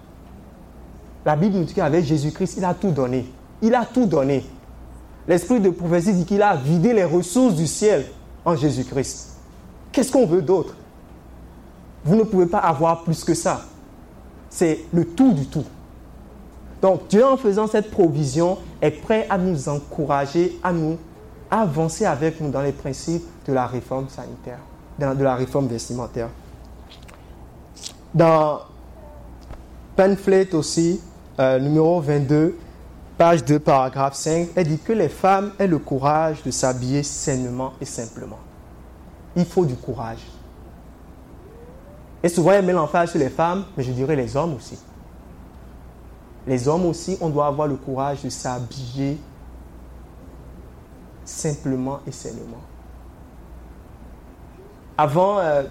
La 1.24 1.36
Bible 1.36 1.56
nous 1.56 1.64
dit 1.64 1.74
qu'avec 1.74 2.04
Jésus-Christ, 2.04 2.54
il 2.58 2.64
a 2.64 2.74
tout 2.74 2.90
donné. 2.90 3.26
Il 3.62 3.74
a 3.74 3.84
tout 3.86 4.06
donné. 4.06 4.44
L'esprit 5.26 5.60
de 5.60 5.70
prophétie 5.70 6.12
dit 6.12 6.24
qu'il 6.26 6.42
a 6.42 6.54
vidé 6.54 6.92
les 6.92 7.04
ressources 7.04 7.54
du 7.54 7.66
ciel 7.66 8.04
en 8.44 8.56
Jésus-Christ. 8.56 9.36
Qu'est-ce 9.90 10.12
qu'on 10.12 10.26
veut 10.26 10.42
d'autre? 10.42 10.74
Vous 12.04 12.16
ne 12.16 12.24
pouvez 12.24 12.46
pas 12.46 12.58
avoir 12.58 13.04
plus 13.04 13.24
que 13.24 13.32
ça. 13.32 13.62
C'est 14.50 14.80
le 14.92 15.06
tout 15.06 15.32
du 15.32 15.46
tout. 15.46 15.64
Donc 16.82 17.08
Dieu, 17.08 17.24
en 17.24 17.38
faisant 17.38 17.66
cette 17.66 17.90
provision, 17.90 18.58
est 18.82 18.90
prêt 18.90 19.26
à 19.30 19.38
nous 19.38 19.70
encourager, 19.70 20.58
à 20.62 20.72
nous 20.72 20.98
avancer 21.50 22.04
avec 22.04 22.40
nous 22.40 22.50
dans 22.50 22.60
les 22.60 22.72
principes 22.72 23.24
de 23.46 23.52
la 23.54 23.66
réforme 23.66 24.08
sanitaire, 24.10 24.58
de 24.98 25.24
la 25.24 25.34
réforme 25.34 25.68
vestimentaire. 25.68 26.28
Dans 28.12 28.60
pamphlet 29.96 30.54
aussi, 30.54 31.00
euh, 31.40 31.58
numéro 31.58 32.00
22, 32.00 32.56
page 33.18 33.44
2, 33.44 33.58
paragraphe 33.58 34.14
5, 34.14 34.48
elle 34.54 34.68
dit 34.68 34.78
que 34.78 34.92
les 34.92 35.08
femmes 35.08 35.52
aient 35.58 35.66
le 35.66 35.78
courage 35.78 36.42
de 36.42 36.50
s'habiller 36.50 37.02
sainement 37.02 37.72
et 37.80 37.84
simplement. 37.84 38.38
Il 39.36 39.44
faut 39.44 39.64
du 39.64 39.74
courage. 39.74 40.24
Et 42.22 42.28
souvent, 42.28 42.52
elle 42.52 42.64
met 42.64 42.72
l'emphase 42.72 43.10
sur 43.10 43.18
les 43.18 43.28
femmes, 43.28 43.64
mais 43.76 43.82
je 43.82 43.92
dirais 43.92 44.16
les 44.16 44.36
hommes 44.36 44.54
aussi. 44.54 44.78
Les 46.46 46.68
hommes 46.68 46.86
aussi, 46.86 47.18
on 47.20 47.28
doit 47.28 47.46
avoir 47.46 47.68
le 47.68 47.76
courage 47.76 48.22
de 48.22 48.28
s'habiller 48.28 49.18
simplement 51.24 52.00
et 52.06 52.12
sainement. 52.12 52.62
Avant, 54.96 55.38
euh, 55.38 55.64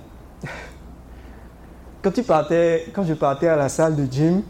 quand, 2.01 2.11
tu 2.11 2.23
partais, 2.23 2.87
quand 2.93 3.03
je 3.03 3.13
partais 3.13 3.47
à 3.47 3.55
la 3.55 3.69
salle 3.69 3.95
de 3.95 4.11
gym, 4.11 4.43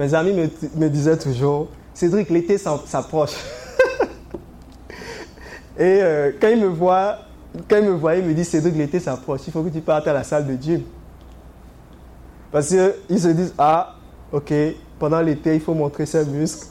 mes 0.00 0.14
amis 0.14 0.32
me, 0.32 0.88
disaient 0.88 1.18
toujours, 1.18 1.68
Cédric, 1.92 2.30
l'été 2.30 2.56
s'approche. 2.56 3.34
Et 5.78 6.00
euh, 6.00 6.32
quand 6.40 6.48
ils 6.48 6.58
me 6.58 6.68
voient, 6.68 7.18
quand 7.68 7.76
ils 7.76 7.84
me 7.84 7.92
voient, 7.92 8.14
Cédric, 8.42 8.76
l'été 8.76 8.98
s'approche, 8.98 9.42
il 9.46 9.52
faut 9.52 9.62
que 9.62 9.68
tu 9.68 9.82
partes 9.82 10.08
à 10.08 10.14
la 10.14 10.22
salle 10.22 10.46
de 10.46 10.60
gym. 10.60 10.80
Parce 12.50 12.68
qu'ils 12.68 13.20
se 13.20 13.28
disent, 13.28 13.52
ah, 13.58 13.94
ok, 14.32 14.54
pendant 14.98 15.20
l'été, 15.20 15.54
il 15.54 15.60
faut 15.60 15.74
montrer 15.74 16.06
ses 16.06 16.24
muscles, 16.24 16.66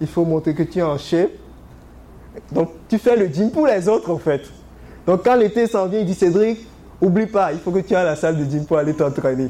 il 0.00 0.08
faut 0.08 0.24
montrer 0.24 0.52
que 0.52 0.64
tu 0.64 0.80
es 0.80 0.82
en 0.82 0.98
shape. 0.98 1.30
Donc, 2.50 2.70
tu 2.88 2.98
fais 2.98 3.14
le 3.14 3.26
gym 3.26 3.52
pour 3.52 3.68
les 3.68 3.88
autres, 3.88 4.10
en 4.10 4.18
fait. 4.18 4.42
Donc, 5.06 5.22
quand 5.22 5.36
l'été 5.36 5.68
s'en 5.68 5.86
vient, 5.86 6.00
il 6.00 6.06
dit 6.06 6.14
Cédric, 6.14 6.66
oublie 7.00 7.26
pas, 7.26 7.52
il 7.52 7.60
faut 7.60 7.70
que 7.70 7.78
tu 7.78 7.94
ailles 7.94 8.02
à 8.02 8.06
la 8.06 8.16
salle 8.16 8.36
de 8.36 8.50
gym 8.50 8.66
pour 8.66 8.78
aller 8.78 8.94
t'entraîner. 8.94 9.48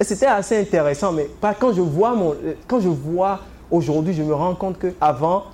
C'était 0.00 0.26
assez 0.26 0.60
intéressant, 0.60 1.12
mais 1.12 1.28
quand 1.58 1.72
je 1.72 1.80
vois, 2.88 3.40
aujourd'hui, 3.70 4.14
je 4.14 4.22
me 4.22 4.34
rends 4.34 4.54
compte 4.54 4.78
qu'avant, 4.78 5.44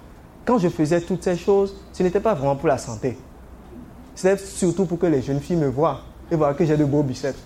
quand 0.45 0.59
je 0.59 0.69
faisais 0.69 1.01
toutes 1.01 1.25
ces 1.25 1.37
choses, 1.37 1.75
ce 1.93 2.03
n'était 2.03 2.21
pas 2.21 2.35
vraiment 2.35 2.57
pour 2.57 2.69
la 2.69 2.79
santé. 2.79 3.17
C'était 4.15 4.37
surtout 4.37 4.85
pour 4.85 4.99
que 4.99 5.07
les 5.07 5.23
jeunes 5.23 5.41
filles 5.41 5.57
me 5.57 5.69
voient 5.69 6.01
et 6.31 6.37
voient 6.37 6.55
que 6.55 6.65
j'ai 6.65 6.77
de 6.77 6.85
beaux 6.85 7.03
biceps. 7.03 7.39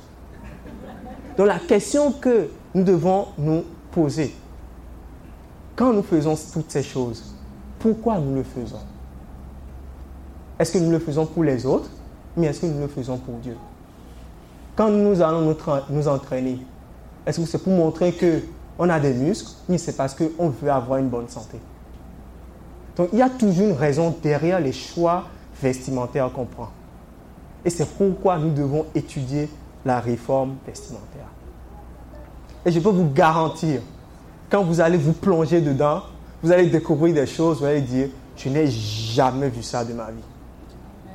Donc 1.36 1.46
la 1.46 1.60
question 1.60 2.10
que 2.12 2.48
nous 2.74 2.82
devons 2.82 3.28
nous 3.38 3.62
poser, 3.92 4.34
quand 5.76 5.92
nous 5.92 6.02
faisons 6.02 6.36
toutes 6.52 6.70
ces 6.70 6.82
choses, 6.82 7.34
pourquoi 7.78 8.18
nous 8.18 8.34
le 8.34 8.42
faisons? 8.42 8.80
Est-ce 10.58 10.72
que 10.72 10.78
nous 10.78 10.90
le 10.90 10.98
faisons 10.98 11.24
pour 11.24 11.44
les 11.44 11.64
autres, 11.64 11.88
mais 12.36 12.48
est-ce 12.48 12.62
que 12.62 12.66
nous 12.66 12.80
le 12.80 12.88
faisons 12.88 13.16
pour 13.18 13.36
Dieu? 13.36 13.56
Quand 14.74 14.90
nous 14.90 15.22
allons 15.22 15.54
nous, 15.90 16.08
entraîner, 16.08 16.58
est-ce 17.28 17.40
que 17.40 17.46
c'est 17.46 17.62
pour 17.62 17.74
montrer 17.74 18.14
qu'on 18.14 18.88
a 18.88 18.98
des 18.98 19.12
muscles, 19.12 19.50
mais 19.68 19.76
c'est 19.76 19.96
parce 19.96 20.14
qu'on 20.14 20.48
veut 20.48 20.70
avoir 20.70 20.98
une 20.98 21.08
bonne 21.08 21.28
santé 21.28 21.58
Donc 22.96 23.10
il 23.12 23.18
y 23.18 23.22
a 23.22 23.28
toujours 23.28 23.66
une 23.66 23.76
raison 23.76 24.16
derrière 24.22 24.60
les 24.60 24.72
choix 24.72 25.24
vestimentaires 25.62 26.32
qu'on 26.32 26.46
prend. 26.46 26.70
Et 27.66 27.70
c'est 27.70 27.86
pourquoi 27.86 28.38
nous 28.38 28.50
devons 28.50 28.86
étudier 28.94 29.50
la 29.84 30.00
réforme 30.00 30.56
vestimentaire. 30.66 31.26
Et 32.64 32.72
je 32.72 32.80
peux 32.80 32.88
vous 32.88 33.10
garantir, 33.10 33.82
quand 34.48 34.64
vous 34.64 34.80
allez 34.80 34.96
vous 34.96 35.12
plonger 35.12 35.60
dedans, 35.60 36.02
vous 36.42 36.50
allez 36.50 36.70
découvrir 36.70 37.14
des 37.14 37.26
choses, 37.26 37.58
vous 37.58 37.66
allez 37.66 37.82
dire, 37.82 38.08
je 38.36 38.48
n'ai 38.48 38.70
jamais 38.70 39.50
vu 39.50 39.62
ça 39.62 39.84
de 39.84 39.92
ma 39.92 40.10
vie. 40.10 40.24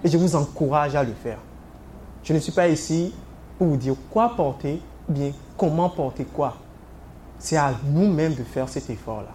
Et 0.03 0.09
je 0.09 0.17
vous 0.17 0.35
encourage 0.35 0.95
à 0.95 1.03
le 1.03 1.13
faire. 1.13 1.39
Je 2.23 2.33
ne 2.33 2.39
suis 2.39 2.51
pas 2.51 2.67
ici 2.67 3.11
pour 3.57 3.67
vous 3.67 3.77
dire 3.77 3.95
quoi 4.11 4.35
porter, 4.35 4.75
ou 4.75 4.92
bien 5.07 5.31
comment 5.57 5.89
porter 5.89 6.25
quoi? 6.25 6.55
C'est 7.39 7.57
à 7.57 7.73
nous-mêmes 7.85 8.35
de 8.35 8.43
faire 8.43 8.69
cet 8.69 8.89
effort-là. 8.89 9.33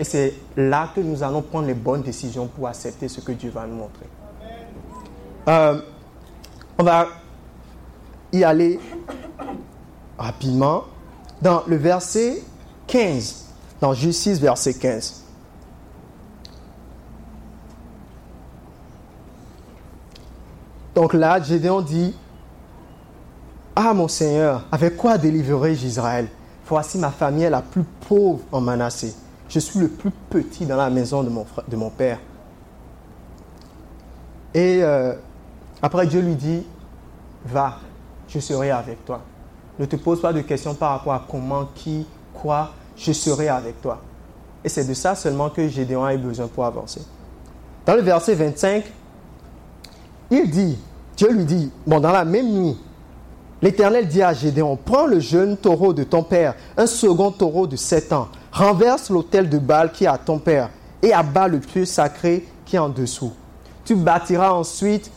Et 0.00 0.04
c'est 0.04 0.34
là 0.56 0.90
que 0.94 1.00
nous 1.00 1.22
allons 1.22 1.42
prendre 1.42 1.66
les 1.66 1.74
bonnes 1.74 2.02
décisions 2.02 2.46
pour 2.46 2.68
accepter 2.68 3.08
ce 3.08 3.20
que 3.20 3.32
Dieu 3.32 3.50
va 3.50 3.66
nous 3.66 3.76
montrer. 3.76 4.06
Euh, 5.48 5.80
on 6.78 6.84
va 6.84 7.08
y 8.32 8.44
aller 8.44 8.78
rapidement 10.16 10.84
dans 11.42 11.62
le 11.66 11.76
verset 11.76 12.42
15 12.86 13.46
dans 13.80 13.94
Justice, 13.94 14.40
verset 14.40 14.74
15. 14.74 15.24
Donc 20.94 21.14
là, 21.14 21.40
Gédéon 21.40 21.80
dit, 21.80 22.14
Ah 23.80 23.94
mon 23.94 24.08
Seigneur, 24.08 24.64
avec 24.72 24.96
quoi 24.96 25.18
délivrerai-je 25.18 25.86
Israël? 25.86 26.26
Voici 26.66 26.98
ma 26.98 27.12
famille 27.12 27.44
est 27.44 27.50
la 27.50 27.62
plus 27.62 27.84
pauvre 28.08 28.40
en 28.50 28.60
Manassé. 28.60 29.14
Je 29.48 29.60
suis 29.60 29.78
le 29.78 29.86
plus 29.86 30.10
petit 30.10 30.66
dans 30.66 30.76
la 30.76 30.90
maison 30.90 31.22
de 31.22 31.76
mon, 31.76 31.90
père. 31.90 32.18
Et 34.52 34.80
euh, 34.82 35.14
après, 35.80 36.08
Dieu 36.08 36.20
lui 36.20 36.34
dit, 36.34 36.66
va, 37.46 37.76
je 38.26 38.40
serai 38.40 38.72
avec 38.72 39.04
toi. 39.04 39.20
Ne 39.78 39.84
te 39.84 39.94
pose 39.94 40.20
pas 40.20 40.32
de 40.32 40.40
questions 40.40 40.74
par 40.74 40.90
rapport 40.90 41.12
à 41.12 41.24
comment, 41.30 41.68
qui, 41.72 42.04
quoi 42.34 42.72
je 42.96 43.12
serai 43.12 43.48
avec 43.48 43.80
toi. 43.80 44.00
Et 44.64 44.68
c'est 44.68 44.88
de 44.88 44.94
ça 44.94 45.14
seulement 45.14 45.50
que 45.50 45.68
Gédéon 45.68 46.04
a 46.04 46.14
eu 46.14 46.18
besoin 46.18 46.48
pour 46.48 46.64
avancer. 46.64 47.02
Dans 47.86 47.94
le 47.94 48.02
verset 48.02 48.34
25, 48.34 48.82
il 50.32 50.50
dit, 50.50 50.76
Dieu 51.16 51.30
lui 51.30 51.44
dit, 51.44 51.70
bon, 51.86 52.00
dans 52.00 52.10
la 52.10 52.24
même 52.24 52.48
nuit, 52.48 52.76
l'Éternel 53.62 54.06
dit 54.06 54.22
à 54.22 54.32
Gédéon, 54.32 54.78
prends 54.82 55.06
le 55.06 55.20
jeune 55.20 55.56
taureau 55.56 55.92
de 55.92 56.04
ton 56.04 56.22
père, 56.22 56.54
un 56.76 56.86
second 56.86 57.30
taureau 57.30 57.66
de 57.66 57.76
sept 57.76 58.12
ans, 58.12 58.28
renverse 58.52 59.10
l'autel 59.10 59.48
de 59.48 59.58
Baal 59.58 59.92
qui 59.92 60.04
est 60.04 60.08
à 60.08 60.18
ton 60.18 60.38
père, 60.38 60.70
et 61.02 61.12
abat 61.12 61.48
le 61.48 61.60
pieu 61.60 61.84
sacré 61.84 62.46
qui 62.64 62.76
est 62.76 62.80
en 62.80 62.88
dessous. 62.88 63.32
Tu 63.84 63.94
bâtiras 63.94 64.52
ensuite 64.52 65.10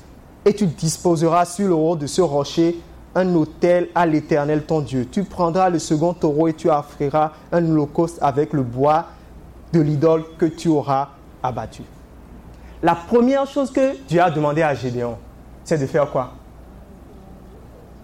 et 0.46 0.54
tu 0.54 0.66
disposeras 0.66 1.46
sur 1.46 1.68
le 1.68 1.74
haut 1.74 1.96
de 1.96 2.08
ce 2.08 2.22
rocher 2.22 2.80
un 3.14 3.36
autel 3.36 3.90
à 3.94 4.06
l'Éternel 4.06 4.64
ton 4.64 4.82
Dieu. 4.82 5.08
Tu 5.12 5.24
prendras 5.24 5.70
le 5.70 5.80
second 5.80 6.14
taureau 6.14 6.48
et 6.48 6.54
tu 6.54 6.70
offriras 6.70 7.32
un 7.52 7.70
holocauste 7.70 8.18
avec 8.22 8.54
le 8.54 8.64
bois 8.64 9.08
de 9.74 9.82
l'idole 9.82 10.24
que 10.38 10.46
tu 10.46 10.70
auras 10.70 11.10
abattu. 11.44 11.84
La 12.82 12.96
première 12.96 13.46
chose 13.46 13.72
que 13.72 13.98
Dieu 14.08 14.22
a 14.22 14.32
demandé 14.32 14.62
à 14.62 14.74
Gédéon, 14.74 15.18
c'est 15.64 15.78
de 15.78 15.86
faire 15.86 16.10
quoi? 16.10 16.32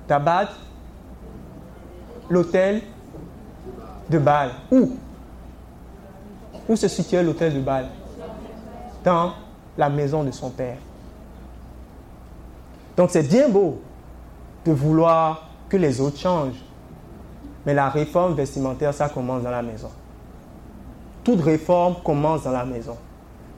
D'abattre 0.08 0.58
l'autel 2.30 2.82
de 4.10 4.18
Baal. 4.18 4.52
Où? 4.72 4.92
Où 6.70 6.76
se 6.76 6.88
situait 6.88 7.24
l'hôtel 7.24 7.54
de 7.54 7.60
Baal 7.60 7.88
Dans 9.04 9.34
la 9.78 9.90
maison 9.90 10.24
de 10.24 10.32
son 10.32 10.50
père. 10.50 10.78
Donc 12.96 13.12
c'est 13.12 13.28
bien 13.28 13.48
beau 13.48 13.80
de 14.66 14.72
vouloir 14.72 15.50
que 15.70 15.78
les 15.78 16.02
autres 16.02 16.18
changent. 16.18 16.64
Mais 17.66 17.74
la 17.74 17.90
réforme 17.90 18.34
vestimentaire, 18.34 18.94
ça 18.94 19.10
commence 19.10 19.44
dans 19.44 19.52
la 19.52 19.62
maison. 19.62 19.90
Toute 21.24 21.42
réforme 21.42 21.96
commence 22.04 22.44
dans 22.44 22.52
la 22.52 22.66
maison. 22.66 22.98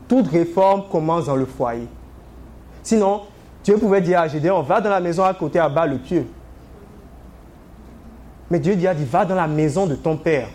Toute 0.08 0.28
réforme 0.28 0.84
commence 0.92 1.28
dans 1.28 1.36
le 1.36 1.46
foyer. 1.46 1.88
Sinon, 2.82 3.22
Dieu 3.64 3.78
pouvait 3.78 4.02
dire 4.02 4.20
à 4.20 4.28
Gédéon, 4.28 4.64
va 4.64 4.82
dans 4.82 4.90
la 4.90 5.00
maison 5.00 5.24
à 5.24 5.34
côté, 5.34 5.60
à 5.60 5.70
bas 5.70 5.86
le 5.86 6.00
pieu. 6.00 6.26
Mais 8.50 8.60
Dieu 8.60 8.76
dit, 8.76 8.88
va 9.06 9.26
dans 9.26 9.36
la 9.36 9.48
maison 9.48 9.86
de 9.86 9.96
ton 9.96 10.18
père 10.18 10.50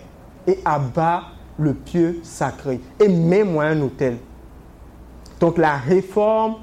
et 0.47 0.59
abat 0.65 1.23
le 1.59 1.75
pieu 1.75 2.21
sacré 2.23 2.81
et 3.01 3.09
mets-moi 3.09 3.65
un 3.65 3.81
hôtel. 3.81 4.19
Donc 5.39 5.59
la 5.59 5.77
réforme, 5.77 6.57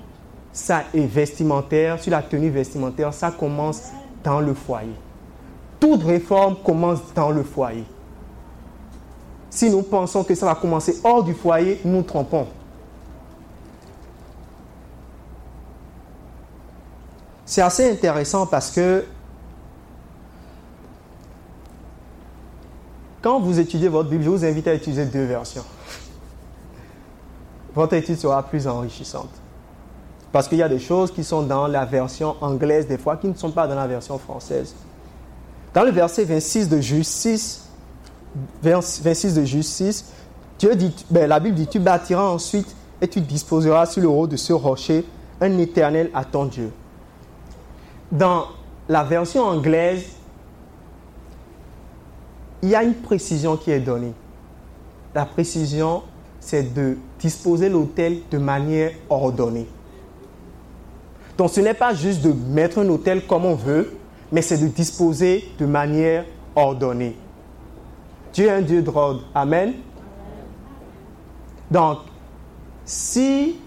ça 0.51 0.83
est 0.93 1.05
vestimentaire, 1.05 2.01
sur 2.01 2.11
la 2.11 2.21
tenue 2.21 2.49
vestimentaire, 2.49 3.13
ça 3.13 3.31
commence 3.31 3.91
dans 4.23 4.41
le 4.41 4.53
foyer. 4.53 4.95
Toute 5.79 6.03
réforme 6.03 6.57
commence 6.63 6.99
dans 7.15 7.31
le 7.31 7.43
foyer. 7.43 7.85
Si 9.49 9.69
nous 9.69 9.81
pensons 9.81 10.23
que 10.23 10.35
ça 10.35 10.45
va 10.45 10.55
commencer 10.55 10.99
hors 11.03 11.23
du 11.23 11.33
foyer, 11.33 11.79
nous 11.83 11.97
nous 11.97 12.03
trompons. 12.03 12.47
C'est 17.45 17.61
assez 17.61 17.91
intéressant 17.91 18.45
parce 18.45 18.71
que 18.71 19.03
Quand 23.21 23.39
vous 23.39 23.59
étudiez 23.59 23.87
votre 23.87 24.09
Bible, 24.09 24.23
je 24.23 24.29
vous 24.29 24.45
invite 24.45 24.67
à 24.67 24.73
utiliser 24.73 25.05
deux 25.05 25.25
versions. 25.25 25.63
Votre 27.75 27.93
étude 27.93 28.17
sera 28.17 28.41
plus 28.43 28.67
enrichissante. 28.67 29.29
Parce 30.31 30.47
qu'il 30.47 30.57
y 30.57 30.63
a 30.63 30.69
des 30.69 30.79
choses 30.79 31.11
qui 31.11 31.23
sont 31.23 31.43
dans 31.43 31.67
la 31.67 31.85
version 31.85 32.35
anglaise 32.41 32.87
des 32.87 32.97
fois 32.97 33.17
qui 33.17 33.27
ne 33.27 33.35
sont 33.35 33.51
pas 33.51 33.67
dans 33.67 33.75
la 33.75 33.87
version 33.87 34.17
française. 34.17 34.73
Dans 35.73 35.83
le 35.83 35.91
verset 35.91 36.25
26 36.25 36.69
de 36.69 36.81
Justice, 36.81 37.67
26 38.63 39.35
de 39.35 39.43
Justice, 39.43 40.05
Dieu 40.57 40.75
dit, 40.75 40.93
ben, 41.09 41.27
la 41.27 41.39
Bible 41.39 41.55
dit, 41.55 41.67
tu 41.67 41.79
bâtiras 41.79 42.27
ensuite 42.27 42.75
et 43.01 43.07
tu 43.07 43.21
disposeras 43.21 43.85
sur 43.85 44.01
le 44.01 44.07
haut 44.07 44.27
de 44.27 44.37
ce 44.37 44.53
rocher 44.53 45.05
un 45.39 45.57
éternel 45.57 46.09
à 46.13 46.23
ton 46.23 46.45
Dieu. 46.45 46.71
Dans 48.11 48.45
la 48.89 49.03
version 49.03 49.43
anglaise, 49.43 50.05
il 52.61 52.69
y 52.69 52.75
a 52.75 52.83
une 52.83 52.95
précision 52.95 53.57
qui 53.57 53.71
est 53.71 53.79
donnée. 53.79 54.13
La 55.13 55.25
précision, 55.25 56.03
c'est 56.39 56.73
de 56.73 56.97
disposer 57.19 57.69
l'hôtel 57.69 58.19
de 58.29 58.37
manière 58.37 58.91
ordonnée. 59.09 59.67
Donc 61.37 61.49
ce 61.49 61.59
n'est 61.59 61.73
pas 61.73 61.93
juste 61.93 62.21
de 62.21 62.33
mettre 62.33 62.79
un 62.79 62.89
hôtel 62.89 63.25
comme 63.25 63.45
on 63.45 63.55
veut, 63.55 63.97
mais 64.31 64.41
c'est 64.41 64.57
de 64.57 64.67
disposer 64.67 65.49
de 65.59 65.65
manière 65.65 66.25
ordonnée. 66.55 67.15
Dieu 68.33 68.47
est 68.47 68.51
un 68.51 68.61
Dieu 68.61 68.81
d'ordre. 68.81 69.23
Amen. 69.35 69.73
Donc, 71.69 71.99
si 72.85 73.57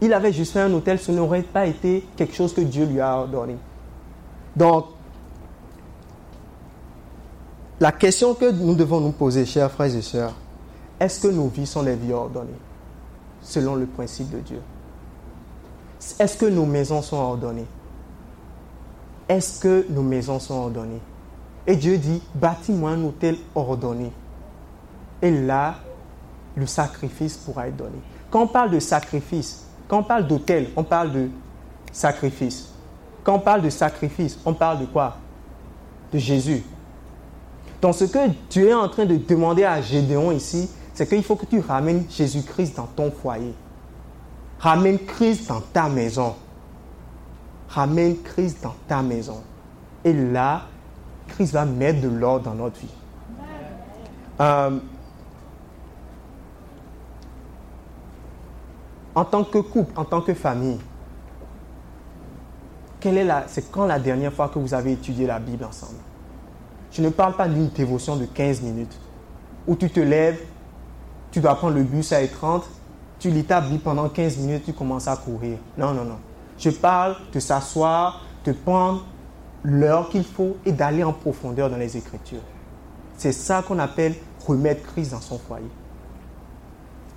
il 0.00 0.12
avait 0.12 0.32
juste 0.32 0.52
fait 0.52 0.60
un 0.60 0.72
hôtel, 0.72 0.98
ce 0.98 1.12
n'aurait 1.12 1.42
pas 1.42 1.66
été 1.66 2.06
quelque 2.16 2.34
chose 2.34 2.52
que 2.52 2.60
Dieu 2.60 2.84
lui 2.86 3.00
a 3.00 3.18
ordonné. 3.18 3.56
Donc, 4.56 4.86
la 7.84 7.92
question 7.92 8.32
que 8.32 8.50
nous 8.50 8.74
devons 8.74 8.98
nous 8.98 9.12
poser, 9.12 9.44
chers 9.44 9.70
frères 9.70 9.94
et 9.94 10.00
sœurs, 10.00 10.32
est-ce 10.98 11.20
que 11.20 11.28
nos 11.28 11.48
vies 11.48 11.66
sont 11.66 11.82
des 11.82 11.94
vies 11.94 12.14
ordonnées 12.14 12.58
selon 13.42 13.74
le 13.74 13.84
principe 13.84 14.30
de 14.30 14.38
Dieu? 14.38 14.62
Est-ce 16.18 16.38
que 16.38 16.46
nos 16.46 16.64
maisons 16.64 17.02
sont 17.02 17.18
ordonnées? 17.18 17.66
Est-ce 19.28 19.60
que 19.60 19.84
nos 19.90 20.00
maisons 20.00 20.38
sont 20.40 20.54
ordonnées? 20.54 21.02
Et 21.66 21.76
Dieu 21.76 21.98
dit, 21.98 22.22
bâtis-moi 22.34 22.92
un 22.92 23.04
hôtel 23.04 23.36
ordonné. 23.54 24.10
Et 25.20 25.30
là, 25.30 25.74
le 26.56 26.64
sacrifice 26.64 27.36
pourra 27.36 27.68
être 27.68 27.76
donné. 27.76 27.98
Quand 28.30 28.44
on 28.44 28.48
parle 28.48 28.70
de 28.70 28.80
sacrifice, 28.80 29.66
quand 29.88 29.98
on 29.98 30.04
parle 30.04 30.26
d'hôtel, 30.26 30.70
on 30.74 30.84
parle 30.84 31.12
de 31.12 31.28
sacrifice. 31.92 32.70
Quand 33.22 33.34
on 33.34 33.40
parle 33.40 33.60
de 33.60 33.68
sacrifice, 33.68 34.38
on 34.46 34.54
parle 34.54 34.78
de 34.78 34.86
quoi? 34.86 35.18
De 36.10 36.18
Jésus. 36.18 36.62
Donc 37.84 37.94
ce 37.96 38.04
que 38.04 38.30
tu 38.48 38.64
es 38.64 38.72
en 38.72 38.88
train 38.88 39.04
de 39.04 39.18
demander 39.18 39.62
à 39.62 39.82
Gédéon 39.82 40.32
ici, 40.32 40.70
c'est 40.94 41.06
qu'il 41.06 41.22
faut 41.22 41.36
que 41.36 41.44
tu 41.44 41.60
ramènes 41.60 42.06
Jésus-Christ 42.08 42.78
dans 42.78 42.86
ton 42.86 43.10
foyer. 43.10 43.52
Ramène 44.58 44.98
Christ 45.00 45.48
dans 45.48 45.60
ta 45.60 45.90
maison. 45.90 46.34
Ramène 47.68 48.22
Christ 48.22 48.62
dans 48.62 48.74
ta 48.88 49.02
maison. 49.02 49.42
Et 50.02 50.14
là, 50.14 50.62
Christ 51.28 51.52
va 51.52 51.66
mettre 51.66 52.00
de 52.00 52.08
l'ordre 52.08 52.46
dans 52.46 52.54
notre 52.54 52.80
vie. 52.80 52.88
Euh, 54.40 54.78
en 59.14 59.24
tant 59.26 59.44
que 59.44 59.58
couple, 59.58 59.92
en 59.94 60.06
tant 60.06 60.22
que 60.22 60.32
famille, 60.32 60.78
c'est 63.48 63.70
quand 63.70 63.84
la 63.84 63.98
dernière 63.98 64.32
fois 64.32 64.48
que 64.48 64.58
vous 64.58 64.72
avez 64.72 64.92
étudié 64.92 65.26
la 65.26 65.38
Bible 65.38 65.64
ensemble? 65.64 65.98
Je 66.94 67.02
ne 67.02 67.08
parle 67.10 67.34
pas 67.34 67.48
d'une 67.48 67.68
dévotion 67.68 68.16
de 68.16 68.24
15 68.24 68.62
minutes 68.62 68.96
où 69.66 69.74
tu 69.74 69.90
te 69.90 69.98
lèves, 70.00 70.40
tu 71.32 71.40
dois 71.40 71.56
prendre 71.56 71.74
le 71.74 71.82
bus 71.82 72.12
à 72.12 72.26
30, 72.26 72.64
tu 73.18 73.30
lis 73.30 73.44
ta 73.44 73.60
Bible 73.60 73.80
pendant 73.80 74.08
15 74.08 74.38
minutes, 74.38 74.64
tu 74.64 74.72
commences 74.72 75.08
à 75.08 75.16
courir. 75.16 75.58
Non, 75.76 75.92
non, 75.92 76.04
non. 76.04 76.18
Je 76.56 76.70
parle 76.70 77.16
de 77.32 77.40
s'asseoir, 77.40 78.24
de 78.44 78.52
prendre 78.52 79.04
l'heure 79.64 80.08
qu'il 80.08 80.24
faut 80.24 80.56
et 80.64 80.70
d'aller 80.70 81.02
en 81.02 81.12
profondeur 81.12 81.68
dans 81.68 81.76
les 81.76 81.96
Écritures. 81.96 82.42
C'est 83.16 83.32
ça 83.32 83.62
qu'on 83.62 83.78
appelle 83.80 84.14
remettre 84.46 84.82
Christ 84.92 85.12
dans 85.12 85.20
son 85.20 85.38
foyer. 85.38 85.70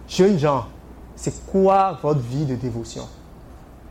Jeunes 0.08 0.40
gens, 0.40 0.66
c'est 1.16 1.46
quoi 1.46 2.00
votre 2.02 2.22
vie 2.22 2.46
de 2.46 2.56
dévotion? 2.56 3.08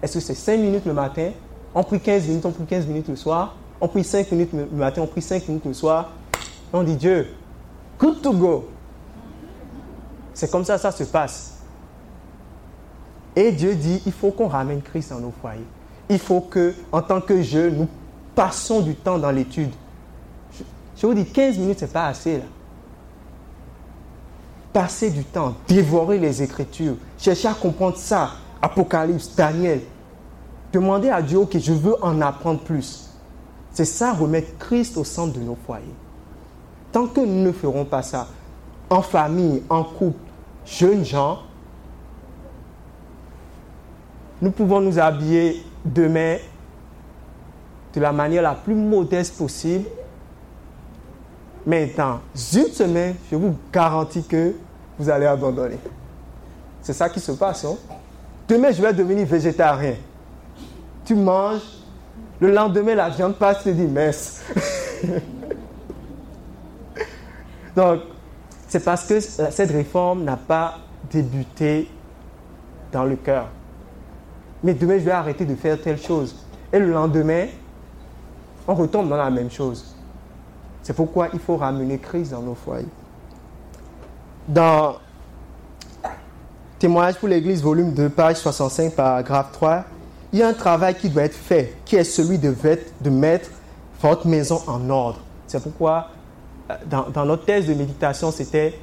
Est-ce 0.02 0.14
que 0.14 0.20
c'est 0.20 0.34
5 0.34 0.58
minutes 0.58 0.86
le 0.86 0.94
matin? 0.94 1.30
On 1.74 1.84
prie 1.84 2.00
15 2.00 2.26
minutes, 2.26 2.46
on 2.46 2.50
prie 2.50 2.64
15 2.64 2.86
minutes 2.86 3.08
le 3.08 3.16
soir? 3.16 3.54
On 3.80 3.88
prie 3.88 4.04
5 4.04 4.30
minutes 4.32 4.52
le 4.52 4.66
matin, 4.72 5.02
on 5.02 5.06
prie 5.06 5.22
5 5.22 5.48
minutes 5.48 5.64
le 5.64 5.74
soir. 5.74 6.10
On 6.72 6.82
dit 6.82 6.96
Dieu, 6.96 7.28
good 7.98 8.20
to 8.22 8.32
go. 8.32 8.68
C'est 10.34 10.50
comme 10.50 10.64
ça 10.64 10.78
ça 10.78 10.90
se 10.90 11.04
passe. 11.04 11.56
Et 13.36 13.52
Dieu 13.52 13.74
dit, 13.74 14.02
il 14.06 14.12
faut 14.12 14.30
qu'on 14.30 14.48
ramène 14.48 14.80
Christ 14.80 15.10
dans 15.10 15.20
nos 15.20 15.32
foyers. 15.42 15.66
Il 16.08 16.18
faut 16.18 16.40
que, 16.40 16.74
en 16.90 17.02
tant 17.02 17.20
que 17.20 17.42
jeunes, 17.42 17.76
nous 17.76 17.88
passons 18.34 18.80
du 18.80 18.94
temps 18.94 19.18
dans 19.18 19.30
l'étude. 19.30 19.70
Je, 20.96 21.06
vous 21.06 21.12
dis, 21.12 21.26
15 21.26 21.58
minutes, 21.58 21.80
ce 21.80 21.84
n'est 21.84 21.90
pas 21.90 22.06
assez. 22.06 22.38
Là. 22.38 22.44
Passer 24.72 25.10
du 25.10 25.24
temps, 25.24 25.54
dévorer 25.68 26.18
les 26.18 26.42
Écritures, 26.42 26.96
chercher 27.18 27.48
à 27.48 27.54
comprendre 27.54 27.98
ça, 27.98 28.30
Apocalypse, 28.62 29.34
Daniel. 29.36 29.80
Demander 30.72 31.10
à 31.10 31.20
Dieu, 31.20 31.38
ok, 31.38 31.58
je 31.58 31.72
veux 31.72 32.02
en 32.02 32.20
apprendre 32.22 32.60
plus. 32.60 33.05
C'est 33.76 33.84
ça, 33.84 34.14
remettre 34.14 34.56
Christ 34.56 34.96
au 34.96 35.04
centre 35.04 35.34
de 35.34 35.44
nos 35.44 35.58
foyers. 35.66 35.84
Tant 36.92 37.06
que 37.06 37.20
nous 37.20 37.42
ne 37.42 37.52
ferons 37.52 37.84
pas 37.84 38.00
ça, 38.00 38.26
en 38.88 39.02
famille, 39.02 39.62
en 39.68 39.84
couple, 39.84 40.18
jeunes 40.64 41.04
gens, 41.04 41.40
nous 44.40 44.50
pouvons 44.50 44.80
nous 44.80 44.98
habiller 44.98 45.62
demain 45.84 46.38
de 47.92 48.00
la 48.00 48.12
manière 48.12 48.40
la 48.40 48.54
plus 48.54 48.74
modeste 48.74 49.36
possible. 49.36 49.84
Mais 51.66 51.92
dans 51.94 52.20
une 52.54 52.72
semaine, 52.72 53.16
je 53.30 53.36
vous 53.36 53.58
garantis 53.70 54.24
que 54.24 54.54
vous 54.98 55.10
allez 55.10 55.26
abandonner. 55.26 55.78
C'est 56.80 56.94
ça 56.94 57.10
qui 57.10 57.20
se 57.20 57.32
passe. 57.32 57.66
Hein? 57.66 57.76
Demain, 58.48 58.70
je 58.72 58.80
vais 58.80 58.94
devenir 58.94 59.26
végétarien. 59.26 59.96
Tu 61.04 61.14
manges 61.14 61.75
le 62.40 62.52
lendemain, 62.52 62.94
la 62.94 63.08
viande 63.08 63.36
passe, 63.36 63.62
tu 63.62 63.72
dis 63.72 63.86
messe. 63.86 64.42
Donc, 67.76 68.00
c'est 68.68 68.84
parce 68.84 69.04
que 69.06 69.20
cette 69.20 69.70
réforme 69.70 70.24
n'a 70.24 70.36
pas 70.36 70.78
débuté 71.10 71.88
dans 72.92 73.04
le 73.04 73.16
cœur. 73.16 73.48
Mais 74.62 74.74
demain, 74.74 74.98
je 74.98 75.04
vais 75.04 75.12
arrêter 75.12 75.44
de 75.44 75.54
faire 75.54 75.80
telle 75.80 76.00
chose. 76.00 76.34
Et 76.72 76.78
le 76.78 76.90
lendemain, 76.90 77.46
on 78.66 78.74
retombe 78.74 79.08
dans 79.08 79.16
la 79.16 79.30
même 79.30 79.50
chose. 79.50 79.94
C'est 80.82 80.94
pourquoi 80.94 81.28
il 81.32 81.38
faut 81.38 81.56
ramener 81.56 81.98
Christ 81.98 82.30
dans 82.32 82.42
nos 82.42 82.54
foyers. 82.54 82.86
Dans 84.48 84.96
Témoignage 86.78 87.16
pour 87.18 87.28
l'Église, 87.28 87.62
volume 87.62 87.92
2, 87.92 88.10
page 88.10 88.36
65, 88.36 88.92
paragraphe 88.94 89.50
3, 89.52 89.84
il 90.36 90.40
y 90.40 90.42
a 90.42 90.48
un 90.48 90.52
travail 90.52 90.94
qui 90.94 91.08
doit 91.08 91.22
être 91.22 91.34
fait, 91.34 91.72
qui 91.86 91.96
est 91.96 92.04
celui 92.04 92.36
de, 92.36 92.54
mettre 93.08 93.48
votre 94.02 94.26
maison 94.26 94.60
en 94.66 94.90
ordre. 94.90 95.20
C'est 95.46 95.62
pourquoi, 95.62 96.10
euh, 96.70 96.74
dans, 96.86 97.24
notre 97.24 97.46
thèse 97.46 97.66
de 97.66 97.72
méditation, 97.72 98.30
c'était 98.30 98.78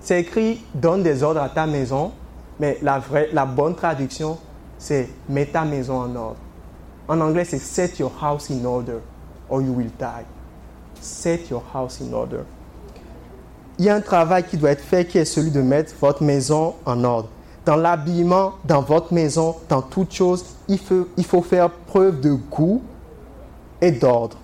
C'est 0.00 0.20
écrit 0.20 0.62
donne 0.74 1.02
des 1.02 1.22
ordres 1.22 1.40
à 1.40 1.48
ta 1.48 1.64
maison, 1.66 2.12
mais 2.60 2.76
la, 2.82 2.98
vraie, 2.98 3.30
la 3.32 3.46
bonne 3.46 3.74
traduction, 3.74 4.36
c'est 4.76 5.08
mets 5.30 5.46
ta 5.46 5.64
maison 5.64 6.02
en 6.02 6.14
ordre. 6.14 6.40
En 7.08 7.18
anglais, 7.18 7.46
c'est 7.46 7.58
set 7.58 7.98
your 7.98 8.12
house 8.20 8.50
in 8.50 8.66
order 8.66 8.98
or 9.48 9.62
you 9.62 9.72
will 9.72 9.90
die. 9.98 10.26
Set 11.00 11.48
your 11.48 11.62
house 11.72 12.02
in 12.02 12.12
order. 12.12 12.44
Il 13.78 13.86
y 13.86 13.88
a 13.88 13.94
un 13.94 14.02
travail 14.02 14.44
qui 14.44 14.58
doit 14.58 14.72
être 14.72 14.84
fait 14.84 15.06
qui 15.06 15.16
est 15.16 15.24
celui 15.24 15.50
de 15.50 15.62
mettre 15.62 15.94
votre 15.98 16.22
maison 16.22 16.74
en 16.84 17.02
ordre. 17.02 17.30
Dans 17.64 17.76
l'habillement, 17.76 18.54
dans 18.64 18.82
votre 18.82 19.12
maison, 19.12 19.56
dans 19.68 19.82
toute 19.82 20.12
chose, 20.12 20.44
il 20.68 20.78
faut, 20.78 21.42
faire 21.42 21.70
preuve 21.70 22.20
de 22.20 22.32
goût 22.32 22.82
et 23.80 23.92
d'ordre. 23.92 24.36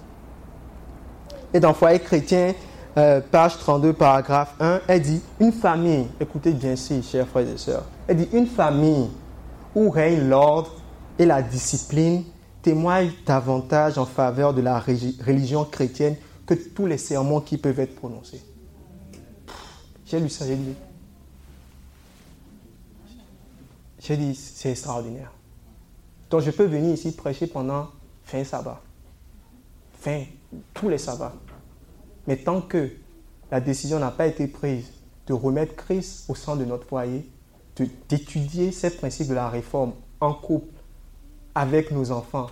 Et 1.52 1.60
dans 1.60 1.74
Foyer 1.74 1.98
chrétien, 1.98 2.54
euh, 2.96 3.20
page 3.20 3.58
32, 3.58 3.92
paragraphe 3.92 4.54
1, 4.60 4.80
elle 4.86 5.02
dit 5.02 5.20
Une 5.40 5.52
famille, 5.52 6.06
écoutez 6.20 6.52
bien 6.52 6.72
ici, 6.72 7.02
chers 7.02 7.26
frères 7.26 7.48
et 7.48 7.58
sœurs, 7.58 7.84
elle 8.06 8.18
dit 8.18 8.28
Une 8.32 8.46
famille 8.46 9.08
où 9.74 9.90
règne 9.90 10.28
l'ordre 10.28 10.70
et 11.18 11.26
la 11.26 11.42
discipline 11.42 12.24
témoigne 12.62 13.10
davantage 13.26 13.98
en 13.98 14.06
faveur 14.06 14.54
de 14.54 14.60
la 14.60 14.78
religion 14.78 15.64
chrétienne 15.64 16.16
que 16.46 16.54
tous 16.54 16.86
les 16.86 16.98
sermons 16.98 17.40
qui 17.40 17.58
peuvent 17.58 17.78
être 17.80 17.96
prononcés. 17.96 18.42
J'ai 20.06 20.20
lu 20.20 20.28
ça, 20.28 20.46
j'ai 20.46 20.56
dit. 20.56 20.74
J'ai 24.08 24.16
dit, 24.16 24.34
c'est 24.34 24.70
extraordinaire. 24.70 25.30
Donc 26.30 26.40
je 26.40 26.50
peux 26.50 26.64
venir 26.64 26.94
ici 26.94 27.12
prêcher 27.12 27.46
pendant 27.46 27.88
fin 28.24 28.42
sabbat. 28.42 28.80
Fin, 30.00 30.24
tous 30.72 30.88
les 30.88 30.96
sabbats. 30.96 31.34
Mais 32.26 32.38
tant 32.38 32.62
que 32.62 32.90
la 33.50 33.60
décision 33.60 33.98
n'a 33.98 34.10
pas 34.10 34.26
été 34.26 34.46
prise 34.46 34.90
de 35.26 35.34
remettre 35.34 35.76
Christ 35.76 36.24
au 36.30 36.34
centre 36.34 36.60
de 36.60 36.64
notre 36.64 36.86
foyer, 36.86 37.28
d'étudier 38.08 38.72
ces 38.72 38.96
principes 38.96 39.28
de 39.28 39.34
la 39.34 39.50
réforme 39.50 39.92
en 40.20 40.32
couple, 40.32 40.72
avec 41.54 41.90
nos 41.90 42.10
enfants, 42.10 42.48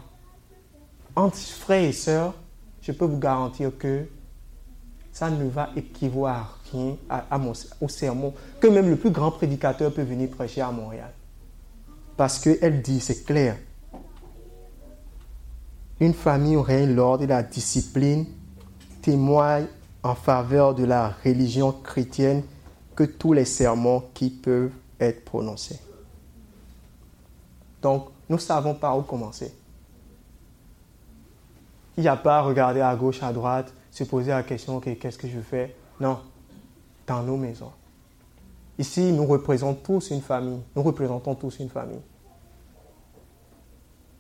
entre 1.15 1.39
frères 1.39 1.85
et 1.85 1.93
sœurs, 1.93 2.35
je 2.83 2.93
peux 2.93 3.07
vous 3.07 3.19
garantir 3.19 3.71
que 3.79 4.07
ça 5.11 5.31
ne 5.31 5.49
va 5.49 5.71
rien 6.71 6.97
à, 7.09 7.39
mon, 7.39 7.55
au 7.81 7.89
sermon 7.89 8.35
que 8.61 8.67
même 8.67 8.91
le 8.91 8.97
plus 8.97 9.11
grand 9.11 9.31
prédicateur 9.31 9.91
peut 9.91 10.03
venir 10.03 10.29
prêcher 10.29 10.61
à 10.61 10.71
Montréal. 10.71 11.15
Parce 12.17 12.39
qu'elle 12.39 12.83
dit, 12.83 13.01
c'est 13.01 13.25
clair, 13.25 13.57
une 16.01 16.15
famille 16.15 16.57
aurait 16.57 16.87
l'ordre 16.87 17.25
et 17.25 17.27
la 17.27 17.43
discipline 17.43 18.27
témoigne 19.03 19.67
en 20.03 20.15
faveur 20.15 20.75
de 20.75 20.85
la 20.85 21.15
religion 21.25 21.73
chrétienne 21.73 22.43
que 22.95 23.05
tous 23.05 23.33
les 23.33 23.45
sermons 23.45 24.05
qui 24.15 24.31
peuvent 24.31 24.73
être 25.01 25.25
prononcés. 25.25 25.79
Donc, 27.83 28.09
nous 28.29 28.39
savons 28.39 28.75
par 28.75 28.99
où 28.99 29.03
commencer. 29.03 29.55
Il 31.97 32.03
n'y 32.03 32.09
a 32.09 32.17
pas 32.17 32.39
à 32.39 32.43
regarder 32.43 32.81
à 32.81 32.95
gauche, 32.95 33.23
à 33.23 33.33
droite, 33.33 33.73
se 33.91 34.05
poser 34.05 34.31
la 34.31 34.43
question, 34.43 34.81
qu'est-ce 34.81 35.19
que 35.19 35.29
je 35.29 35.41
fais? 35.41 35.75
Non, 35.99 36.21
dans 37.07 37.23
nos 37.23 37.37
maisons. 37.37 37.73
Ici, 38.79 39.13
nous 39.13 39.25
représentons 39.25 39.81
tous 39.83 40.11
une 40.11 40.21
famille. 40.21 40.61
Nous 40.75 40.83
représentons 40.83 41.35
tous 41.35 41.59
une 41.59 41.71
famille. 41.71 42.01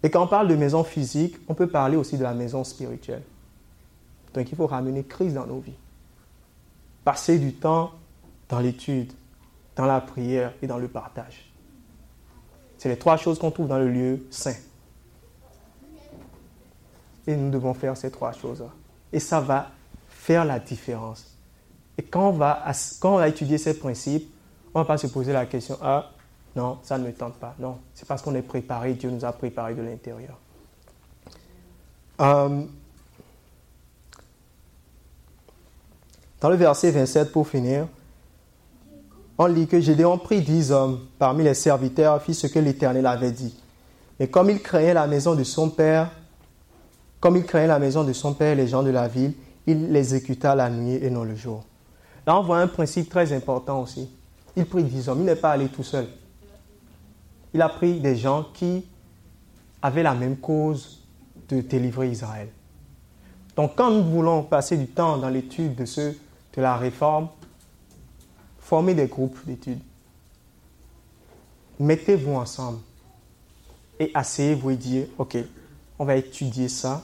Et 0.03 0.11
quand 0.11 0.23
on 0.23 0.29
parle 0.29 0.49
de 0.49 0.57
maison 0.57 0.85
physique, 0.85 1.37
on 1.49 1.55
peut 1.55 1.67
parler 1.67 1.97
aussi 1.97 2.17
de 2.17 2.23
la 2.23 2.33
maison 2.33 2.65
spirituelle. 2.65 3.23
Donc 4.35 4.51
il 4.51 4.57
faut 4.57 4.67
ramener 4.67 5.03
Christ 5.05 5.35
dans 5.35 5.47
nos 5.47 5.59
vies. 5.59 5.77
Passer 7.05 7.39
du 7.39 7.55
temps 7.55 7.93
dans 8.49 8.61
l'étude, 8.61 9.13
dans 9.75 9.87
la 9.87 10.01
prière 10.01 10.53
et 10.63 10.67
dans 10.67 10.79
le 10.79 10.89
partage. 10.89 11.53
C'est 12.79 12.89
les 12.89 12.99
trois 12.99 13.17
choses 13.17 13.39
qu'on 13.39 13.51
trouve 13.51 13.69
dans 13.69 13.79
le 13.79 13.91
lieu 13.91 14.27
saint. 14.31 14.55
Et 17.27 17.35
nous 17.35 17.51
devons 17.51 17.75
faire 17.75 17.97
ces 17.97 18.11
trois 18.11 18.33
choses-là. 18.33 18.71
Et 19.13 19.19
ça 19.19 19.41
va 19.41 19.71
faire 20.09 20.45
la 20.45 20.61
différence. 20.61 21.37
Et 21.99 22.03
quand 22.03 22.29
on 22.29 22.33
va, 22.33 22.65
quand 23.01 23.21
ces 23.59 23.79
principes, 23.79 24.31
on 24.77 24.81
ne 24.81 24.85
va 24.85 24.89
pas 24.89 24.99
se 24.99 25.07
poser 25.07 25.33
la 25.33 25.47
question, 25.47 25.79
ah, 25.81 26.11
non, 26.55 26.77
ça 26.83 26.99
ne 26.99 27.07
me 27.07 27.13
tente 27.15 27.37
pas. 27.37 27.55
Non, 27.59 27.79
c'est 27.95 28.07
parce 28.07 28.21
qu'on 28.21 28.35
est 28.35 28.43
préparé, 28.43 28.93
Dieu 28.93 29.09
nous 29.09 29.25
a 29.25 29.33
préparé 29.33 29.75
de 29.75 29.81
l'intérieur. 29.81 30.39
Euh, 32.21 32.63
dans 36.43 36.51
le 36.51 36.57
verset 36.57 36.91
27, 36.91 37.33
pour 37.33 37.49
finir, 37.49 37.89
on 39.39 39.47
lit 39.47 39.67
que 39.67 39.81
Gédéon 39.81 40.19
prit 40.19 40.43
dix 40.43 40.71
hommes 40.73 41.07
parmi 41.19 41.43
les 41.43 41.55
serviteurs, 41.55 42.21
fit 42.21 42.35
ce 42.35 42.47
que 42.47 42.59
l'Éternel 42.59 43.07
avait 43.07 43.33
dit. 43.33 43.59
Et 44.21 44.29
comme 44.29 44.51
il 44.51 44.61
craignait 44.61 44.93
la 44.93 45.07
maison 45.07 45.35
de 45.35 45.45
son 45.45 45.71
père, 45.71 46.11
comme 47.19 47.39
il 47.39 47.47
craignait 47.47 47.69
la 47.69 47.79
maison 47.79 48.05
de 48.05 48.13
son 48.13 48.35
père 48.35 48.53
et 48.53 48.57
les 48.57 48.69
gens 48.69 48.83
de 48.83 48.91
la 48.91 49.09
ville, 49.09 49.33
il 49.67 49.91
l'exécuta 49.91 50.55
la 50.55 50.69
nuit 50.69 50.97
et 50.97 51.09
non 51.09 51.25
le 51.25 51.35
jour. 51.35 51.65
Là, 52.27 52.39
on 52.39 52.43
voit 52.43 52.59
un 52.59 52.67
principe 52.67 53.09
très 53.09 53.33
important 53.33 53.81
aussi. 53.81 54.11
Il 54.57 54.67
prit 54.67 54.85
dix 54.85 55.09
hommes, 55.09 55.21
il 55.21 55.27
n'est 55.27 55.37
pas 55.37 55.53
allé 55.53 55.69
tout 55.69 55.85
seul 55.85 56.09
il 57.57 57.63
a 57.63 57.71
pris 57.71 58.01
des 58.01 58.17
gens 58.17 58.45
qui 58.53 58.85
avaient 59.81 60.03
la 60.03 60.15
même 60.15 60.37
cause 60.37 61.03
de 61.49 61.63
délivrer 61.63 62.11
Israël. 62.11 62.51
Donc 63.57 63.77
quand 63.77 63.91
nous 63.91 64.05
voulons 64.05 64.43
passer 64.43 64.77
du 64.77 64.87
temps 64.87 65.17
dans 65.17 65.31
l'étude 65.31 65.75
de, 65.75 65.87
ce, 65.87 66.13
de 66.13 66.61
la 66.61 66.77
réforme, 66.77 67.29
formez 68.59 68.93
des 68.95 69.07
groupes 69.07 69.39
d'études. 69.47 69.81
Mettez-vous 71.81 72.35
ensemble 72.35 72.81
et 73.99 74.11
asseyez-vous 74.13 74.71
et 74.73 74.77
dire, 74.77 75.07
OK, 75.17 75.39
on 75.99 76.05
va 76.05 76.17
étudier 76.17 76.69
ça 76.69 77.03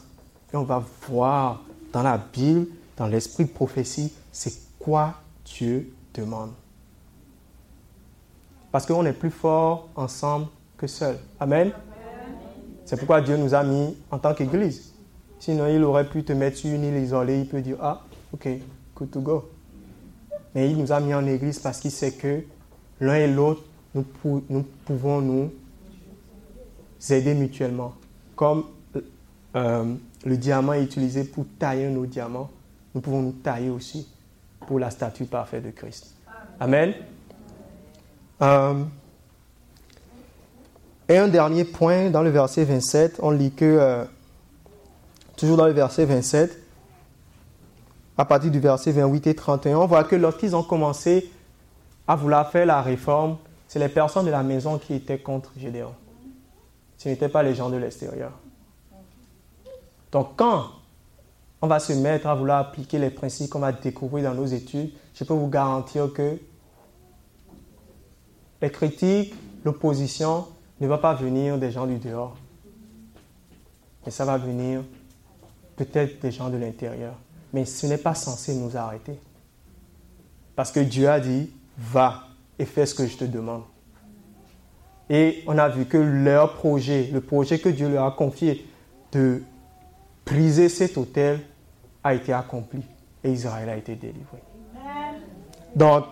et 0.53 0.57
on 0.57 0.64
va 0.64 0.84
voir 1.09 1.62
dans 1.94 2.03
la 2.03 2.18
Bible, 2.18 2.66
dans 2.98 3.07
l'esprit 3.07 3.46
de 3.46 3.50
prophétie, 3.50 4.12
c'est 4.30 4.53
quoi 4.78 5.14
Dieu 5.46 5.94
demande. 6.12 6.53
Parce 8.72 8.86
qu'on 8.86 9.04
est 9.04 9.12
plus 9.12 9.30
fort 9.30 9.90
ensemble 9.94 10.46
que 10.78 10.86
seul. 10.86 11.16
Amen. 11.38 11.70
C'est 12.86 12.96
pourquoi 12.96 13.20
Dieu 13.20 13.36
nous 13.36 13.54
a 13.54 13.62
mis 13.62 13.94
en 14.10 14.18
tant 14.18 14.34
qu'Église. 14.34 14.92
Sinon, 15.38 15.66
il 15.66 15.84
aurait 15.84 16.08
pu 16.08 16.24
te 16.24 16.32
mettre 16.32 16.56
sur 16.56 16.70
une 16.70 16.84
île 16.84 16.96
isolée. 16.96 17.40
Il 17.40 17.46
peut 17.46 17.60
dire, 17.60 17.76
ah, 17.80 18.02
ok, 18.32 18.48
good 18.96 19.10
to 19.10 19.20
go. 19.20 19.50
Mais 20.54 20.70
il 20.70 20.78
nous 20.78 20.90
a 20.90 21.00
mis 21.00 21.12
en 21.14 21.26
Église 21.26 21.58
parce 21.58 21.80
qu'il 21.80 21.90
sait 21.90 22.12
que 22.12 22.42
l'un 23.00 23.16
et 23.16 23.28
l'autre, 23.28 23.62
nous, 23.94 24.04
pouvons 24.84 25.20
nous 25.20 25.50
aider 27.10 27.34
mutuellement. 27.34 27.94
Comme 28.34 28.64
euh, 29.54 29.94
le 30.24 30.36
diamant 30.36 30.72
est 30.72 30.82
utilisé 30.82 31.24
pour 31.24 31.44
tailler 31.58 31.88
nos 31.90 32.06
diamants, 32.06 32.50
nous 32.94 33.00
pouvons 33.02 33.20
nous 33.20 33.32
tailler 33.32 33.70
aussi 33.70 34.08
pour 34.66 34.78
la 34.78 34.90
statue 34.90 35.26
parfaite 35.26 35.64
de 35.64 35.70
Christ. 35.70 36.14
Amen. 36.58 36.94
Euh, 38.43 38.84
et 41.09 41.16
un 41.16 41.28
dernier 41.28 41.64
point, 41.64 42.11
dans 42.11 42.22
le 42.22 42.30
verset 42.30 42.64
27, 42.64 43.20
on 43.22 43.30
lit 43.30 43.53
que, 43.53 43.64
euh, 43.64 44.05
toujours 45.36 45.57
dans 45.57 45.66
le 45.66 45.72
verset 45.72 46.05
27, 46.05 46.59
à 48.18 48.24
partir 48.24 48.51
du 48.51 48.61
verset 48.61 48.93
28 48.93 49.26
et 49.28 49.34
31, 49.34 49.78
on 49.78 49.86
voit 49.86 50.05
que 50.05 50.16
lorsqu'ils 50.16 50.57
ont 50.57 50.62
commencé 50.62 51.30
à 52.07 52.16
vouloir 52.16 52.51
faire 52.51 52.66
la 52.66 52.82
réforme, 52.82 53.36
c'est 53.68 53.78
les 53.78 53.88
personnes 53.88 54.26
de 54.26 54.30
la 54.30 54.43
maison 54.43 54.78
qui 54.78 54.95
étaient 54.95 55.18
contre 55.18 55.53
Gédéon. 55.57 55.95
Ce 56.99 57.09
n'étaient 57.09 57.28
pas 57.28 57.43
les 57.43 57.55
gens 57.55 57.70
de 57.70 57.76
l'extérieur. 57.76 58.32
Donc 60.11 60.36
quand 60.36 60.66
on 61.62 61.66
va 61.66 61.78
se 61.78 61.93
mettre 61.93 62.26
à 62.26 62.34
vouloir 62.34 62.59
appliquer 62.59 62.99
les 62.99 63.11
principes 63.11 63.51
qu'on 63.51 63.61
va 63.61 63.72
découvrir 63.72 64.24
dans 64.24 64.34
nos 64.34 64.47
études, 64.47 64.90
je 65.14 65.24
peux 65.24 65.32
vous 65.32 65.49
garantir 65.49 66.12
que 66.12 66.38
les 68.62 68.70
critiques, 68.70 69.34
l'opposition 69.64 70.46
ne 70.80 70.86
va 70.86 70.96
pas 70.96 71.14
venir 71.14 71.58
des 71.58 71.72
gens 71.72 71.86
du 71.86 71.98
dehors, 71.98 72.36
mais 74.04 74.12
ça 74.12 74.24
va 74.24 74.38
venir 74.38 74.82
peut-être 75.76 76.22
des 76.22 76.30
gens 76.30 76.48
de 76.48 76.56
l'intérieur. 76.56 77.14
Mais 77.52 77.64
ce 77.64 77.86
n'est 77.86 77.98
pas 77.98 78.14
censé 78.14 78.54
nous 78.54 78.76
arrêter. 78.76 79.18
Parce 80.56 80.72
que 80.72 80.80
Dieu 80.80 81.08
a 81.08 81.20
dit, 81.20 81.50
va 81.76 82.28
et 82.58 82.64
fais 82.64 82.86
ce 82.86 82.94
que 82.94 83.06
je 83.06 83.16
te 83.16 83.24
demande. 83.24 83.62
Et 85.10 85.42
on 85.46 85.58
a 85.58 85.68
vu 85.68 85.84
que 85.84 85.98
leur 85.98 86.54
projet, 86.54 87.10
le 87.12 87.20
projet 87.20 87.58
que 87.58 87.68
Dieu 87.68 87.88
leur 87.88 88.06
a 88.06 88.12
confié 88.12 88.66
de 89.10 89.42
briser 90.24 90.68
cet 90.68 90.96
hôtel 90.96 91.40
a 92.02 92.14
été 92.14 92.32
accompli 92.32 92.82
et 93.24 93.32
Israël 93.32 93.68
a 93.68 93.76
été 93.76 93.94
délivré. 93.96 94.38
Donc, 95.74 96.04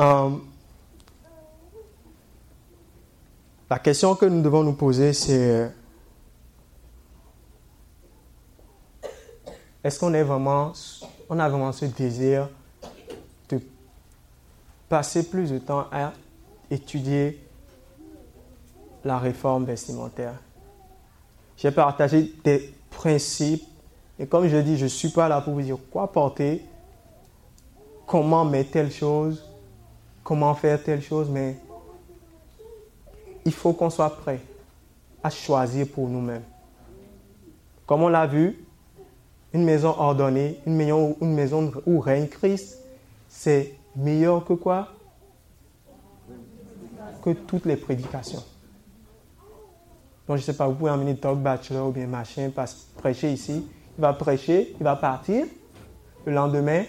euh, 0.00 0.30
La 3.70 3.78
question 3.78 4.16
que 4.16 4.26
nous 4.26 4.42
devons 4.42 4.64
nous 4.64 4.72
poser, 4.72 5.12
c'est 5.12 5.70
est-ce 9.84 10.00
qu'on 10.00 10.12
a 10.12 10.24
vraiment 10.24 10.72
ce 10.74 11.84
désir 11.84 12.48
de 13.48 13.60
passé 14.88 15.22
plus 15.30 15.52
de 15.52 15.58
temps 15.58 15.86
à 15.92 16.12
étudier 16.68 17.46
la 19.04 19.20
réforme 19.20 19.66
vestimentaire? 19.66 20.34
J'ai 21.56 21.70
partagé 21.70 22.34
des 22.42 22.74
principes 22.90 23.62
et 24.18 24.26
comme 24.26 24.48
je 24.48 24.56
dis, 24.56 24.78
je 24.78 24.84
ne 24.84 24.88
suis 24.88 25.10
pas 25.10 25.28
là 25.28 25.40
pour 25.40 25.54
vous 25.54 25.62
dire 25.62 25.78
quoi 25.92 26.10
porter, 26.10 26.64
comment 28.04 28.44
mettre 28.44 28.72
telle 28.72 28.90
chose, 28.90 29.44
comment 30.24 30.56
faire 30.56 30.82
telle 30.82 31.02
chose, 31.02 31.28
mais 31.30 31.56
il 33.44 33.52
faut 33.52 33.72
qu'on 33.72 33.90
soit 33.90 34.10
prêt 34.10 34.40
à 35.22 35.30
choisir 35.30 35.86
pour 35.88 36.08
nous-mêmes. 36.08 36.42
Comme 37.86 38.02
on 38.02 38.08
l'a 38.08 38.26
vu, 38.26 38.64
une 39.52 39.64
maison 39.64 39.94
ordonnée, 39.98 40.60
une 40.66 40.76
maison, 40.76 41.16
une 41.20 41.34
maison 41.34 41.72
où 41.86 42.00
règne 42.00 42.28
Christ, 42.28 42.78
c'est 43.28 43.74
meilleur 43.96 44.44
que 44.44 44.52
quoi? 44.52 44.88
Que 47.22 47.30
toutes 47.30 47.66
les 47.66 47.76
prédications. 47.76 48.42
Donc, 50.28 50.36
je 50.36 50.42
ne 50.42 50.46
sais 50.46 50.56
pas, 50.56 50.68
vous 50.68 50.74
pouvez 50.74 50.90
emmener 50.92 51.16
talk 51.16 51.38
bachelor 51.38 51.88
ou 51.88 51.90
bien 51.90 52.06
machin, 52.06 52.50
prêcher 52.96 53.32
ici. 53.32 53.66
Il 53.98 54.00
va 54.00 54.12
prêcher, 54.12 54.76
il 54.78 54.84
va 54.84 54.94
partir. 54.94 55.44
Le 56.24 56.32
lendemain, 56.32 56.84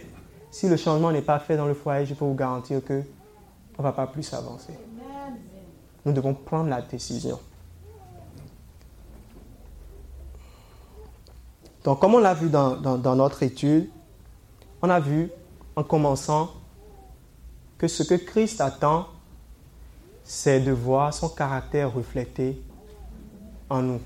si 0.52 0.70
le 0.70 0.78
changement 0.78 1.12
n'est 1.12 1.22
pas 1.22 1.40
fait 1.40 1.58
dans 1.58 1.66
le 1.66 1.74
foyer, 1.74 2.06
je 2.06 2.14
peux 2.14 2.26
vous 2.26 2.36
garantir 2.36 2.84
que 2.84 3.02
on 3.78 3.82
ne 3.82 3.88
va 3.88 3.94
pas 3.94 4.06
plus 4.06 4.32
avancer. 4.34 4.74
Nous 6.06 6.14
devons 6.14 6.34
prendre 6.34 6.70
la 6.70 6.82
décision. 6.82 7.40
Donc, 11.84 12.00
comme 12.00 12.16
on 12.16 12.20
l'a 12.20 12.34
vu 12.34 12.50
dans, 12.50 12.76
dans, 12.76 13.16
notre 13.16 13.44
étude, 13.44 13.90
on 14.82 14.90
a 14.90 15.00
vu 15.00 15.30
en 15.76 15.84
commençant 15.84 16.52
que 17.78 17.88
ce 17.88 18.04
que 18.04 18.16
Christ 18.16 18.62
attend, 18.62 19.08
c'est 20.24 20.60
de 20.60 20.72
voir 20.72 21.14
son 21.14 21.30
caractère 21.30 21.92
reflété 21.92 22.62
en 23.70 23.82
nous. 23.82 24.02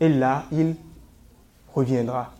Et 0.00 0.08
là, 0.08 0.44
il 0.50 0.74
reviendra. 1.72 2.32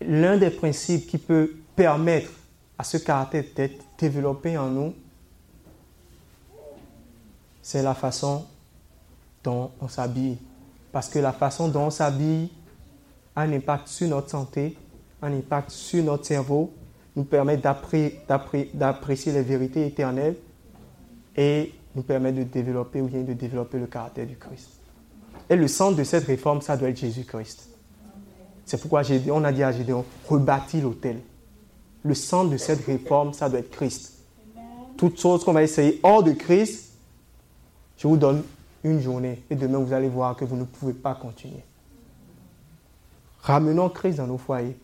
L'un 0.00 0.36
des 0.36 0.50
principes 0.50 1.08
qui 1.08 1.18
peut 1.18 1.56
permettre 1.74 2.30
à 2.78 2.84
ce 2.84 2.98
caractère 2.98 3.44
d'être 3.56 3.84
développé 3.98 4.56
en 4.56 4.68
nous, 4.68 4.94
c'est 7.66 7.82
la 7.82 7.94
façon 7.94 8.44
dont 9.42 9.72
on 9.80 9.88
s'habille. 9.88 10.38
Parce 10.92 11.08
que 11.08 11.18
la 11.18 11.32
façon 11.32 11.66
dont 11.66 11.86
on 11.86 11.90
s'habille 11.90 12.48
a 13.34 13.40
un 13.40 13.52
impact 13.52 13.88
sur 13.88 14.06
notre 14.06 14.30
santé, 14.30 14.76
un 15.20 15.32
impact 15.32 15.72
sur 15.72 16.04
notre 16.04 16.24
cerveau, 16.26 16.72
nous 17.16 17.24
permet 17.24 17.56
d'apprécier 17.56 19.32
les 19.32 19.42
vérités 19.42 19.84
éternelles 19.84 20.36
et 21.36 21.72
nous 21.96 22.02
permet 22.02 22.30
de 22.30 22.44
développer 22.44 23.00
ou 23.00 23.08
bien 23.08 23.22
de 23.22 23.32
développer 23.32 23.80
le 23.80 23.88
caractère 23.88 24.28
du 24.28 24.36
Christ. 24.36 24.70
Et 25.50 25.56
le 25.56 25.66
centre 25.66 25.96
de 25.96 26.04
cette 26.04 26.26
réforme, 26.26 26.60
ça 26.60 26.76
doit 26.76 26.90
être 26.90 26.98
Jésus-Christ. 26.98 27.68
C'est 28.64 28.80
pourquoi 28.80 29.02
on 29.32 29.42
a 29.42 29.50
dit 29.50 29.64
à 29.64 29.72
Gédéon, 29.72 30.04
rebâtis 30.28 30.82
l'autel. 30.82 31.18
Le 32.04 32.14
centre 32.14 32.48
de 32.48 32.58
cette 32.58 32.86
réforme, 32.86 33.32
ça 33.32 33.48
doit 33.48 33.58
être 33.58 33.72
Christ. 33.72 34.12
Toutes 34.96 35.18
choses 35.18 35.42
qu'on 35.42 35.52
va 35.52 35.64
essayer 35.64 35.98
hors 36.04 36.22
de 36.22 36.30
Christ, 36.30 36.85
je 37.98 38.06
vous 38.06 38.16
donne 38.16 38.42
une 38.84 39.00
journée 39.00 39.42
et 39.50 39.54
demain 39.54 39.78
vous 39.78 39.92
allez 39.92 40.08
voir 40.08 40.36
que 40.36 40.44
vous 40.44 40.56
ne 40.56 40.64
pouvez 40.64 40.92
pas 40.92 41.14
continuer. 41.14 41.62
Ramenons 43.42 43.88
Christ 43.88 44.16
dans 44.16 44.26
nos 44.26 44.38
foyers. 44.38 44.76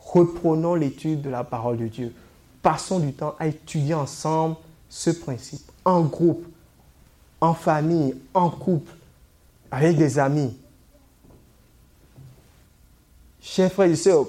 Reprenons 0.00 0.74
l'étude 0.74 1.22
de 1.22 1.30
la 1.30 1.44
parole 1.44 1.76
de 1.76 1.88
Dieu. 1.88 2.14
Passons 2.62 2.98
du 2.98 3.12
temps 3.12 3.34
à 3.38 3.46
étudier 3.46 3.94
ensemble 3.94 4.56
ce 4.88 5.10
principe, 5.10 5.70
en 5.84 6.02
groupe, 6.02 6.46
en 7.40 7.54
famille, 7.54 8.14
en 8.34 8.50
couple, 8.50 8.92
avec 9.70 9.96
des 9.96 10.18
amis. 10.18 10.56
Chers 13.40 13.72
frères 13.72 13.90
et 13.90 13.96
sœurs, 13.96 14.26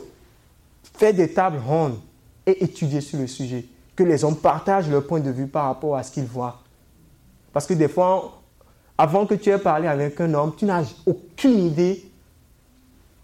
faites 0.84 1.16
des 1.16 1.34
tables 1.34 1.60
rondes 1.66 1.99
et 2.45 2.64
étudiez 2.64 3.01
sur 3.01 3.20
le 3.20 3.28
sujet. 3.28 3.66
Que 3.95 4.03
les 4.03 4.24
hommes 4.24 4.38
partagent 4.38 4.89
leur 4.89 5.05
point 5.05 5.20
de 5.20 5.32
vue 5.32 5.47
par 5.47 5.66
rapport 5.66 5.95
à 5.95 6.03
ce 6.03 6.12
qu'ils 6.12 6.26
voient. 6.26 6.62
Parce 7.52 7.66
que 7.66 7.74
des 7.74 7.88
fois, 7.88 8.41
avant 8.97 9.26
que 9.26 9.34
tu 9.34 9.50
aies 9.50 9.58
parlé 9.58 9.88
avec 9.88 10.20
un 10.22 10.34
homme, 10.34 10.54
tu 10.56 10.66
n'as 10.66 10.84
aucune 11.06 11.60
idée 11.60 12.04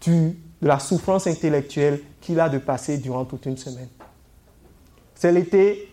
de 0.06 0.32
la 0.62 0.78
souffrance 0.78 1.26
intellectuelle 1.26 2.00
qu'il 2.20 2.40
a 2.40 2.48
de 2.48 2.58
passer 2.58 2.98
durant 2.98 3.24
toute 3.24 3.46
une 3.46 3.56
semaine. 3.56 3.88
C'est 5.14 5.32
l'été, 5.32 5.92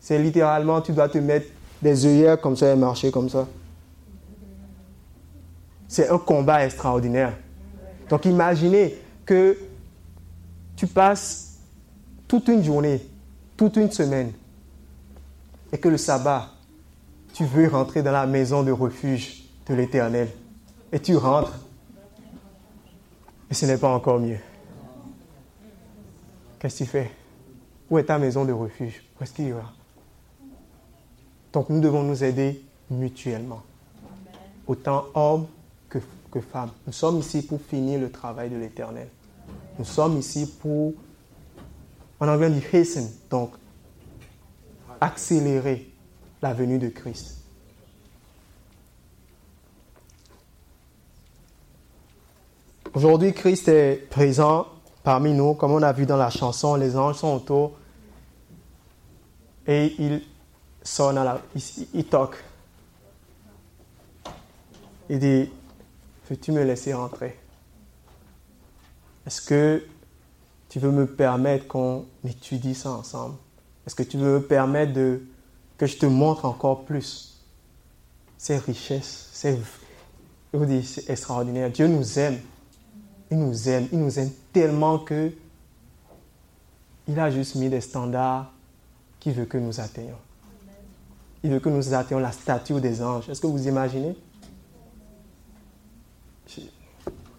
c'est 0.00 0.18
littéralement, 0.18 0.80
tu 0.80 0.92
dois 0.92 1.08
te 1.08 1.18
mettre 1.18 1.46
des 1.82 2.06
œillères 2.06 2.40
comme 2.40 2.56
ça 2.56 2.72
et 2.72 2.76
marcher 2.76 3.10
comme 3.10 3.28
ça. 3.28 3.46
C'est 5.86 6.08
un 6.08 6.18
combat 6.18 6.64
extraordinaire. 6.64 7.34
Donc 8.08 8.24
imaginez 8.24 8.98
que 9.24 9.58
tu 10.76 10.86
passes 10.86 11.58
toute 12.26 12.48
une 12.48 12.62
journée, 12.62 13.06
toute 13.56 13.76
une 13.76 13.90
semaine, 13.90 14.32
et 15.72 15.78
que 15.78 15.88
le 15.88 15.96
sabbat, 15.96 16.48
tu 17.34 17.44
veux 17.44 17.68
rentrer 17.68 18.02
dans 18.02 18.12
la 18.12 18.26
maison 18.26 18.62
de 18.62 18.72
refuge 18.72 19.44
de 19.66 19.74
l'Éternel. 19.74 20.28
Et 20.92 21.00
tu 21.00 21.16
rentres. 21.16 21.58
Et 23.50 23.54
ce 23.54 23.66
n'est 23.66 23.76
pas 23.76 23.94
encore 23.94 24.18
mieux. 24.18 24.38
Qu'est-ce 26.58 26.78
que 26.80 26.84
tu 26.84 26.90
fais? 26.90 27.10
Où 27.90 27.98
est 27.98 28.04
ta 28.04 28.18
maison 28.18 28.44
de 28.44 28.52
refuge? 28.52 29.04
Où 29.18 29.22
est-ce 29.22 29.32
qu'il 29.32 29.46
y 29.46 29.50
va 29.50 29.72
Donc 31.52 31.68
nous 31.68 31.80
devons 31.80 32.02
nous 32.02 32.24
aider 32.24 32.62
mutuellement. 32.90 33.62
Autant 34.66 35.06
hommes 35.14 35.46
que, 35.88 35.98
que 36.30 36.40
femmes. 36.40 36.70
Nous 36.86 36.92
sommes 36.92 37.18
ici 37.18 37.42
pour 37.42 37.60
finir 37.60 38.00
le 38.00 38.10
travail 38.10 38.50
de 38.50 38.56
l'Éternel. 38.56 39.08
Nous 39.78 39.84
sommes 39.84 40.18
ici 40.18 40.46
pour, 40.60 40.94
en 42.20 42.28
anglais 42.28 42.48
on 42.48 42.50
dit 42.50 42.76
hasten, 42.76 43.08
donc 43.30 43.52
accélérer 45.00 45.90
la 46.42 46.54
venue 46.54 46.78
de 46.78 46.88
Christ. 46.88 47.38
Aujourd'hui, 52.94 53.32
Christ 53.32 53.68
est 53.68 54.08
présent 54.10 54.66
parmi 55.02 55.32
nous, 55.32 55.54
comme 55.54 55.72
on 55.72 55.82
a 55.82 55.92
vu 55.92 56.06
dans 56.06 56.16
la 56.16 56.30
chanson, 56.30 56.74
les 56.74 56.96
anges 56.96 57.16
sont 57.16 57.34
autour 57.34 57.72
et 59.66 59.94
il 59.98 60.22
sonne 60.82 61.18
à 61.18 61.24
la, 61.24 61.40
il, 61.94 62.04
toque. 62.06 62.42
Il 65.10 65.18
dit, 65.18 65.50
veux-tu 66.28 66.52
me 66.52 66.64
laisser 66.64 66.94
rentrer 66.94 67.38
Est-ce 69.26 69.42
que 69.42 69.84
tu 70.70 70.78
veux 70.78 70.90
me 70.90 71.06
permettre 71.06 71.68
qu'on 71.68 72.06
étudie 72.24 72.74
ça 72.74 72.90
ensemble? 72.90 73.36
Est-ce 73.88 73.94
que 73.94 74.02
tu 74.02 74.18
veux 74.18 74.34
me 74.34 74.42
permettre 74.42 74.92
que 75.78 75.86
je 75.86 75.96
te 75.96 76.04
montre 76.04 76.44
encore 76.44 76.84
plus 76.84 77.40
ces 78.36 78.58
richesses. 78.58 79.30
C'est, 79.32 79.58
je 80.52 80.58
vous 80.58 80.66
dis, 80.66 80.84
c'est 80.84 81.08
extraordinaire. 81.08 81.70
Dieu 81.70 81.86
nous 81.86 82.18
aime. 82.18 82.38
Il 83.30 83.38
nous 83.38 83.66
aime. 83.66 83.88
Il 83.90 84.00
nous 84.00 84.18
aime 84.18 84.30
tellement 84.52 84.98
que 84.98 85.32
il 87.06 87.18
a 87.18 87.30
juste 87.30 87.54
mis 87.54 87.70
des 87.70 87.80
standards 87.80 88.52
qu'il 89.20 89.32
veut 89.32 89.46
que 89.46 89.56
nous 89.56 89.80
atteignions. 89.80 90.18
Il 91.42 91.50
veut 91.52 91.60
que 91.60 91.70
nous 91.70 91.94
atteignions 91.94 92.20
la 92.20 92.32
statue 92.32 92.82
des 92.82 93.00
anges. 93.02 93.30
Est-ce 93.30 93.40
que 93.40 93.46
vous 93.46 93.68
imaginez? 93.68 94.14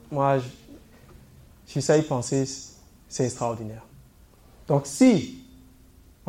Moi, 0.10 0.40
je, 0.40 0.48
je 1.68 1.80
ça 1.80 1.96
y 1.96 2.02
penser, 2.02 2.50
c'est 3.08 3.26
extraordinaire. 3.26 3.86
Donc 4.68 4.88
si, 4.88 5.39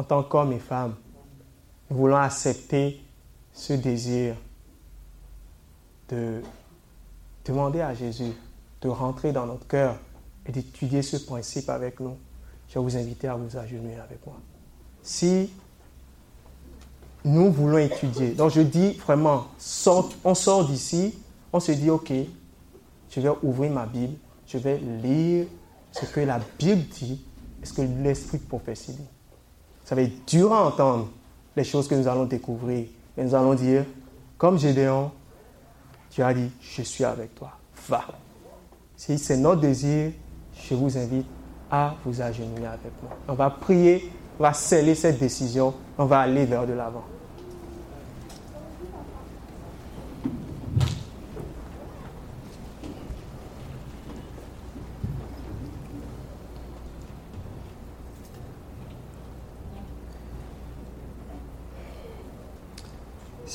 en 0.00 0.02
tant 0.02 0.22
qu'homme 0.22 0.52
et 0.52 0.58
femme, 0.58 0.94
nous 1.90 1.96
voulons 1.98 2.16
accepter 2.16 3.02
ce 3.52 3.74
désir 3.74 4.34
de 6.08 6.40
demander 7.44 7.82
à 7.82 7.92
Jésus 7.92 8.32
de 8.80 8.88
rentrer 8.88 9.30
dans 9.32 9.44
notre 9.44 9.66
cœur 9.66 9.96
et 10.46 10.52
d'étudier 10.52 11.02
ce 11.02 11.18
principe 11.18 11.68
avec 11.68 12.00
nous. 12.00 12.16
Je 12.68 12.78
vais 12.78 12.80
vous 12.80 12.96
inviter 12.96 13.28
à 13.28 13.34
vous 13.34 13.54
agenouiller 13.58 13.98
avec 13.98 14.24
moi. 14.24 14.36
Si 15.02 15.50
nous 17.22 17.52
voulons 17.52 17.76
étudier, 17.76 18.30
donc 18.30 18.52
je 18.52 18.62
dis 18.62 18.92
vraiment, 18.92 19.48
on 20.24 20.34
sort 20.34 20.64
d'ici, 20.64 21.18
on 21.52 21.60
se 21.60 21.72
dit, 21.72 21.90
ok, 21.90 22.10
je 23.10 23.20
vais 23.20 23.32
ouvrir 23.42 23.70
ma 23.70 23.84
Bible, 23.84 24.16
je 24.46 24.56
vais 24.56 24.78
lire 24.78 25.46
ce 25.92 26.06
que 26.06 26.20
la 26.20 26.40
Bible 26.58 26.84
dit 26.88 27.22
ce 27.62 27.74
que 27.74 27.82
l'Esprit 27.82 28.38
prophétie 28.38 28.92
dit. 28.92 29.19
Ça 29.90 29.96
va 29.96 30.02
être 30.02 30.24
dur 30.24 30.52
à 30.52 30.68
entendre, 30.68 31.08
les 31.56 31.64
choses 31.64 31.88
que 31.88 31.96
nous 31.96 32.06
allons 32.06 32.24
découvrir. 32.24 32.86
Et 33.18 33.24
nous 33.24 33.34
allons 33.34 33.54
dire, 33.54 33.84
comme 34.38 34.56
Gédéon, 34.56 35.10
tu 36.10 36.22
as 36.22 36.32
dit, 36.32 36.48
je 36.60 36.82
suis 36.82 37.02
avec 37.02 37.34
toi. 37.34 37.50
Va. 37.88 38.04
Si 38.94 39.18
c'est 39.18 39.36
notre 39.36 39.62
désir, 39.62 40.12
je 40.54 40.76
vous 40.76 40.96
invite 40.96 41.26
à 41.68 41.96
vous 42.04 42.22
agenouiller 42.22 42.68
avec 42.68 42.92
moi. 43.02 43.16
On 43.26 43.34
va 43.34 43.50
prier, 43.50 44.12
on 44.38 44.44
va 44.44 44.52
sceller 44.52 44.94
cette 44.94 45.18
décision, 45.18 45.74
on 45.98 46.04
va 46.04 46.20
aller 46.20 46.44
vers 46.44 46.68
de 46.68 46.72
l'avant. 46.74 47.02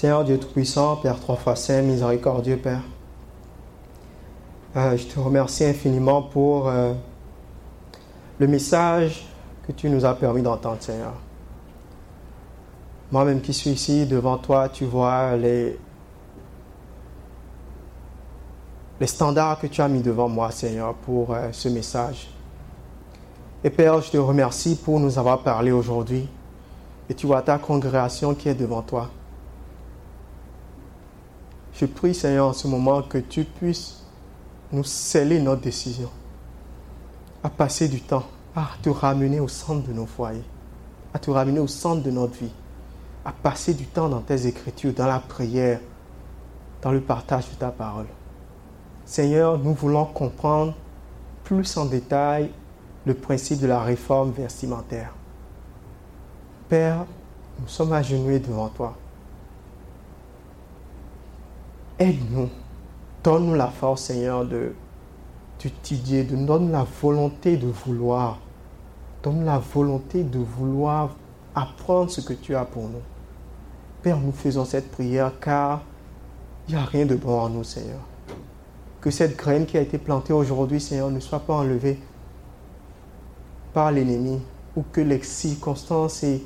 Seigneur 0.05 0.23
Dieu 0.23 0.37
Tout-Puissant, 0.37 0.97
Père 0.97 1.19
trois 1.19 1.35
fois 1.35 1.55
saint, 1.55 1.81
miséricordieux 1.81 2.57
Père, 2.57 2.83
euh, 4.75 4.95
je 4.95 5.07
te 5.07 5.19
remercie 5.19 5.65
infiniment 5.65 6.21
pour 6.21 6.69
euh, 6.69 6.93
le 8.37 8.45
message 8.45 9.25
que 9.65 9.71
tu 9.71 9.89
nous 9.89 10.05
as 10.05 10.13
permis 10.13 10.43
d'entendre, 10.43 10.77
Seigneur. 10.79 11.13
Moi-même 13.11 13.41
qui 13.41 13.51
suis 13.51 13.71
ici 13.71 14.05
devant 14.05 14.37
toi, 14.37 14.69
tu 14.69 14.85
vois 14.85 15.35
les, 15.37 15.79
standards 19.05 19.59
que 19.59 19.65
tu 19.65 19.81
as 19.81 19.87
mis 19.87 20.01
devant 20.01 20.29
moi, 20.29 20.51
Seigneur, 20.51 20.93
pour 20.93 21.33
euh, 21.33 21.49
ce 21.51 21.67
message. 21.67 22.29
Et 23.63 23.71
Père, 23.71 23.99
je 24.01 24.11
te 24.11 24.17
remercie 24.17 24.75
pour 24.75 24.99
nous 24.99 25.17
avoir 25.17 25.39
parlé 25.39 25.71
aujourd'hui. 25.71 26.29
Et 27.09 27.15
tu 27.15 27.25
vois 27.25 27.41
ta 27.41 27.57
congrégation 27.57 28.35
qui 28.35 28.49
est 28.49 28.53
devant 28.53 28.83
toi. 28.83 29.09
Je 31.75 31.85
prie, 31.85 32.15
Seigneur, 32.15 32.47
en 32.47 32.53
ce 32.53 32.67
moment 32.67 33.01
que 33.01 33.17
tu 33.17 33.43
puisses 33.43 34.03
nous 34.71 34.83
sceller 34.83 35.41
notre 35.41 35.61
décision 35.61 36.09
à 37.43 37.49
passer 37.49 37.89
du 37.89 38.01
temps 38.01 38.23
à 38.55 38.69
te 38.81 38.89
ramener 38.89 39.41
au 39.41 39.49
centre 39.49 39.85
de 39.85 39.91
nos 39.91 40.05
foyers, 40.05 40.43
à 41.13 41.19
te 41.19 41.29
ramener 41.29 41.59
au 41.59 41.67
centre 41.67 42.01
de 42.01 42.11
notre 42.11 42.35
vie, 42.35 42.53
à 43.25 43.33
passer 43.33 43.73
du 43.73 43.85
temps 43.85 44.07
dans 44.07 44.21
tes 44.21 44.47
écritures, 44.47 44.93
dans 44.93 45.07
la 45.07 45.19
prière, 45.19 45.81
dans 46.81 46.91
le 46.91 47.01
partage 47.01 47.49
de 47.49 47.55
ta 47.55 47.69
parole. 47.71 48.07
Seigneur, 49.05 49.59
nous 49.59 49.73
voulons 49.73 50.05
comprendre 50.05 50.73
plus 51.43 51.75
en 51.75 51.85
détail 51.85 52.49
le 53.05 53.13
principe 53.13 53.59
de 53.59 53.67
la 53.67 53.81
réforme 53.81 54.31
vestimentaire. 54.31 55.13
Père, 56.69 57.05
nous 57.59 57.67
sommes 57.67 57.91
agenouillés 57.91 58.39
devant 58.39 58.69
toi. 58.69 58.95
Aide-nous. 61.97 62.49
Donne-nous 63.23 63.55
la 63.55 63.67
force, 63.67 64.03
Seigneur, 64.03 64.45
de 64.45 64.73
d'étudier, 65.63 66.23
de 66.23 66.35
nous 66.35 66.45
donne 66.45 66.71
la 66.71 66.83
volonté 66.83 67.57
de 67.57 67.67
vouloir. 67.67 68.39
Donne 69.23 69.45
la 69.45 69.57
volonté 69.57 70.23
de 70.23 70.39
vouloir 70.39 71.15
apprendre 71.55 72.11
ce 72.11 72.21
que 72.21 72.33
tu 72.33 72.55
as 72.55 72.65
pour 72.65 72.83
nous. 72.83 73.01
Père, 74.01 74.19
nous 74.19 74.31
faisons 74.31 74.65
cette 74.65 74.91
prière 74.91 75.31
car 75.39 75.81
il 76.67 76.75
n'y 76.75 76.81
a 76.81 76.85
rien 76.85 77.05
de 77.05 77.15
bon 77.15 77.39
en 77.39 77.49
nous, 77.49 77.63
Seigneur. 77.63 78.01
Que 79.01 79.09
cette 79.09 79.37
graine 79.37 79.65
qui 79.65 79.77
a 79.77 79.81
été 79.81 79.97
plantée 79.97 80.33
aujourd'hui, 80.33 80.81
Seigneur, 80.81 81.09
ne 81.09 81.19
soit 81.19 81.39
pas 81.39 81.53
enlevée 81.53 81.99
par 83.73 83.91
l'ennemi 83.91 84.39
ou 84.75 84.83
que 84.91 85.01
les 85.01 85.21
circonstances 85.23 86.23
et 86.23 86.43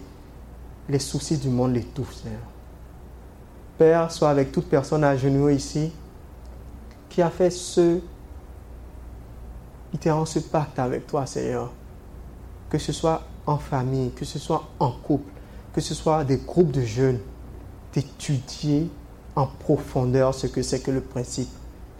les 0.87 0.99
soucis 0.99 1.37
du 1.37 1.49
monde 1.49 1.73
l'étouffent, 1.73 2.15
Seigneur. 2.15 2.39
Père, 3.79 4.11
sois 4.11 4.29
avec 4.29 4.51
toute 4.51 4.67
personne 4.67 5.05
à 5.05 5.15
genoux 5.15 5.47
ici 5.47 5.93
qui 7.07 7.21
a 7.21 7.29
fait 7.29 7.49
ce, 7.49 8.01
littéralement 9.93 10.25
ce 10.25 10.39
pacte 10.39 10.77
avec 10.79 11.07
toi, 11.07 11.25
Seigneur. 11.25 11.71
Que 12.69 12.77
ce 12.77 12.91
soit 12.91 13.23
en 13.45 13.57
famille, 13.57 14.11
que 14.11 14.25
ce 14.25 14.37
soit 14.37 14.67
en 14.81 14.91
couple, 14.91 15.31
que 15.73 15.79
ce 15.79 15.95
soit 15.95 16.25
des 16.25 16.35
groupes 16.35 16.71
de 16.71 16.81
jeunes, 16.81 17.19
d'étudier 17.93 18.89
en 19.37 19.47
profondeur 19.47 20.35
ce 20.35 20.47
que 20.47 20.61
c'est 20.61 20.81
que 20.81 20.91
le 20.91 21.01
principe 21.01 21.49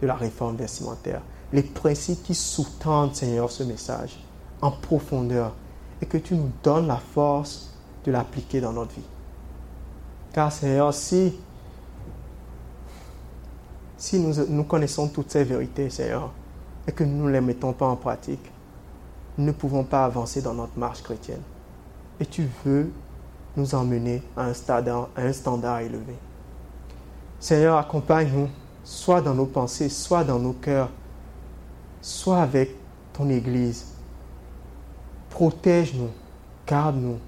de 0.02 0.06
la 0.06 0.14
réforme 0.14 0.56
vestimentaire. 0.56 1.22
Les 1.50 1.62
principes 1.62 2.22
qui 2.22 2.34
sous-tendent, 2.34 3.14
Seigneur, 3.14 3.50
ce 3.50 3.62
message 3.62 4.20
en 4.60 4.70
profondeur 4.70 5.54
et 6.02 6.06
que 6.06 6.18
tu 6.18 6.34
nous 6.34 6.50
donnes 6.62 6.86
la 6.86 7.00
force 7.14 7.70
de 8.04 8.12
l'appliquer 8.12 8.60
dans 8.60 8.74
notre 8.74 8.92
vie. 8.92 9.02
Car, 10.34 10.52
Seigneur, 10.52 10.92
si 10.92 11.34
si 14.00 14.18
nous, 14.18 14.64
connaissons 14.64 15.08
toutes 15.08 15.30
ces 15.30 15.44
vérités, 15.44 15.90
Seigneur, 15.90 16.30
et 16.88 16.92
que 16.92 17.04
nous 17.04 17.26
ne 17.26 17.30
les 17.30 17.42
mettons 17.42 17.74
pas 17.74 17.86
en 17.86 17.96
pratique, 17.96 18.50
nous 19.36 19.44
ne 19.44 19.52
pouvons 19.52 19.84
pas 19.84 20.06
avancer 20.06 20.40
dans 20.40 20.54
notre 20.54 20.78
marche 20.78 21.02
chrétienne. 21.02 21.42
Et 22.18 22.24
tu 22.24 22.48
veux 22.64 22.90
nous 23.58 23.74
emmener 23.74 24.22
à 24.38 24.44
un, 24.44 24.54
standard, 24.54 25.10
à 25.14 25.20
un 25.20 25.32
standard 25.34 25.80
élevé. 25.80 26.14
Seigneur, 27.38 27.76
accompagne-nous, 27.76 28.48
soit 28.84 29.20
dans 29.20 29.34
nos 29.34 29.44
pensées, 29.44 29.90
soit 29.90 30.24
dans 30.24 30.38
nos 30.38 30.54
cœurs, 30.54 30.88
soit 32.00 32.40
avec 32.40 32.74
ton 33.12 33.28
Église. 33.28 33.84
Protège-nous, 35.28 36.08
garde-nous, 36.66 37.18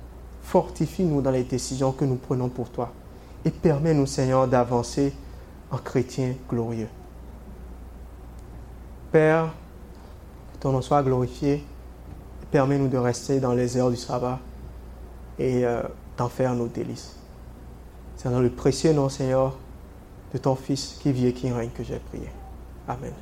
fortifie-nous 0.43 1.21
dans 1.21 1.33
les 1.33 1.45
décisions 1.45 1.93
que 1.93 2.07
nous 2.07 2.17
prenons 2.17 2.49
pour 2.49 2.71
toi. 2.71 2.93
Et 3.45 3.51
permets-nous, 3.51 4.07
Seigneur, 4.07 4.49
d'avancer 4.49 5.13
un 5.73 5.79
chrétien 5.79 6.35
glorieux. 6.49 6.89
Père, 9.11 9.53
que 10.53 10.59
ton 10.61 10.73
nom 10.73 10.83
soit 10.83 11.03
glorifié. 11.03 11.65
Permets-nous 12.51 12.89
de 12.89 12.99
rester 12.99 13.41
dans 13.41 13.55
les 13.55 13.77
heures 13.77 13.91
du 13.91 13.97
sabbat 13.97 14.39
et 15.39 15.65
euh, 15.65 15.83
d'en 16.19 16.29
faire 16.29 16.55
nos 16.55 16.67
délices. 16.67 17.17
C'est 18.17 18.31
dans 18.31 18.41
le 18.41 18.51
précieux 18.51 18.93
nom, 18.93 19.09
Seigneur, 19.09 19.57
de 20.33 20.39
ton 20.39 20.55
Fils 20.55 20.99
qui 21.01 21.13
vit 21.13 21.27
et 21.27 21.33
qui 21.33 21.51
règne 21.51 21.71
que 21.71 21.83
j'ai 21.83 21.99
prié. 21.99 22.29
Amen. 22.87 23.13